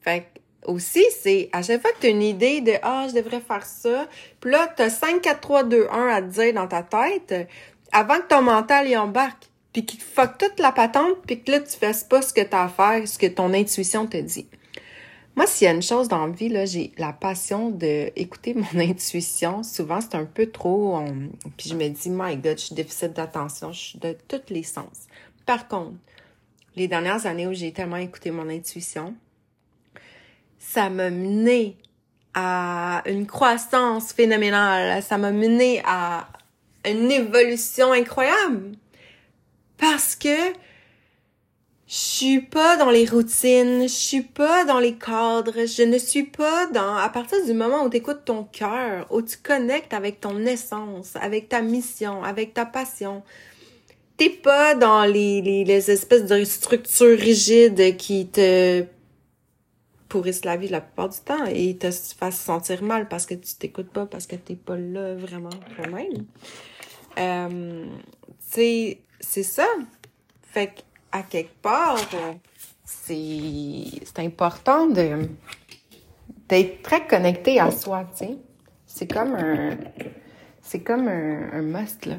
Fait 0.00 0.20
que 0.20 0.70
aussi, 0.70 1.04
c'est 1.20 1.50
à 1.52 1.62
chaque 1.62 1.82
fois 1.82 1.90
que 1.92 2.00
tu 2.00 2.06
as 2.06 2.10
une 2.10 2.22
idée 2.22 2.60
de 2.60 2.72
Ah, 2.82 3.06
je 3.08 3.14
devrais 3.14 3.40
faire 3.40 3.64
ça, 3.64 4.08
puis 4.40 4.50
là, 4.50 4.72
tu 4.74 4.82
as 4.82 4.90
5, 4.90 5.20
4, 5.20 5.40
3, 5.40 5.64
2, 5.64 5.88
1 5.90 6.06
à 6.08 6.22
te 6.22 6.26
dire 6.26 6.54
dans 6.54 6.66
ta 6.66 6.82
tête, 6.82 7.48
avant 7.92 8.16
que 8.16 8.28
ton 8.28 8.42
mental 8.42 8.88
y 8.88 8.96
embarque 8.96 9.48
puis 9.72 9.84
qui 9.84 9.98
fuck 9.98 10.38
toute 10.38 10.58
la 10.60 10.72
patente, 10.72 11.18
puis 11.26 11.42
que 11.42 11.50
là, 11.52 11.60
tu 11.60 11.76
fasses 11.76 12.04
pas 12.04 12.22
ce 12.22 12.32
que 12.32 12.40
tu 12.40 12.54
as 12.54 12.64
à 12.64 12.68
faire, 12.68 13.06
ce 13.06 13.18
que 13.18 13.26
ton 13.26 13.52
intuition 13.52 14.06
te 14.06 14.16
dit. 14.16 14.46
Moi, 15.36 15.46
s'il 15.46 15.66
y 15.66 15.68
a 15.68 15.72
une 15.72 15.82
chose 15.82 16.08
dans 16.08 16.26
la 16.26 16.32
vie, 16.32 16.48
là, 16.48 16.64
j'ai 16.64 16.92
la 16.98 17.12
passion 17.12 17.70
d'écouter 17.70 18.54
mon 18.56 18.80
intuition. 18.80 19.62
Souvent, 19.62 20.00
c'est 20.00 20.16
un 20.16 20.24
peu 20.24 20.46
trop... 20.50 21.00
Puis 21.56 21.70
je 21.70 21.74
me 21.74 21.88
dis, 21.88 22.10
my 22.10 22.36
God, 22.36 22.58
je 22.58 22.64
suis 22.64 22.74
déficit 22.74 23.12
d'attention, 23.12 23.72
je 23.72 23.78
suis 23.78 23.98
de 23.98 24.16
tous 24.26 24.52
les 24.52 24.64
sens. 24.64 25.06
Par 25.46 25.68
contre, 25.68 25.94
les 26.74 26.88
dernières 26.88 27.26
années 27.26 27.46
où 27.46 27.52
j'ai 27.52 27.72
tellement 27.72 27.96
écouté 27.96 28.30
mon 28.30 28.48
intuition, 28.48 29.14
ça 30.58 30.90
m'a 30.90 31.10
mené 31.10 31.76
à 32.34 33.02
une 33.06 33.26
croissance 33.26 34.12
phénoménale. 34.12 35.02
Ça 35.02 35.18
m'a 35.18 35.32
mené 35.32 35.82
à 35.84 36.28
une 36.84 37.10
évolution 37.10 37.92
incroyable. 37.92 38.72
Parce 39.78 40.16
que 40.16 40.52
je 41.88 41.94
suis 41.94 42.40
pas 42.40 42.76
dans 42.76 42.90
les 42.90 43.06
routines, 43.06 43.82
je 43.82 43.86
suis 43.86 44.22
pas 44.22 44.66
dans 44.66 44.78
les 44.78 44.96
cadres, 44.96 45.66
je 45.66 45.82
ne 45.84 45.96
suis 45.96 46.24
pas 46.24 46.66
dans 46.66 46.96
à 46.96 47.08
partir 47.08 47.42
du 47.46 47.54
moment 47.54 47.84
où 47.84 47.88
tu 47.88 47.96
écoutes 47.96 48.26
ton 48.26 48.44
cœur, 48.44 49.06
où 49.10 49.22
tu 49.22 49.38
connectes 49.38 49.94
avec 49.94 50.20
ton 50.20 50.44
essence, 50.44 51.16
avec 51.16 51.48
ta 51.48 51.62
mission, 51.62 52.22
avec 52.22 52.52
ta 52.52 52.66
passion. 52.66 53.22
T'es 54.18 54.28
pas 54.28 54.74
dans 54.74 55.04
les, 55.04 55.40
les, 55.40 55.64
les 55.64 55.90
espèces 55.90 56.26
de 56.26 56.44
structures 56.44 57.18
rigides 57.18 57.96
qui 57.96 58.26
te 58.26 58.84
pourrissent 60.08 60.44
la 60.44 60.56
vie 60.56 60.68
la 60.68 60.80
plupart 60.80 61.08
du 61.08 61.20
temps 61.20 61.46
et 61.46 61.76
te 61.76 61.90
fassent 61.90 62.40
sentir 62.40 62.82
mal 62.82 63.08
parce 63.08 63.26
que 63.26 63.34
tu 63.34 63.54
t'écoutes 63.54 63.90
pas, 63.90 64.06
parce 64.06 64.26
que 64.26 64.36
t'es 64.36 64.56
pas 64.56 64.76
là 64.76 65.14
vraiment 65.14 65.50
toi-même. 65.76 66.26
Euh, 67.18 67.86
tu 68.52 68.98
c'est 69.20 69.42
ça. 69.42 69.66
Fait 70.42 70.72
qu'à 71.10 71.22
quelque 71.22 71.60
part, 71.60 71.98
c'est 72.84 74.18
important 74.18 74.86
d'être 74.86 76.82
très 76.82 77.06
connecté 77.06 77.60
à 77.60 77.70
soi, 77.70 78.06
tu 78.16 78.26
sais. 78.26 78.36
C'est 78.86 79.06
comme 79.06 79.34
un 79.34 79.76
c'est 80.62 80.80
comme 80.80 81.08
un, 81.08 81.50
un 81.52 81.62
must 81.62 82.06
là. 82.06 82.16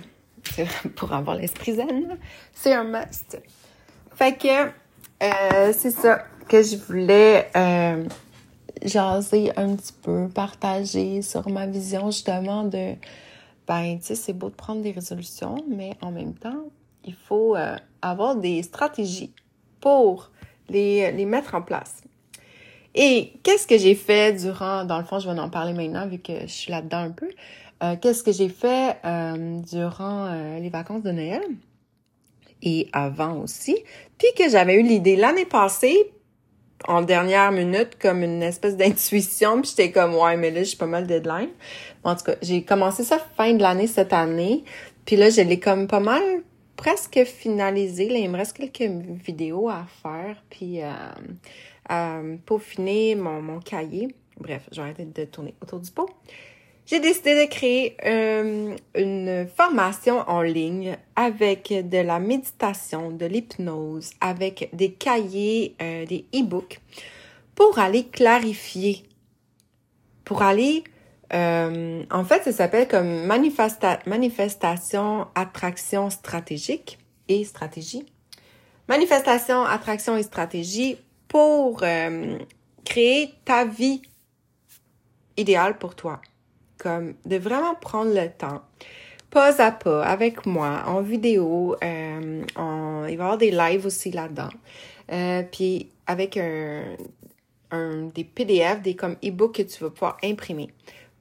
Pour 0.96 1.14
avoir 1.14 1.36
l'esprit 1.36 1.76
zen, 1.76 2.18
c'est 2.54 2.74
un 2.74 2.84
must. 2.84 3.40
Fait 4.16 4.36
que 4.36 4.72
euh, 5.24 5.74
c'est 5.78 5.92
ça 5.92 6.26
que 6.48 6.64
je 6.64 6.78
voulais 6.78 7.50
euh, 7.56 8.06
jaser 8.84 9.52
un 9.56 9.76
petit 9.76 9.94
peu, 9.94 10.28
partager 10.30 11.22
sur 11.22 11.48
ma 11.50 11.68
vision 11.68 12.10
justement 12.10 12.64
de 12.64 12.96
ben 13.68 14.00
tu 14.00 14.08
sais 14.08 14.16
c'est 14.16 14.34
beau 14.34 14.50
de 14.50 14.56
prendre 14.56 14.82
des 14.82 14.92
résolutions, 14.92 15.64
mais 15.68 15.92
en 16.02 16.12
même 16.12 16.34
temps 16.34 16.66
il 17.10 17.16
faut 17.16 17.56
euh, 17.56 17.76
avoir 18.02 18.36
des 18.36 18.62
stratégies 18.64 19.34
pour 19.82 20.32
les, 20.70 21.12
les 21.12 21.26
mettre 21.26 21.56
en 21.56 21.62
place. 21.62 22.04
Et 22.94 23.34
qu'est-ce 23.44 23.66
que 23.68 23.78
j'ai 23.78 23.96
fait 23.96 24.34
durant, 24.34 24.86
dans 24.86 25.00
le 25.00 25.06
fond, 25.06 25.20
je 25.20 25.30
vais 25.30 25.40
en 25.40 25.50
parler 25.50 25.74
maintenant 25.74 26.08
vu 26.08 26.20
que 26.20 26.42
je 26.42 26.52
suis 26.52 26.72
là-dedans 26.72 27.00
un 27.00 27.12
peu. 27.12 27.30
Euh, 27.82 27.96
qu'est-ce 28.00 28.24
que 28.24 28.32
j'ai 28.32 28.50
fait 28.50 28.98
euh, 29.06 29.60
durant 29.62 30.34
les 30.60 30.70
vacances 30.70 31.04
de 31.04 31.12
Noël 31.12 31.42
et 32.62 32.90
avant 32.92 33.38
aussi, 33.40 33.78
puis 34.18 34.28
que 34.38 34.50
j'avais 34.50 34.76
eu 34.76 34.84
l'idée 34.84 35.16
l'année 35.16 35.46
passée 35.46 36.12
en 36.88 37.02
dernière 37.02 37.52
minute 37.52 37.98
comme 38.00 38.22
une 38.22 38.44
espèce 38.44 38.76
d'intuition, 38.78 39.62
puis 39.62 39.70
j'étais 39.70 39.92
comme 39.92 40.14
ouais 40.16 40.36
mais 40.36 40.52
là 40.52 40.64
j'ai 40.64 40.76
pas 40.76 40.86
mal 40.86 41.08
de 41.08 41.14
deadline. 41.14 41.50
En 42.04 42.16
tout 42.16 42.26
cas, 42.26 42.36
j'ai 42.42 42.64
commencé 42.64 43.04
ça 43.04 43.18
fin 43.38 43.54
de 43.54 43.62
l'année 43.62 43.88
cette 43.88 44.12
année, 44.14 44.64
puis 45.06 45.16
là 45.16 45.30
je 45.30 45.42
l'ai 45.42 45.60
comme 45.60 45.88
pas 45.88 46.00
mal 46.02 46.22
presque 46.80 47.26
finalisé. 47.26 48.08
Là, 48.08 48.20
il 48.20 48.30
me 48.30 48.38
reste 48.38 48.54
quelques 48.54 48.90
vidéos 48.90 49.68
à 49.68 49.86
faire, 50.02 50.42
puis 50.50 50.82
euh, 50.82 50.94
euh, 51.92 52.38
peaufiner 52.46 53.16
mon, 53.16 53.42
mon 53.42 53.60
cahier. 53.60 54.16
Bref, 54.40 54.70
j'ai 54.72 54.82
arrêté 54.82 55.04
de 55.04 55.26
tourner 55.26 55.54
autour 55.62 55.82
du 55.82 55.92
pot. 55.92 56.10
J'ai 56.86 57.02
décidé 57.02 57.46
de 57.46 57.52
créer 57.52 57.98
euh, 58.06 58.78
une 58.96 59.48
formation 59.58 60.24
en 60.28 60.42
ligne 60.42 60.98
avec 61.18 61.68
de 61.72 61.98
la 61.98 62.18
méditation, 62.18 63.12
de 63.12 63.26
l'hypnose, 63.26 64.12
avec 64.22 64.70
des 64.72 64.94
cahiers, 64.94 65.76
euh, 65.82 66.06
des 66.06 66.26
e-books 66.34 66.80
pour 67.56 67.78
aller 67.78 68.06
clarifier, 68.06 69.04
pour 70.24 70.44
aller 70.44 70.86
euh, 71.34 72.04
en 72.10 72.24
fait, 72.24 72.44
ça 72.44 72.52
s'appelle 72.52 72.88
comme 72.88 73.26
manifestation, 73.26 75.28
attraction 75.36 76.10
stratégique 76.10 76.98
et 77.28 77.44
stratégie. 77.46 78.06
Manifestation, 78.88 79.64
attraction 79.64 80.18
et 80.18 80.24
stratégie 80.24 80.98
pour 81.28 81.84
euh, 81.84 82.38
créer 82.84 83.34
ta 83.46 83.66
vie 83.66 84.02
idéale 85.38 85.78
pour 85.78 85.96
toi. 85.96 86.22
Comme 86.78 87.14
de 87.26 87.36
vraiment 87.36 87.76
prendre 87.76 88.14
le 88.14 88.30
temps, 88.30 88.62
pas 89.30 89.62
à 89.62 89.72
pas, 89.72 90.04
avec 90.04 90.46
moi, 90.46 90.84
en 90.88 91.02
vidéo, 91.02 91.76
euh, 91.84 92.44
en 92.56 93.06
il 93.06 93.18
va 93.18 93.24
y 93.24 93.26
avoir 93.26 93.38
des 93.38 93.52
lives 93.52 93.86
aussi 93.86 94.12
là-dedans. 94.12 94.50
Euh, 95.12 95.44
puis 95.52 95.90
avec 96.08 96.38
un, 96.38 96.84
un, 97.72 98.08
des 98.08 98.24
PDF, 98.24 98.82
des 98.82 98.96
comme 98.96 99.18
e-books 99.24 99.56
que 99.56 99.62
tu 99.62 99.84
vas 99.84 99.90
pouvoir 99.90 100.18
imprimer 100.24 100.70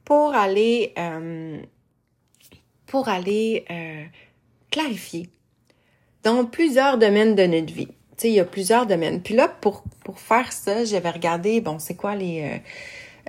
pour 0.09 0.35
aller, 0.35 0.95
euh, 0.99 1.59
pour 2.87 3.11
aller 3.11 3.67
euh, 3.71 4.05
clarifier 4.71 5.29
dans 6.23 6.47
plusieurs 6.47 6.97
domaines 6.97 7.35
de 7.35 7.43
notre 7.43 7.75
vie. 7.75 7.89
Tu 7.89 7.93
sais, 8.17 8.29
il 8.31 8.35
y 8.37 8.41
a 8.41 8.47
plusieurs 8.47 8.87
domaines. 8.87 9.21
Puis 9.21 9.35
là, 9.35 9.49
pour, 9.49 9.85
pour 10.07 10.19
faire 10.19 10.51
ça, 10.51 10.87
j'avais 10.87 11.11
regardé, 11.11 11.61
bon, 11.61 11.79
c'est 11.79 11.95
quoi 11.95 12.15
les... 12.15 12.41
Euh, 12.41 12.57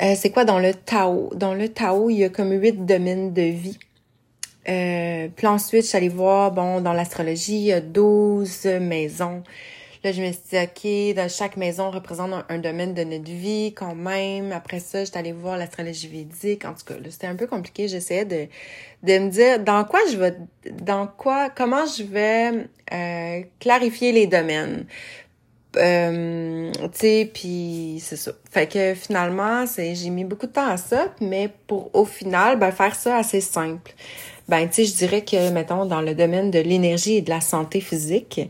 euh, 0.03 0.13
c'est 0.15 0.29
quoi 0.29 0.45
dans 0.45 0.57
le 0.57 0.73
Tao? 0.73 1.31
Dans 1.35 1.53
le 1.53 1.67
Tao, 1.67 2.09
il 2.09 2.19
y 2.19 2.23
a 2.23 2.29
comme 2.29 2.53
huit 2.53 2.85
domaines 2.85 3.33
de 3.33 3.41
vie. 3.41 3.77
Euh, 4.69 5.27
puis 5.35 5.47
ensuite, 5.47 5.93
allée 5.93 6.07
voir, 6.07 6.53
bon, 6.53 6.79
dans 6.79 6.93
l'astrologie, 6.93 7.57
il 7.57 7.65
y 7.65 7.73
a 7.73 7.81
douze 7.81 8.63
maisons. 8.63 9.43
Là, 10.03 10.13
je 10.13 10.21
me 10.21 10.31
suis 10.31 10.41
dit, 10.49 10.57
OK, 10.57 11.15
dans 11.15 11.27
chaque 11.29 11.57
maison 11.57 11.91
représente 11.91 12.45
un, 12.47 12.57
domaine 12.57 12.93
de 12.93 13.03
notre 13.03 13.29
vie 13.29 13.73
quand 13.75 13.95
même. 13.95 14.53
Après 14.53 14.79
ça, 14.79 15.03
j'étais 15.03 15.17
allée 15.17 15.33
voir 15.33 15.57
l'astrologie 15.57 16.07
védique. 16.07 16.63
En 16.63 16.73
tout 16.73 16.85
cas, 16.85 16.95
c'était 17.09 17.27
un 17.27 17.35
peu 17.35 17.47
compliqué. 17.47 17.89
J'essayais 17.89 18.23
de, 18.23 18.47
de 19.03 19.19
me 19.19 19.29
dire 19.29 19.59
dans 19.59 19.83
quoi 19.83 19.99
je 20.09 20.17
vais, 20.17 20.37
dans 20.71 21.05
quoi, 21.05 21.49
comment 21.49 21.85
je 21.85 22.03
vais 22.03 22.69
euh, 22.93 23.41
clarifier 23.59 24.13
les 24.13 24.27
domaines. 24.27 24.85
Euh, 25.77 26.71
tu 26.71 26.89
sais, 26.93 27.31
puis 27.31 27.99
c'est 28.01 28.15
ça. 28.15 28.31
Fait 28.49 28.67
que 28.67 28.95
finalement, 28.95 29.67
c'est 29.67 29.93
j'ai 29.95 30.09
mis 30.09 30.25
beaucoup 30.25 30.47
de 30.47 30.51
temps 30.51 30.67
à 30.67 30.77
ça, 30.77 31.13
mais 31.21 31.49
pour 31.67 31.91
au 31.93 32.05
final, 32.05 32.57
ben 32.57 32.71
faire 32.71 32.95
ça 32.95 33.17
assez 33.17 33.41
simple. 33.41 33.93
Ben 34.47 34.67
tu 34.67 34.75
sais, 34.75 34.85
je 34.85 34.95
dirais 34.95 35.23
que 35.23 35.51
mettons 35.51 35.85
dans 35.85 36.01
le 36.01 36.15
domaine 36.15 36.49
de 36.49 36.59
l'énergie 36.59 37.17
et 37.17 37.21
de 37.21 37.29
la 37.29 37.41
santé 37.41 37.81
physique, 37.81 38.41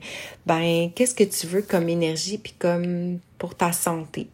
ben 0.45 0.91
qu'est-ce 0.95 1.13
que 1.13 1.25
tu 1.25 1.45
veux 1.47 1.62
comme 1.62 1.89
énergie 1.89 2.38
puis 2.38 2.53
comme 2.58 3.19
pour 3.38 3.55
ta 3.55 3.73
santé? 3.73 4.27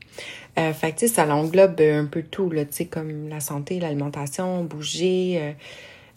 Euh, 0.60 0.72
fait 0.74 0.92
que 0.92 1.00
tu 1.00 1.08
sais, 1.08 1.16
ça 1.16 1.26
l'englobe 1.26 1.82
un 1.82 2.06
peu 2.06 2.22
tout 2.24 2.52
là, 2.52 2.66
tu 2.66 2.74
sais 2.74 2.86
comme 2.86 3.30
la 3.30 3.40
santé, 3.40 3.80
l'alimentation, 3.80 4.64
bouger. 4.64 5.40
Euh, 5.42 5.52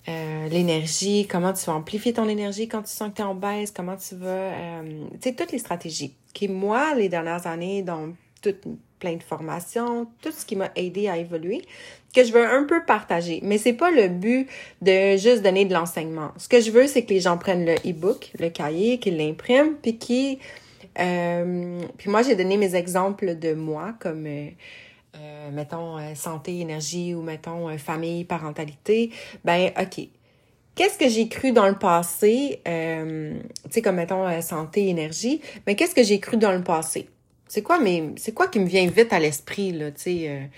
euh, 0.08 0.48
l'énergie, 0.48 1.26
comment 1.28 1.52
tu 1.52 1.66
vas 1.66 1.74
amplifier 1.74 2.14
ton 2.14 2.28
énergie 2.28 2.66
quand 2.66 2.82
tu 2.82 2.90
sens 2.90 3.10
que 3.10 3.16
tu 3.16 3.22
es 3.22 3.24
en 3.24 3.34
baisse, 3.34 3.72
comment 3.72 3.96
tu 3.96 4.14
vas, 4.14 4.28
euh, 4.28 5.04
tu 5.20 5.28
sais, 5.28 5.34
toutes 5.34 5.52
les 5.52 5.58
stratégies. 5.58 6.14
Qui, 6.38 6.46
moi, 6.46 6.94
les 6.94 7.08
dernières 7.08 7.48
années, 7.48 7.82
dans 7.82 8.14
toute 8.42 8.60
plein 9.00 9.16
de 9.16 9.22
formations, 9.24 10.06
tout 10.22 10.30
ce 10.30 10.46
qui 10.46 10.54
m'a 10.54 10.70
aidé 10.76 11.08
à 11.08 11.16
évoluer, 11.16 11.62
que 12.14 12.22
je 12.22 12.32
veux 12.32 12.44
un 12.44 12.62
peu 12.62 12.84
partager. 12.84 13.40
Mais 13.42 13.58
c'est 13.58 13.72
pas 13.72 13.90
le 13.90 14.06
but 14.06 14.48
de 14.80 15.16
juste 15.16 15.42
donner 15.42 15.64
de 15.64 15.74
l'enseignement. 15.74 16.30
Ce 16.36 16.48
que 16.48 16.60
je 16.60 16.70
veux, 16.70 16.86
c'est 16.86 17.02
que 17.02 17.12
les 17.12 17.18
gens 17.18 17.38
prennent 17.38 17.66
le 17.66 17.74
e-book, 17.88 18.30
le 18.38 18.50
cahier, 18.50 18.98
qu'ils 18.98 19.16
l'impriment, 19.16 19.74
puis 19.82 19.98
qui, 19.98 20.38
euh, 21.00 21.80
puis 21.96 22.08
moi, 22.08 22.22
j'ai 22.22 22.36
donné 22.36 22.56
mes 22.56 22.76
exemples 22.76 23.36
de 23.36 23.54
moi 23.54 23.94
comme 23.98 24.26
euh, 25.16 25.50
mettons, 25.50 25.98
euh, 25.98 26.14
santé, 26.14 26.60
énergie 26.60 27.14
ou 27.14 27.22
mettons, 27.22 27.68
euh, 27.68 27.78
famille, 27.78 28.24
parentalité, 28.24 29.10
ben, 29.44 29.72
OK. 29.80 30.06
Qu'est-ce 30.78 30.96
que 30.96 31.08
j'ai 31.08 31.26
cru 31.26 31.50
dans 31.50 31.66
le 31.66 31.74
passé, 31.74 32.60
tu 32.64 32.70
sais, 33.68 33.82
comme 33.82 33.96
mettons, 33.96 34.40
santé, 34.40 34.86
énergie, 34.86 35.40
mais 35.66 35.74
qu'est-ce 35.74 35.92
que 35.92 36.04
j'ai 36.04 36.20
cru 36.20 36.36
dans 36.36 36.52
le 36.52 36.62
passé? 36.62 37.08
C'est 37.48 37.62
quoi, 37.62 37.80
mais 37.80 38.10
c'est 38.14 38.32
quoi 38.32 38.46
qui 38.46 38.60
me 38.60 38.66
vient 38.66 38.86
vite 38.86 39.12
à 39.12 39.18
l'esprit, 39.18 39.72
là, 39.72 39.90
tu 39.90 40.02
sais, 40.02 40.50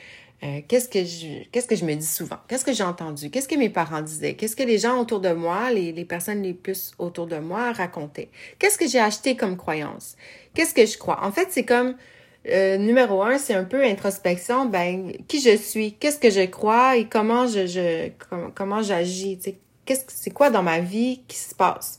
qu'est-ce 0.68 0.90
que 0.90 1.02
je 1.04 1.48
qu'est-ce 1.50 1.66
que 1.66 1.74
je 1.74 1.86
me 1.86 1.94
dis 1.94 2.04
souvent? 2.06 2.36
Qu'est-ce 2.48 2.66
que 2.66 2.74
j'ai 2.74 2.84
entendu? 2.84 3.30
Qu'est-ce 3.30 3.48
que 3.48 3.54
mes 3.54 3.70
parents 3.70 4.02
disaient? 4.02 4.34
Qu'est-ce 4.34 4.56
que 4.56 4.62
les 4.62 4.76
gens 4.76 5.00
autour 5.00 5.20
de 5.20 5.32
moi 5.32 5.70
les, 5.70 5.90
les 5.90 6.04
personnes 6.04 6.42
les 6.42 6.52
plus 6.52 6.92
autour 6.98 7.26
de 7.26 7.38
moi 7.38 7.72
racontaient? 7.72 8.28
Qu'est-ce 8.58 8.76
que 8.76 8.86
j'ai 8.86 9.00
acheté 9.00 9.36
comme 9.36 9.56
croyance? 9.56 10.16
Qu'est-ce 10.54 10.74
que 10.74 10.84
je 10.84 10.98
crois? 10.98 11.24
En 11.24 11.32
fait 11.32 11.48
c'est 11.48 11.64
comme 11.64 11.94
euh, 12.46 12.76
numéro 12.76 13.22
un, 13.22 13.38
c'est 13.38 13.54
un 13.54 13.64
peu 13.64 13.82
introspection. 13.84 14.66
Ben, 14.66 15.12
qui 15.28 15.40
je 15.40 15.56
suis, 15.56 15.94
qu'est-ce 15.94 16.18
que 16.18 16.30
je 16.30 16.46
crois? 16.46 16.98
Et 16.98 17.06
comment 17.06 17.46
je, 17.46 17.66
je 17.66 18.10
comment, 18.54 18.82
j'agis? 18.82 19.38
Qu'est-ce 19.90 20.04
que 20.04 20.12
c'est 20.14 20.30
quoi 20.30 20.50
dans 20.50 20.62
ma 20.62 20.78
vie 20.78 21.24
qui 21.26 21.36
se 21.36 21.52
passe? 21.52 21.98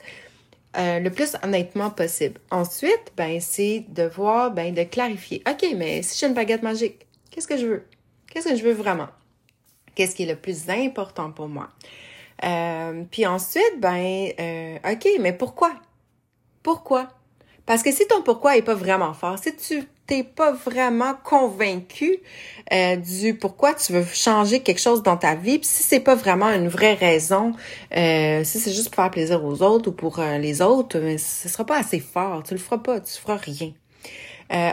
Euh, 0.78 1.00
le 1.00 1.10
plus 1.10 1.36
honnêtement 1.44 1.90
possible. 1.90 2.40
Ensuite, 2.50 3.12
ben, 3.18 3.42
c'est 3.42 3.84
de 3.90 4.04
voir, 4.04 4.52
ben, 4.52 4.74
de 4.74 4.84
clarifier. 4.84 5.44
Ok, 5.46 5.66
mais 5.76 6.02
si 6.02 6.18
j'ai 6.18 6.28
une 6.28 6.34
baguette 6.34 6.64
magique, 6.64 7.06
qu'est-ce 7.30 7.50
que 7.50 7.58
je 7.58 7.66
veux? 7.66 7.86
Qu'est-ce 8.30 8.48
que 8.48 8.56
je 8.56 8.64
veux 8.64 8.72
vraiment? 8.72 9.10
Qu'est-ce 9.94 10.16
qui 10.16 10.24
est 10.24 10.26
le 10.26 10.38
plus 10.38 10.70
important 10.70 11.34
pour 11.34 11.50
moi? 11.50 11.68
Euh, 12.46 13.04
Puis 13.12 13.26
ensuite, 13.26 13.82
ben, 13.82 14.30
ok, 14.90 15.10
mais 15.20 15.34
pourquoi? 15.34 15.74
Pourquoi? 16.64 17.10
Parce 17.66 17.84
que 17.84 17.92
si 17.92 18.08
ton 18.08 18.22
pourquoi 18.22 18.56
est 18.56 18.62
pas 18.62 18.74
vraiment 18.74 19.14
fort, 19.14 19.38
si 19.38 19.54
tu 19.54 19.84
pas 20.24 20.52
vraiment 20.52 21.14
convaincu 21.24 22.20
euh, 22.72 22.96
du 22.96 23.36
pourquoi 23.36 23.74
tu 23.74 23.94
veux 23.94 24.04
changer 24.04 24.62
quelque 24.62 24.82
chose 24.82 25.04
dans 25.04 25.18
ta 25.18 25.36
vie, 25.36 25.60
puis 25.60 25.68
si 25.68 25.84
c'est 25.84 26.00
pas 26.00 26.16
vraiment 26.16 26.50
une 26.50 26.68
vraie 26.68 26.94
raison, 26.94 27.54
euh, 27.96 28.44
si 28.44 28.60
c'est 28.60 28.72
juste 28.72 28.90
pour 28.90 29.04
faire 29.04 29.12
plaisir 29.12 29.44
aux 29.44 29.62
autres 29.62 29.90
ou 29.90 29.94
pour 29.94 30.20
euh, 30.20 30.38
les 30.38 30.62
autres, 30.62 31.00
mais 31.00 31.18
ce 31.18 31.50
sera 31.50 31.66
pas 31.66 31.78
assez 31.78 32.00
fort, 32.00 32.44
tu 32.44 32.54
le 32.54 32.60
feras 32.60 32.78
pas, 32.78 33.00
tu 33.00 33.14
feras 33.14 33.38
rien. 33.38 33.74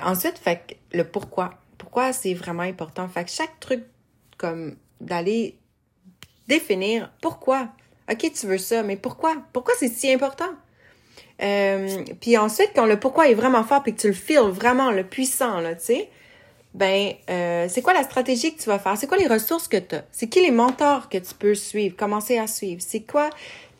ensuite, 0.04 0.38
fait 0.38 0.76
le 0.92 1.04
pourquoi. 1.04 1.54
Pourquoi 1.78 2.12
c'est 2.12 2.34
vraiment 2.34 2.64
important? 2.64 3.08
Fait 3.08 3.24
que 3.24 3.30
chaque 3.30 3.60
truc 3.60 3.84
comme 4.36 4.76
d'aller 5.00 5.58
définir 6.48 7.12
pourquoi. 7.22 7.68
OK, 8.10 8.32
tu 8.32 8.46
veux 8.46 8.58
ça, 8.58 8.82
mais 8.82 8.96
pourquoi? 8.96 9.36
Pourquoi 9.52 9.74
c'est 9.78 9.88
si 9.88 10.12
important? 10.12 10.50
Euh, 11.40 12.04
puis 12.20 12.36
ensuite, 12.36 12.70
quand 12.74 12.86
le 12.86 12.98
pourquoi 12.98 13.28
est 13.28 13.34
vraiment 13.34 13.62
fort 13.62 13.82
puis 13.82 13.94
que 13.94 14.00
tu 14.00 14.08
le 14.08 14.12
feels 14.12 14.50
vraiment, 14.50 14.90
le 14.90 15.04
puissant, 15.04 15.60
là, 15.60 15.74
tu 15.74 15.84
sais, 15.84 16.08
ben, 16.74 17.12
euh, 17.30 17.66
c'est 17.68 17.82
quoi 17.82 17.92
la 17.92 18.02
stratégie 18.02 18.54
que 18.54 18.62
tu 18.62 18.68
vas 18.68 18.78
faire? 18.78 18.96
C'est 18.96 19.06
quoi 19.06 19.16
les 19.18 19.26
ressources 19.26 19.68
que 19.68 19.76
tu 19.76 19.94
as? 19.94 20.04
C'est 20.12 20.28
qui 20.28 20.40
les 20.40 20.50
mentors 20.50 21.08
que 21.08 21.18
tu 21.18 21.34
peux 21.34 21.54
suivre, 21.54 21.96
commencer 21.96 22.38
à 22.38 22.46
suivre? 22.46 22.82
C'est 22.84 23.00
quoi, 23.00 23.30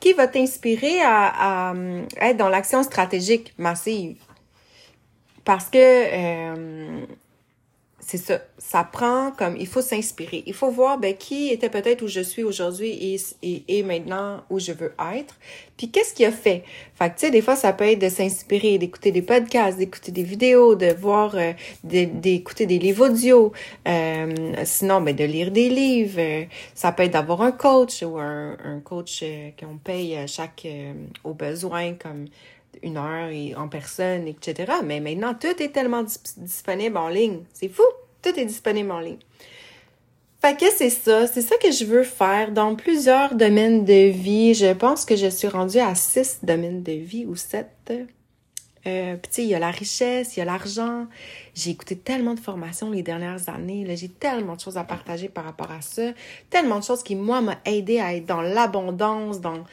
qui 0.01 0.12
va 0.12 0.27
t'inspirer 0.29 1.01
à, 1.03 1.71
à, 1.71 1.75
être 2.21 2.37
dans 2.37 2.49
l'action 2.49 2.83
stratégique 2.83 3.53
massive? 3.59 4.16
Parce 5.44 5.68
que 5.68 5.79
euh, 5.79 7.05
c'est 8.09 8.16
ça. 8.16 8.40
Ça 8.57 8.85
prend 8.85 9.33
comme 9.33 9.55
il 9.59 9.66
faut 9.66 9.83
s'inspirer. 9.83 10.42
Il 10.47 10.55
faut 10.55 10.71
voir 10.71 10.97
ben 10.97 11.14
qui 11.14 11.51
était 11.51 11.68
peut-être 11.68 12.01
où 12.01 12.09
je 12.09 12.21
suis 12.21 12.42
aujourd'hui 12.42 12.88
et, 12.88 13.21
et, 13.42 13.64
et, 13.68 13.83
maintenant 13.83 14.44
où 14.49 14.59
je 14.59 14.73
veux 14.73 14.94
être. 15.14 15.35
Puis 15.77 15.90
qu'est-ce 15.90 16.14
qu'il 16.14 16.25
a 16.25 16.33
fait? 16.33 16.64
Fait 16.94 17.11
que 17.11 17.16
tu 17.16 17.27
sais 17.27 17.31
des 17.31 17.42
fois 17.42 17.55
ça 17.55 17.75
peut 17.75 17.85
être 17.85 17.99
de 17.99 18.09
s'inspirer, 18.09 18.79
d'écouter 18.79 19.12
des 19.12 19.21
podcasts, 19.21 19.77
d'écouter 19.77 20.11
des 20.11 20.23
vidéos, 20.23 20.75
de 20.75 20.90
voir 20.94 21.35
euh, 21.35 21.53
d'écouter 21.85 22.64
des 22.64 22.79
livres 22.79 23.11
audio. 23.11 23.53
Euh, 23.87 24.55
sinon 24.64 25.03
ben 25.03 25.14
de 25.14 25.25
lire 25.25 25.51
des 25.51 25.68
livres. 25.68 26.47
ça 26.75 26.92
peut 26.92 27.03
être 27.03 27.12
d'avoir 27.12 27.42
un 27.42 27.53
coach 27.53 28.03
ou 28.03 28.16
un, 28.16 28.57
un 28.64 28.81
coach 28.81 29.21
euh, 29.23 29.51
qu'on 29.61 29.77
paye 29.77 30.16
chaque 30.27 30.66
au 31.25 31.35
besoin 31.35 31.92
comme 31.92 32.25
une 32.83 32.97
heure 32.97 33.31
en 33.57 33.69
personne, 33.69 34.27
etc. 34.27 34.73
Mais 34.85 35.01
maintenant, 35.01 35.35
tout 35.35 35.63
est 35.63 35.73
tellement 35.73 36.05
disponible 36.37 36.97
en 36.97 37.09
ligne. 37.09 37.41
C'est 37.53 37.69
fou! 37.69 37.83
Tout 38.23 38.39
est 38.39 38.45
disponible 38.45 38.91
en 38.91 39.01
ligne. 39.01 39.19
Fait 40.41 40.57
que 40.57 40.71
c'est 40.71 40.91
ça, 40.91 41.27
c'est 41.27 41.43
ça 41.43 41.57
que 41.57 41.73
je 41.73 41.85
veux 41.85 42.05
faire 42.05 42.53
dans 42.53 42.77
plusieurs 42.77 43.35
domaines 43.35 43.85
de 43.85 44.09
vie. 44.09 44.55
Je 44.55 44.73
pense 44.73 45.05
que 45.05 45.17
je 45.17 45.27
suis 45.27 45.49
rendue 45.49 45.81
à 45.81 45.97
six 45.97 46.39
domaines 46.45 46.85
de 46.85 46.93
vie 46.93 47.27
ou 47.27 47.35
sept. 47.35 47.93
Euh, 48.87 49.17
puis 49.17 49.31
tu 49.31 49.35
sais, 49.35 49.43
il 49.43 49.49
y 49.49 49.55
a 49.55 49.59
la 49.59 49.73
richesse, 49.73 50.37
il 50.37 50.39
y 50.39 50.43
a 50.43 50.45
l'argent. 50.45 51.07
J'ai 51.55 51.71
écouté 51.71 51.97
tellement 51.97 52.35
de 52.35 52.41
formations 52.41 52.89
les 52.89 53.03
dernières 53.03 53.49
années. 53.49 53.85
J'ai 53.97 54.09
tellement 54.09 54.55
de 54.55 54.61
choses 54.61 54.77
à 54.77 54.85
partager 54.85 55.29
par 55.29 55.45
rapport 55.45 55.73
à 55.73 55.81
ça. 55.81 56.13
Tellement 56.51 56.79
de 56.79 56.85
choses 56.85 57.03
qui, 57.03 57.17
moi, 57.17 57.41
m'ont 57.41 57.57
aidé 57.65 57.99
à 57.99 58.15
être 58.15 58.27
dans 58.27 58.41
l'abondance, 58.41 59.41
dans... 59.41 59.65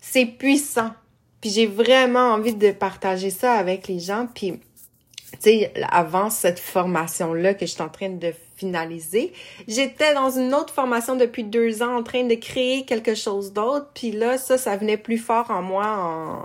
C'est 0.00 0.24
puissant. 0.24 0.92
Puis 1.40 1.50
j'ai 1.50 1.66
vraiment 1.66 2.32
envie 2.32 2.54
de 2.54 2.70
partager 2.72 3.30
ça 3.30 3.52
avec 3.52 3.88
les 3.88 4.00
gens. 4.00 4.26
Puis, 4.34 4.52
tu 4.52 5.38
sais, 5.40 5.72
avant 5.90 6.30
cette 6.30 6.58
formation-là 6.58 7.54
que 7.54 7.66
je 7.66 7.72
suis 7.72 7.82
en 7.82 7.88
train 7.88 8.08
de 8.08 8.32
finaliser, 8.56 9.32
j'étais 9.68 10.14
dans 10.14 10.30
une 10.30 10.52
autre 10.52 10.74
formation 10.74 11.14
depuis 11.14 11.44
deux 11.44 11.82
ans 11.82 11.96
en 11.96 12.02
train 12.02 12.24
de 12.24 12.34
créer 12.34 12.84
quelque 12.84 13.14
chose 13.14 13.52
d'autre. 13.52 13.88
Puis 13.94 14.10
là, 14.10 14.36
ça, 14.36 14.58
ça 14.58 14.76
venait 14.76 14.96
plus 14.96 15.18
fort 15.18 15.50
en 15.50 15.62
moi 15.62 15.86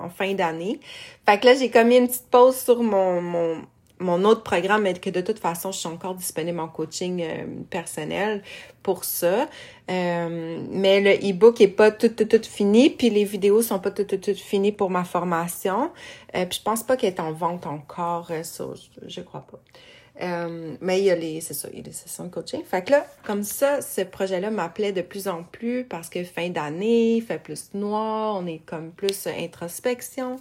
en, 0.03 0.09
fin 0.09 0.33
d'année. 0.33 0.79
Fait 1.25 1.39
que 1.39 1.47
là, 1.47 1.55
j'ai 1.55 1.71
commis 1.71 1.97
une 1.97 2.07
petite 2.07 2.27
pause 2.29 2.55
sur 2.55 2.83
mon, 2.83 3.19
mon, 3.21 3.61
mon 4.03 4.23
autre 4.23 4.43
programme, 4.43 4.83
mais 4.83 4.93
que 4.93 5.09
de 5.09 5.21
toute 5.21 5.39
façon, 5.39 5.71
je 5.71 5.79
suis 5.79 5.87
encore 5.87 6.15
disponible 6.15 6.59
en 6.59 6.67
coaching 6.67 7.21
euh, 7.21 7.45
personnel 7.69 8.43
pour 8.83 9.03
ça. 9.03 9.49
Euh, 9.89 10.59
mais 10.69 11.01
le 11.01 11.29
e-book 11.29 11.59
est 11.61 11.67
pas 11.67 11.91
tout, 11.91 12.09
tout, 12.09 12.25
tout 12.25 12.43
fini, 12.43 12.89
puis 12.89 13.09
les 13.09 13.23
vidéos 13.23 13.61
sont 13.61 13.79
pas 13.79 13.91
tout, 13.91 14.03
tout, 14.03 14.17
tout 14.17 14.35
finies 14.35 14.71
pour 14.71 14.89
ma 14.89 15.03
formation. 15.03 15.91
Euh, 16.35 16.45
puis 16.45 16.59
je 16.59 16.63
pense 16.63 16.83
pas 16.83 16.97
qu'elle 16.97 17.13
est 17.13 17.19
en 17.19 17.31
vente 17.31 17.65
encore, 17.65 18.31
ça, 18.43 18.65
je, 19.07 19.21
crois 19.21 19.45
pas. 19.49 19.59
mais 20.81 20.99
il 20.99 21.05
y 21.05 21.11
a 21.11 21.15
les, 21.15 21.41
c'est 21.41 21.53
ça, 21.53 21.67
il 21.71 21.79
y 21.79 21.81
a 21.81 21.85
les 21.85 21.91
sessions 21.91 22.25
de 22.25 22.29
coaching. 22.29 22.63
Fait 22.63 22.83
que 22.83 22.91
là, 22.91 23.05
comme 23.23 23.43
ça, 23.43 23.81
ce 23.81 24.01
projet-là 24.01 24.51
m'appelait 24.51 24.91
de 24.91 25.01
plus 25.01 25.27
en 25.27 25.43
plus 25.43 25.85
parce 25.85 26.09
que 26.09 26.23
fin 26.23 26.49
d'année, 26.49 27.15
il 27.15 27.21
fait 27.21 27.39
plus 27.39 27.73
noir, 27.73 28.35
on 28.39 28.45
est 28.45 28.61
comme 28.65 28.91
plus 28.91 29.27
introspection. 29.27 30.39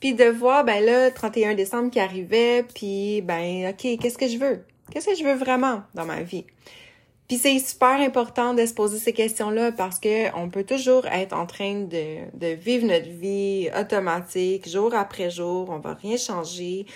Puis 0.00 0.14
de 0.14 0.24
voir, 0.24 0.64
ben 0.64 0.82
là, 0.84 1.10
31 1.10 1.54
décembre 1.54 1.90
qui 1.90 2.00
arrivait, 2.00 2.64
puis 2.74 3.20
ben, 3.22 3.68
OK, 3.68 3.98
qu'est-ce 4.00 4.18
que 4.18 4.28
je 4.28 4.38
veux? 4.38 4.64
Qu'est-ce 4.90 5.06
que 5.06 5.14
je 5.14 5.24
veux 5.24 5.34
vraiment 5.34 5.82
dans 5.94 6.06
ma 6.06 6.22
vie? 6.22 6.46
Puis 7.28 7.38
c'est 7.38 7.58
super 7.60 8.00
important 8.00 8.54
de 8.54 8.66
se 8.66 8.74
poser 8.74 8.98
ces 8.98 9.12
questions-là 9.12 9.70
parce 9.70 10.00
que 10.00 10.34
on 10.36 10.50
peut 10.50 10.64
toujours 10.64 11.06
être 11.06 11.32
en 11.32 11.46
train 11.46 11.82
de, 11.82 12.16
de 12.36 12.54
vivre 12.54 12.86
notre 12.86 13.08
vie 13.08 13.68
automatique, 13.78 14.68
jour 14.68 14.92
après 14.94 15.30
jour, 15.30 15.70
on 15.70 15.78
va 15.78 15.94
rien 15.94 16.16
changer. 16.16 16.86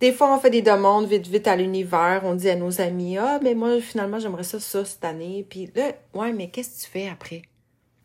Des 0.00 0.12
fois, 0.12 0.32
on 0.32 0.38
fait 0.38 0.50
des 0.50 0.62
demandes 0.62 1.08
vite, 1.08 1.26
vite 1.26 1.48
à 1.48 1.56
l'univers. 1.56 2.20
On 2.24 2.36
dit 2.36 2.48
à 2.48 2.54
nos 2.54 2.80
amis, 2.80 3.18
ah, 3.18 3.40
mais 3.42 3.54
moi, 3.54 3.80
finalement, 3.80 4.20
j'aimerais 4.20 4.44
ça, 4.44 4.60
ça, 4.60 4.84
cette 4.84 5.04
année. 5.04 5.44
Puis 5.48 5.68
là, 5.74 5.92
ouais, 6.14 6.32
mais 6.32 6.50
qu'est-ce 6.50 6.78
que 6.78 6.84
tu 6.84 6.90
fais 6.90 7.08
après? 7.08 7.42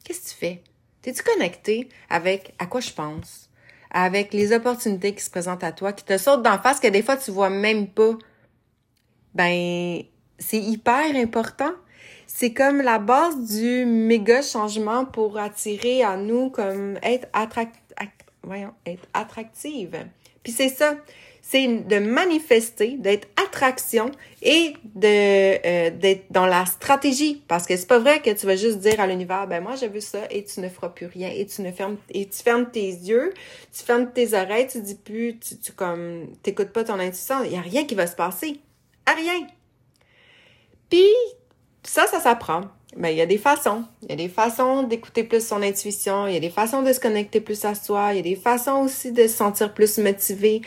Qu'est-ce 0.03 0.21
que 0.21 0.30
tu 0.30 0.36
fais? 0.36 0.63
T'es-tu 1.03 1.21
connecté 1.21 1.89
avec 2.09 2.53
à 2.57 2.65
quoi 2.65 2.82
je 2.82 2.91
pense? 2.91 3.43
Avec 3.94 4.34
les 4.34 4.52
opportunités 4.54 5.14
qui 5.14 5.24
se 5.24 5.30
présentent 5.30 5.64
à 5.64 5.72
toi, 5.72 5.94
qui 5.94 6.04
te 6.04 6.18
sautent 6.18 6.41
d'en 6.41 6.58
face, 6.58 6.80
que 6.80 6.88
des 6.88 7.04
fois, 7.04 7.16
tu 7.16 7.32
vois 7.32 7.50
même 7.50 7.88
pas. 7.88 8.18
Ben, 9.36 10.02
c'est 10.39 10.60
hyper 10.60 11.16
important. 11.16 11.72
C'est 12.26 12.54
comme 12.54 12.82
la 12.82 12.98
base 12.98 13.38
du 13.56 13.86
méga 13.86 14.41
changement 14.41 15.06
pour 15.06 15.38
attirer 15.38 16.04
à 16.04 16.18
nous 16.18 16.50
comme 16.50 16.98
être 17.04 17.28
voyons, 18.44 18.74
être 18.86 19.08
attractive. 19.14 20.06
Puis 20.44 20.52
c'est 20.52 20.70
ça, 20.70 20.96
c'est 21.46 21.68
de 21.68 22.00
manifester, 22.00 22.96
d'être 22.98 23.28
attraction 23.46 24.10
et 24.41 24.74
de 24.96 25.08
euh, 25.08 25.89
d'être 25.91 26.26
dans 26.32 26.46
la 26.46 26.66
stratégie 26.66 27.44
parce 27.48 27.68
que 27.68 27.76
c'est 27.76 27.86
pas 27.86 28.00
vrai 28.00 28.22
que 28.22 28.32
tu 28.32 28.46
vas 28.46 28.56
juste 28.56 28.80
dire 28.80 29.00
à 29.00 29.08
l'univers 29.08 29.46
ben 29.46 29.62
moi 29.62 29.76
je 29.76 29.86
veux 29.86 30.00
ça 30.00 30.22
et 30.32 30.46
tu 30.46 30.62
ne 30.62 30.70
feras 30.70 30.89
plus 30.89 31.06
rien 31.06 31.30
et 31.30 31.46
tu 31.46 31.62
ne 31.62 31.72
fermes 31.72 31.98
et 32.10 32.28
tu 32.28 32.41
fermes 32.41 32.72
tes 32.72 32.88
yeux, 32.88 33.34
tu 33.72 33.84
fermes 33.84 34.12
tes 34.12 34.34
oreilles, 34.34 34.68
tu 34.68 34.82
dis 34.82 34.96
plus 34.96 35.38
tu, 35.38 35.58
tu 35.58 35.74
comme 35.74 36.28
t'écoutes 36.41 36.72
pas 36.72 36.86
ton 36.86 36.98
intuition, 37.00 37.44
il 37.44 37.52
y 37.52 37.58
a 37.58 37.62
rien 37.62 37.86
qui 37.86 37.94
va 37.94 38.08
se 38.08 38.16
passer. 38.16 38.60
À 39.06 39.12
rien. 39.12 39.48
Puis, 40.89 41.10
ça, 41.84 42.06
ça 42.08 42.20
s'apprend. 42.20 42.62
Ben, 42.96 43.10
il 43.10 43.18
y 43.18 43.22
a 43.22 43.26
des 43.26 43.38
façons. 43.39 43.84
Il 44.04 44.10
y 44.12 44.14
a 44.14 44.16
des 44.16 44.30
façons 44.30 44.84
d'écouter 44.84 45.24
plus 45.24 45.46
son 45.46 45.62
intuition. 45.62 46.28
Il 46.28 46.34
y 46.36 46.38
a 46.38 46.39
des 46.39 46.52
façons 46.52 46.84
de 46.84 46.94
se 46.94 47.00
connecter 47.00 47.41
plus 47.41 47.66
à 47.66 47.74
soi. 47.74 48.14
Il 48.14 48.18
y 48.18 48.20
a 48.20 48.22
des 48.22 48.36
façons 48.36 48.84
aussi 48.84 49.12
de 49.12 49.24
se 49.24 49.36
sentir 49.36 49.74
plus 49.74 49.98
motivé. 49.98 50.62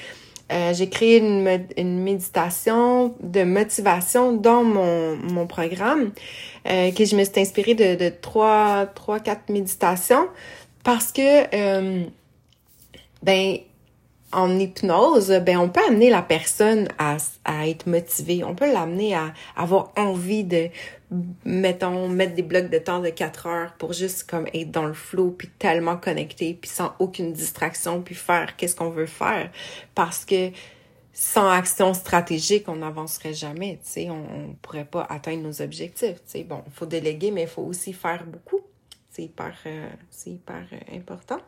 Euh, 0.52 0.72
j'ai 0.74 0.88
créé 0.88 1.18
une, 1.18 1.66
une, 1.76 1.98
méditation 1.98 3.16
de 3.20 3.42
motivation 3.42 4.32
dans 4.32 4.62
mon, 4.62 5.16
mon 5.16 5.46
programme, 5.48 6.12
euh, 6.68 6.92
que 6.92 7.04
je 7.04 7.16
me 7.16 7.24
suis 7.24 7.40
inspirée 7.40 7.74
de, 7.74 7.96
de 7.96 8.10
trois, 8.10 8.86
trois, 8.94 9.18
quatre 9.18 9.48
méditations 9.48 10.28
parce 10.84 11.10
que, 11.10 11.52
euh, 11.52 12.04
ben, 13.24 13.56
en 14.32 14.56
hypnose, 14.56 15.30
ben 15.44 15.58
on 15.58 15.68
peut 15.68 15.80
amener 15.88 16.10
la 16.10 16.22
personne 16.22 16.86
à, 16.98 17.16
à 17.44 17.66
être 17.66 17.88
motivée, 17.88 18.44
on 18.44 18.54
peut 18.54 18.72
l'amener 18.72 19.16
à, 19.16 19.32
avoir 19.56 19.90
envie 19.96 20.44
de 20.44 20.68
mettons 21.44 22.08
mettre 22.08 22.34
des 22.34 22.42
blocs 22.42 22.68
de 22.68 22.78
temps 22.78 23.00
de 23.00 23.10
4 23.10 23.46
heures 23.46 23.72
pour 23.74 23.92
juste 23.92 24.28
comme 24.28 24.46
être 24.52 24.70
dans 24.70 24.86
le 24.86 24.92
flow 24.92 25.30
puis 25.30 25.48
tellement 25.58 25.96
connecté 25.96 26.54
puis 26.60 26.68
sans 26.68 26.94
aucune 26.98 27.32
distraction 27.32 28.02
puis 28.02 28.14
faire 28.14 28.56
qu'est-ce 28.56 28.74
qu'on 28.74 28.90
veut 28.90 29.06
faire 29.06 29.50
parce 29.94 30.24
que 30.24 30.50
sans 31.18 31.48
action 31.48 31.94
stratégique, 31.94 32.68
on 32.68 32.76
n'avancerait 32.76 33.32
jamais, 33.32 33.78
tu 33.82 33.90
sais, 33.90 34.10
on, 34.10 34.22
on 34.34 34.54
pourrait 34.60 34.84
pas 34.84 35.06
atteindre 35.08 35.44
nos 35.44 35.62
objectifs, 35.62 36.16
tu 36.16 36.22
sais. 36.26 36.44
Bon, 36.44 36.62
il 36.66 36.72
faut 36.72 36.84
déléguer 36.84 37.30
mais 37.30 37.42
il 37.42 37.48
faut 37.48 37.62
aussi 37.62 37.94
faire 37.94 38.26
beaucoup. 38.26 38.60
C'est 39.08 39.22
hyper 39.22 39.54
euh, 39.64 39.88
hyper 40.26 40.66
euh, 40.72 40.96
important. 40.96 41.38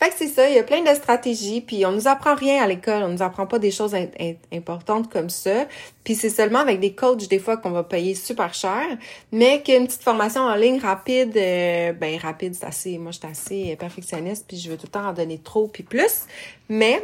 Fait 0.00 0.10
que 0.10 0.14
c'est 0.16 0.28
ça, 0.28 0.48
il 0.48 0.54
y 0.54 0.58
a 0.58 0.62
plein 0.62 0.82
de 0.82 0.94
stratégies, 0.94 1.60
puis 1.60 1.84
on 1.84 1.90
nous 1.90 2.06
apprend 2.06 2.36
rien 2.36 2.62
à 2.62 2.68
l'école, 2.68 3.02
on 3.02 3.08
nous 3.08 3.22
apprend 3.22 3.46
pas 3.46 3.58
des 3.58 3.72
choses 3.72 3.96
importantes 4.52 5.10
comme 5.10 5.28
ça. 5.28 5.66
Puis 6.04 6.14
c'est 6.14 6.30
seulement 6.30 6.60
avec 6.60 6.78
des 6.78 6.92
coachs 6.92 7.26
des 7.28 7.40
fois 7.40 7.56
qu'on 7.56 7.70
va 7.70 7.82
payer 7.82 8.14
super 8.14 8.54
cher, 8.54 8.84
mais 9.32 9.60
qu'une 9.62 9.86
petite 9.86 10.02
formation 10.02 10.42
en 10.42 10.54
ligne 10.54 10.78
rapide, 10.78 11.36
euh, 11.36 11.92
ben 11.92 12.16
rapide 12.16 12.54
c'est 12.54 12.66
assez, 12.66 12.98
moi 12.98 13.10
je 13.10 13.18
suis 13.18 13.28
assez 13.28 13.76
perfectionniste, 13.76 14.44
puis 14.46 14.56
je 14.56 14.70
veux 14.70 14.76
tout 14.76 14.86
le 14.86 14.92
temps 14.92 15.08
en 15.08 15.12
donner 15.12 15.38
trop 15.38 15.66
puis 15.66 15.82
plus. 15.82 16.26
Mais 16.68 17.02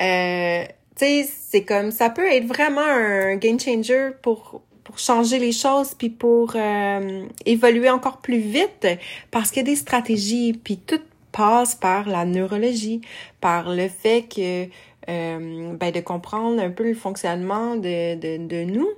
euh, 0.00 0.64
tu 0.96 1.04
sais, 1.04 1.28
c'est 1.50 1.64
comme 1.64 1.90
ça 1.90 2.08
peut 2.08 2.30
être 2.30 2.46
vraiment 2.46 2.86
un 2.86 3.34
game 3.34 3.58
changer 3.58 4.10
pour 4.22 4.62
pour 4.84 4.98
changer 4.98 5.38
les 5.38 5.52
choses 5.52 5.92
puis 5.92 6.08
pour 6.08 6.52
euh, 6.54 7.26
évoluer 7.44 7.90
encore 7.90 8.18
plus 8.18 8.38
vite 8.38 8.86
parce 9.30 9.50
qu'il 9.50 9.58
y 9.58 9.66
a 9.66 9.70
des 9.70 9.76
stratégies 9.76 10.54
puis 10.54 10.78
tout 10.78 11.00
passe 11.32 11.74
par 11.74 12.08
la 12.08 12.24
neurologie, 12.24 13.00
par 13.40 13.74
le 13.74 13.88
fait 13.88 14.22
que 14.22 14.64
euh, 15.08 15.72
ben, 15.74 15.90
de 15.90 16.00
comprendre 16.00 16.60
un 16.60 16.70
peu 16.70 16.84
le 16.84 16.94
fonctionnement 16.94 17.76
de, 17.76 18.14
de, 18.14 18.46
de 18.46 18.64
nous, 18.64 18.88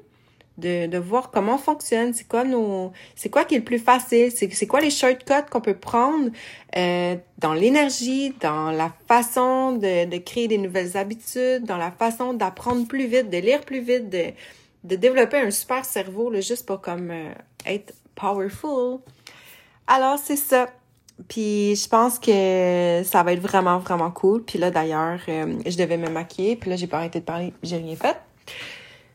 de, 0.58 0.86
de 0.86 0.98
voir 0.98 1.30
comment 1.30 1.58
fonctionne, 1.58 2.12
c'est 2.12 2.28
quoi 2.28 2.44
nos, 2.44 2.92
c'est 3.14 3.30
quoi 3.30 3.44
qui 3.44 3.54
est 3.54 3.58
le 3.58 3.64
plus 3.64 3.78
facile, 3.78 4.30
c'est, 4.30 4.50
c'est 4.52 4.66
quoi 4.66 4.80
les 4.80 4.90
shortcuts 4.90 5.48
qu'on 5.50 5.60
peut 5.60 5.76
prendre 5.76 6.30
euh, 6.76 7.16
dans 7.38 7.54
l'énergie, 7.54 8.34
dans 8.40 8.70
la 8.70 8.92
façon 9.08 9.72
de, 9.72 10.06
de 10.06 10.16
créer 10.18 10.48
des 10.48 10.58
nouvelles 10.58 10.96
habitudes, 10.96 11.64
dans 11.64 11.78
la 11.78 11.90
façon 11.90 12.34
d'apprendre 12.34 12.86
plus 12.86 13.06
vite, 13.06 13.30
de 13.30 13.38
lire 13.38 13.60
plus 13.60 13.80
vite, 13.80 14.10
de, 14.10 14.32
de 14.84 14.96
développer 14.96 15.38
un 15.38 15.50
super 15.50 15.84
cerveau, 15.84 16.30
là, 16.30 16.40
juste 16.40 16.66
pour 16.66 16.80
comme 16.80 17.10
euh, 17.10 17.32
être 17.66 17.94
powerful. 18.14 18.98
Alors, 19.86 20.18
c'est 20.18 20.36
ça. 20.36 20.68
Puis 21.28 21.76
je 21.76 21.88
pense 21.88 22.18
que 22.18 23.02
ça 23.04 23.22
va 23.22 23.32
être 23.32 23.40
vraiment, 23.40 23.78
vraiment 23.78 24.10
cool. 24.10 24.42
Puis 24.42 24.58
là, 24.58 24.70
d'ailleurs, 24.70 25.20
euh, 25.28 25.58
je 25.66 25.76
devais 25.76 25.96
me 25.96 26.08
maquiller. 26.08 26.56
Puis 26.56 26.70
là, 26.70 26.76
j'ai 26.76 26.86
pas 26.86 26.98
arrêté 26.98 27.20
de 27.20 27.24
parler. 27.24 27.52
J'ai 27.62 27.76
rien 27.76 27.96
fait. 27.96 28.16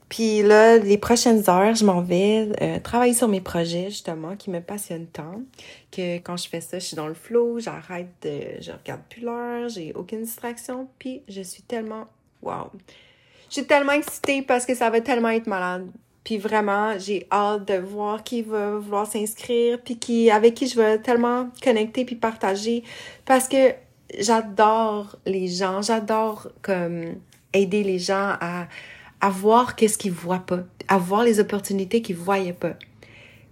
Puis 0.07 0.43
là, 0.43 0.77
les 0.77 0.97
prochaines 0.97 1.49
heures, 1.49 1.73
je 1.75 1.83
m'en 1.83 2.01
vais 2.01 2.49
euh, 2.61 2.79
travailler 2.79 3.13
sur 3.13 3.27
mes 3.27 3.41
projets, 3.41 3.89
justement, 3.89 4.35
qui 4.35 4.49
me 4.49 4.61
passionnent 4.61 5.07
tant. 5.07 5.41
Que 5.91 6.17
quand 6.17 6.37
je 6.37 6.47
fais 6.47 6.61
ça, 6.61 6.79
je 6.79 6.85
suis 6.85 6.95
dans 6.95 7.07
le 7.07 7.15
flow, 7.15 7.59
j'arrête 7.59 8.09
de... 8.21 8.61
Je 8.61 8.71
regarde 8.71 9.01
plus 9.09 9.21
l'heure, 9.21 9.67
j'ai 9.69 9.93
aucune 9.93 10.23
distraction. 10.23 10.87
Puis 10.99 11.23
je 11.27 11.41
suis 11.41 11.63
tellement... 11.63 12.05
Wow! 12.43 12.71
Je 13.49 13.55
suis 13.55 13.65
tellement 13.65 13.93
excitée 13.93 14.41
parce 14.41 14.65
que 14.65 14.75
ça 14.75 14.89
va 14.89 15.01
tellement 15.01 15.29
être 15.29 15.47
malade. 15.47 15.87
Puis 16.25 16.37
vraiment, 16.37 16.99
j'ai 16.99 17.25
hâte 17.31 17.67
de 17.67 17.75
voir 17.75 18.23
qui 18.23 18.41
va 18.41 18.77
vouloir 18.77 19.07
s'inscrire, 19.07 19.79
puis 19.79 19.97
qui 19.97 20.29
avec 20.29 20.55
qui 20.55 20.67
je 20.67 20.75
vais 20.75 20.97
tellement 20.97 21.49
connecter 21.63 22.03
puis 22.03 22.15
partager 22.15 22.83
parce 23.25 23.47
que 23.47 23.73
j'adore 24.19 25.15
les 25.25 25.47
gens, 25.47 25.81
j'adore 25.81 26.49
comme 26.61 27.13
aider 27.53 27.83
les 27.83 27.99
gens 27.99 28.33
à, 28.41 28.67
à 29.21 29.29
voir 29.29 29.75
qu'est-ce 29.75 29.97
qu'ils 29.99 30.11
voient 30.11 30.39
pas, 30.45 30.63
à 30.87 30.97
voir 30.97 31.23
les 31.23 31.39
opportunités 31.39 32.01
qu'ils 32.01 32.17
voyaient 32.17 32.53
pas. 32.53 32.73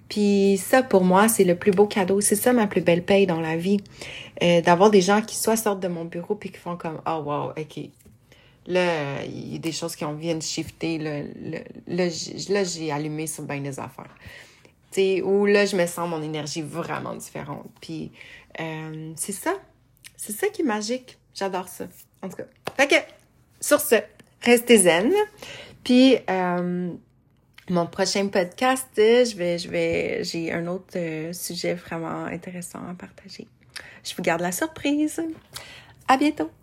Puis 0.09 0.57
ça, 0.57 0.83
pour 0.83 1.03
moi, 1.03 1.27
c'est 1.27 1.43
le 1.43 1.55
plus 1.55 1.71
beau 1.71 1.87
cadeau. 1.87 2.21
C'est 2.21 2.35
ça 2.35 2.53
ma 2.53 2.67
plus 2.67 2.81
belle 2.81 3.03
paye 3.03 3.25
dans 3.25 3.39
la 3.39 3.55
vie. 3.55 3.77
Euh, 4.43 4.61
d'avoir 4.61 4.89
des 4.89 5.01
gens 5.01 5.21
qui 5.21 5.35
soit 5.35 5.57
sortent 5.57 5.79
de 5.79 5.87
mon 5.87 6.05
bureau 6.05 6.35
puis 6.35 6.51
qui 6.51 6.57
font 6.57 6.75
comme 6.75 6.99
«Oh 7.07 7.23
wow, 7.25 7.49
OK, 7.49 7.89
Là, 8.65 9.23
il 9.25 9.53
y 9.53 9.55
a 9.55 9.59
des 9.59 9.71
choses 9.71 9.95
qui 9.95 10.05
viennent 10.17 10.41
shifter. 10.41 10.97
Là, 10.97 11.21
là, 11.87 12.63
j'ai 12.63 12.91
allumé 12.91 13.27
sur 13.27 13.43
bien 13.43 13.59
des 13.59 13.79
affaires. 13.79 14.15
sais 14.91 15.21
où 15.21 15.45
là, 15.45 15.65
je 15.65 15.75
me 15.75 15.85
sens 15.85 16.09
mon 16.09 16.21
énergie 16.21 16.61
vraiment 16.61 17.15
différente. 17.15 17.69
Puis, 17.81 18.11
euh, 18.59 19.11
c'est 19.15 19.33
ça. 19.33 19.53
C'est 20.15 20.33
ça 20.33 20.47
qui 20.47 20.61
est 20.61 20.65
magique. 20.65 21.17
J'adore 21.33 21.67
ça. 21.67 21.85
En 22.21 22.29
tout 22.29 22.37
cas. 22.37 22.45
Fait 22.77 22.87
que, 22.87 22.95
sur 23.59 23.81
ce, 23.81 23.95
restez 24.41 24.77
zen. 24.77 25.11
Puis, 25.83 26.17
euh, 26.29 26.93
mon 27.69 27.87
prochain 27.87 28.27
podcast, 28.27 28.89
je 28.95 29.35
vais, 29.35 29.57
je 29.57 29.69
vais, 29.69 30.23
j'ai 30.23 30.53
un 30.53 30.67
autre 30.67 30.97
euh, 30.97 31.33
sujet 31.33 31.73
vraiment 31.73 32.25
intéressant 32.25 32.79
à 32.89 32.93
partager. 32.93 33.47
Je 34.03 34.15
vous 34.15 34.21
garde 34.21 34.41
la 34.41 34.51
surprise. 34.51 35.21
À 36.07 36.17
bientôt! 36.17 36.62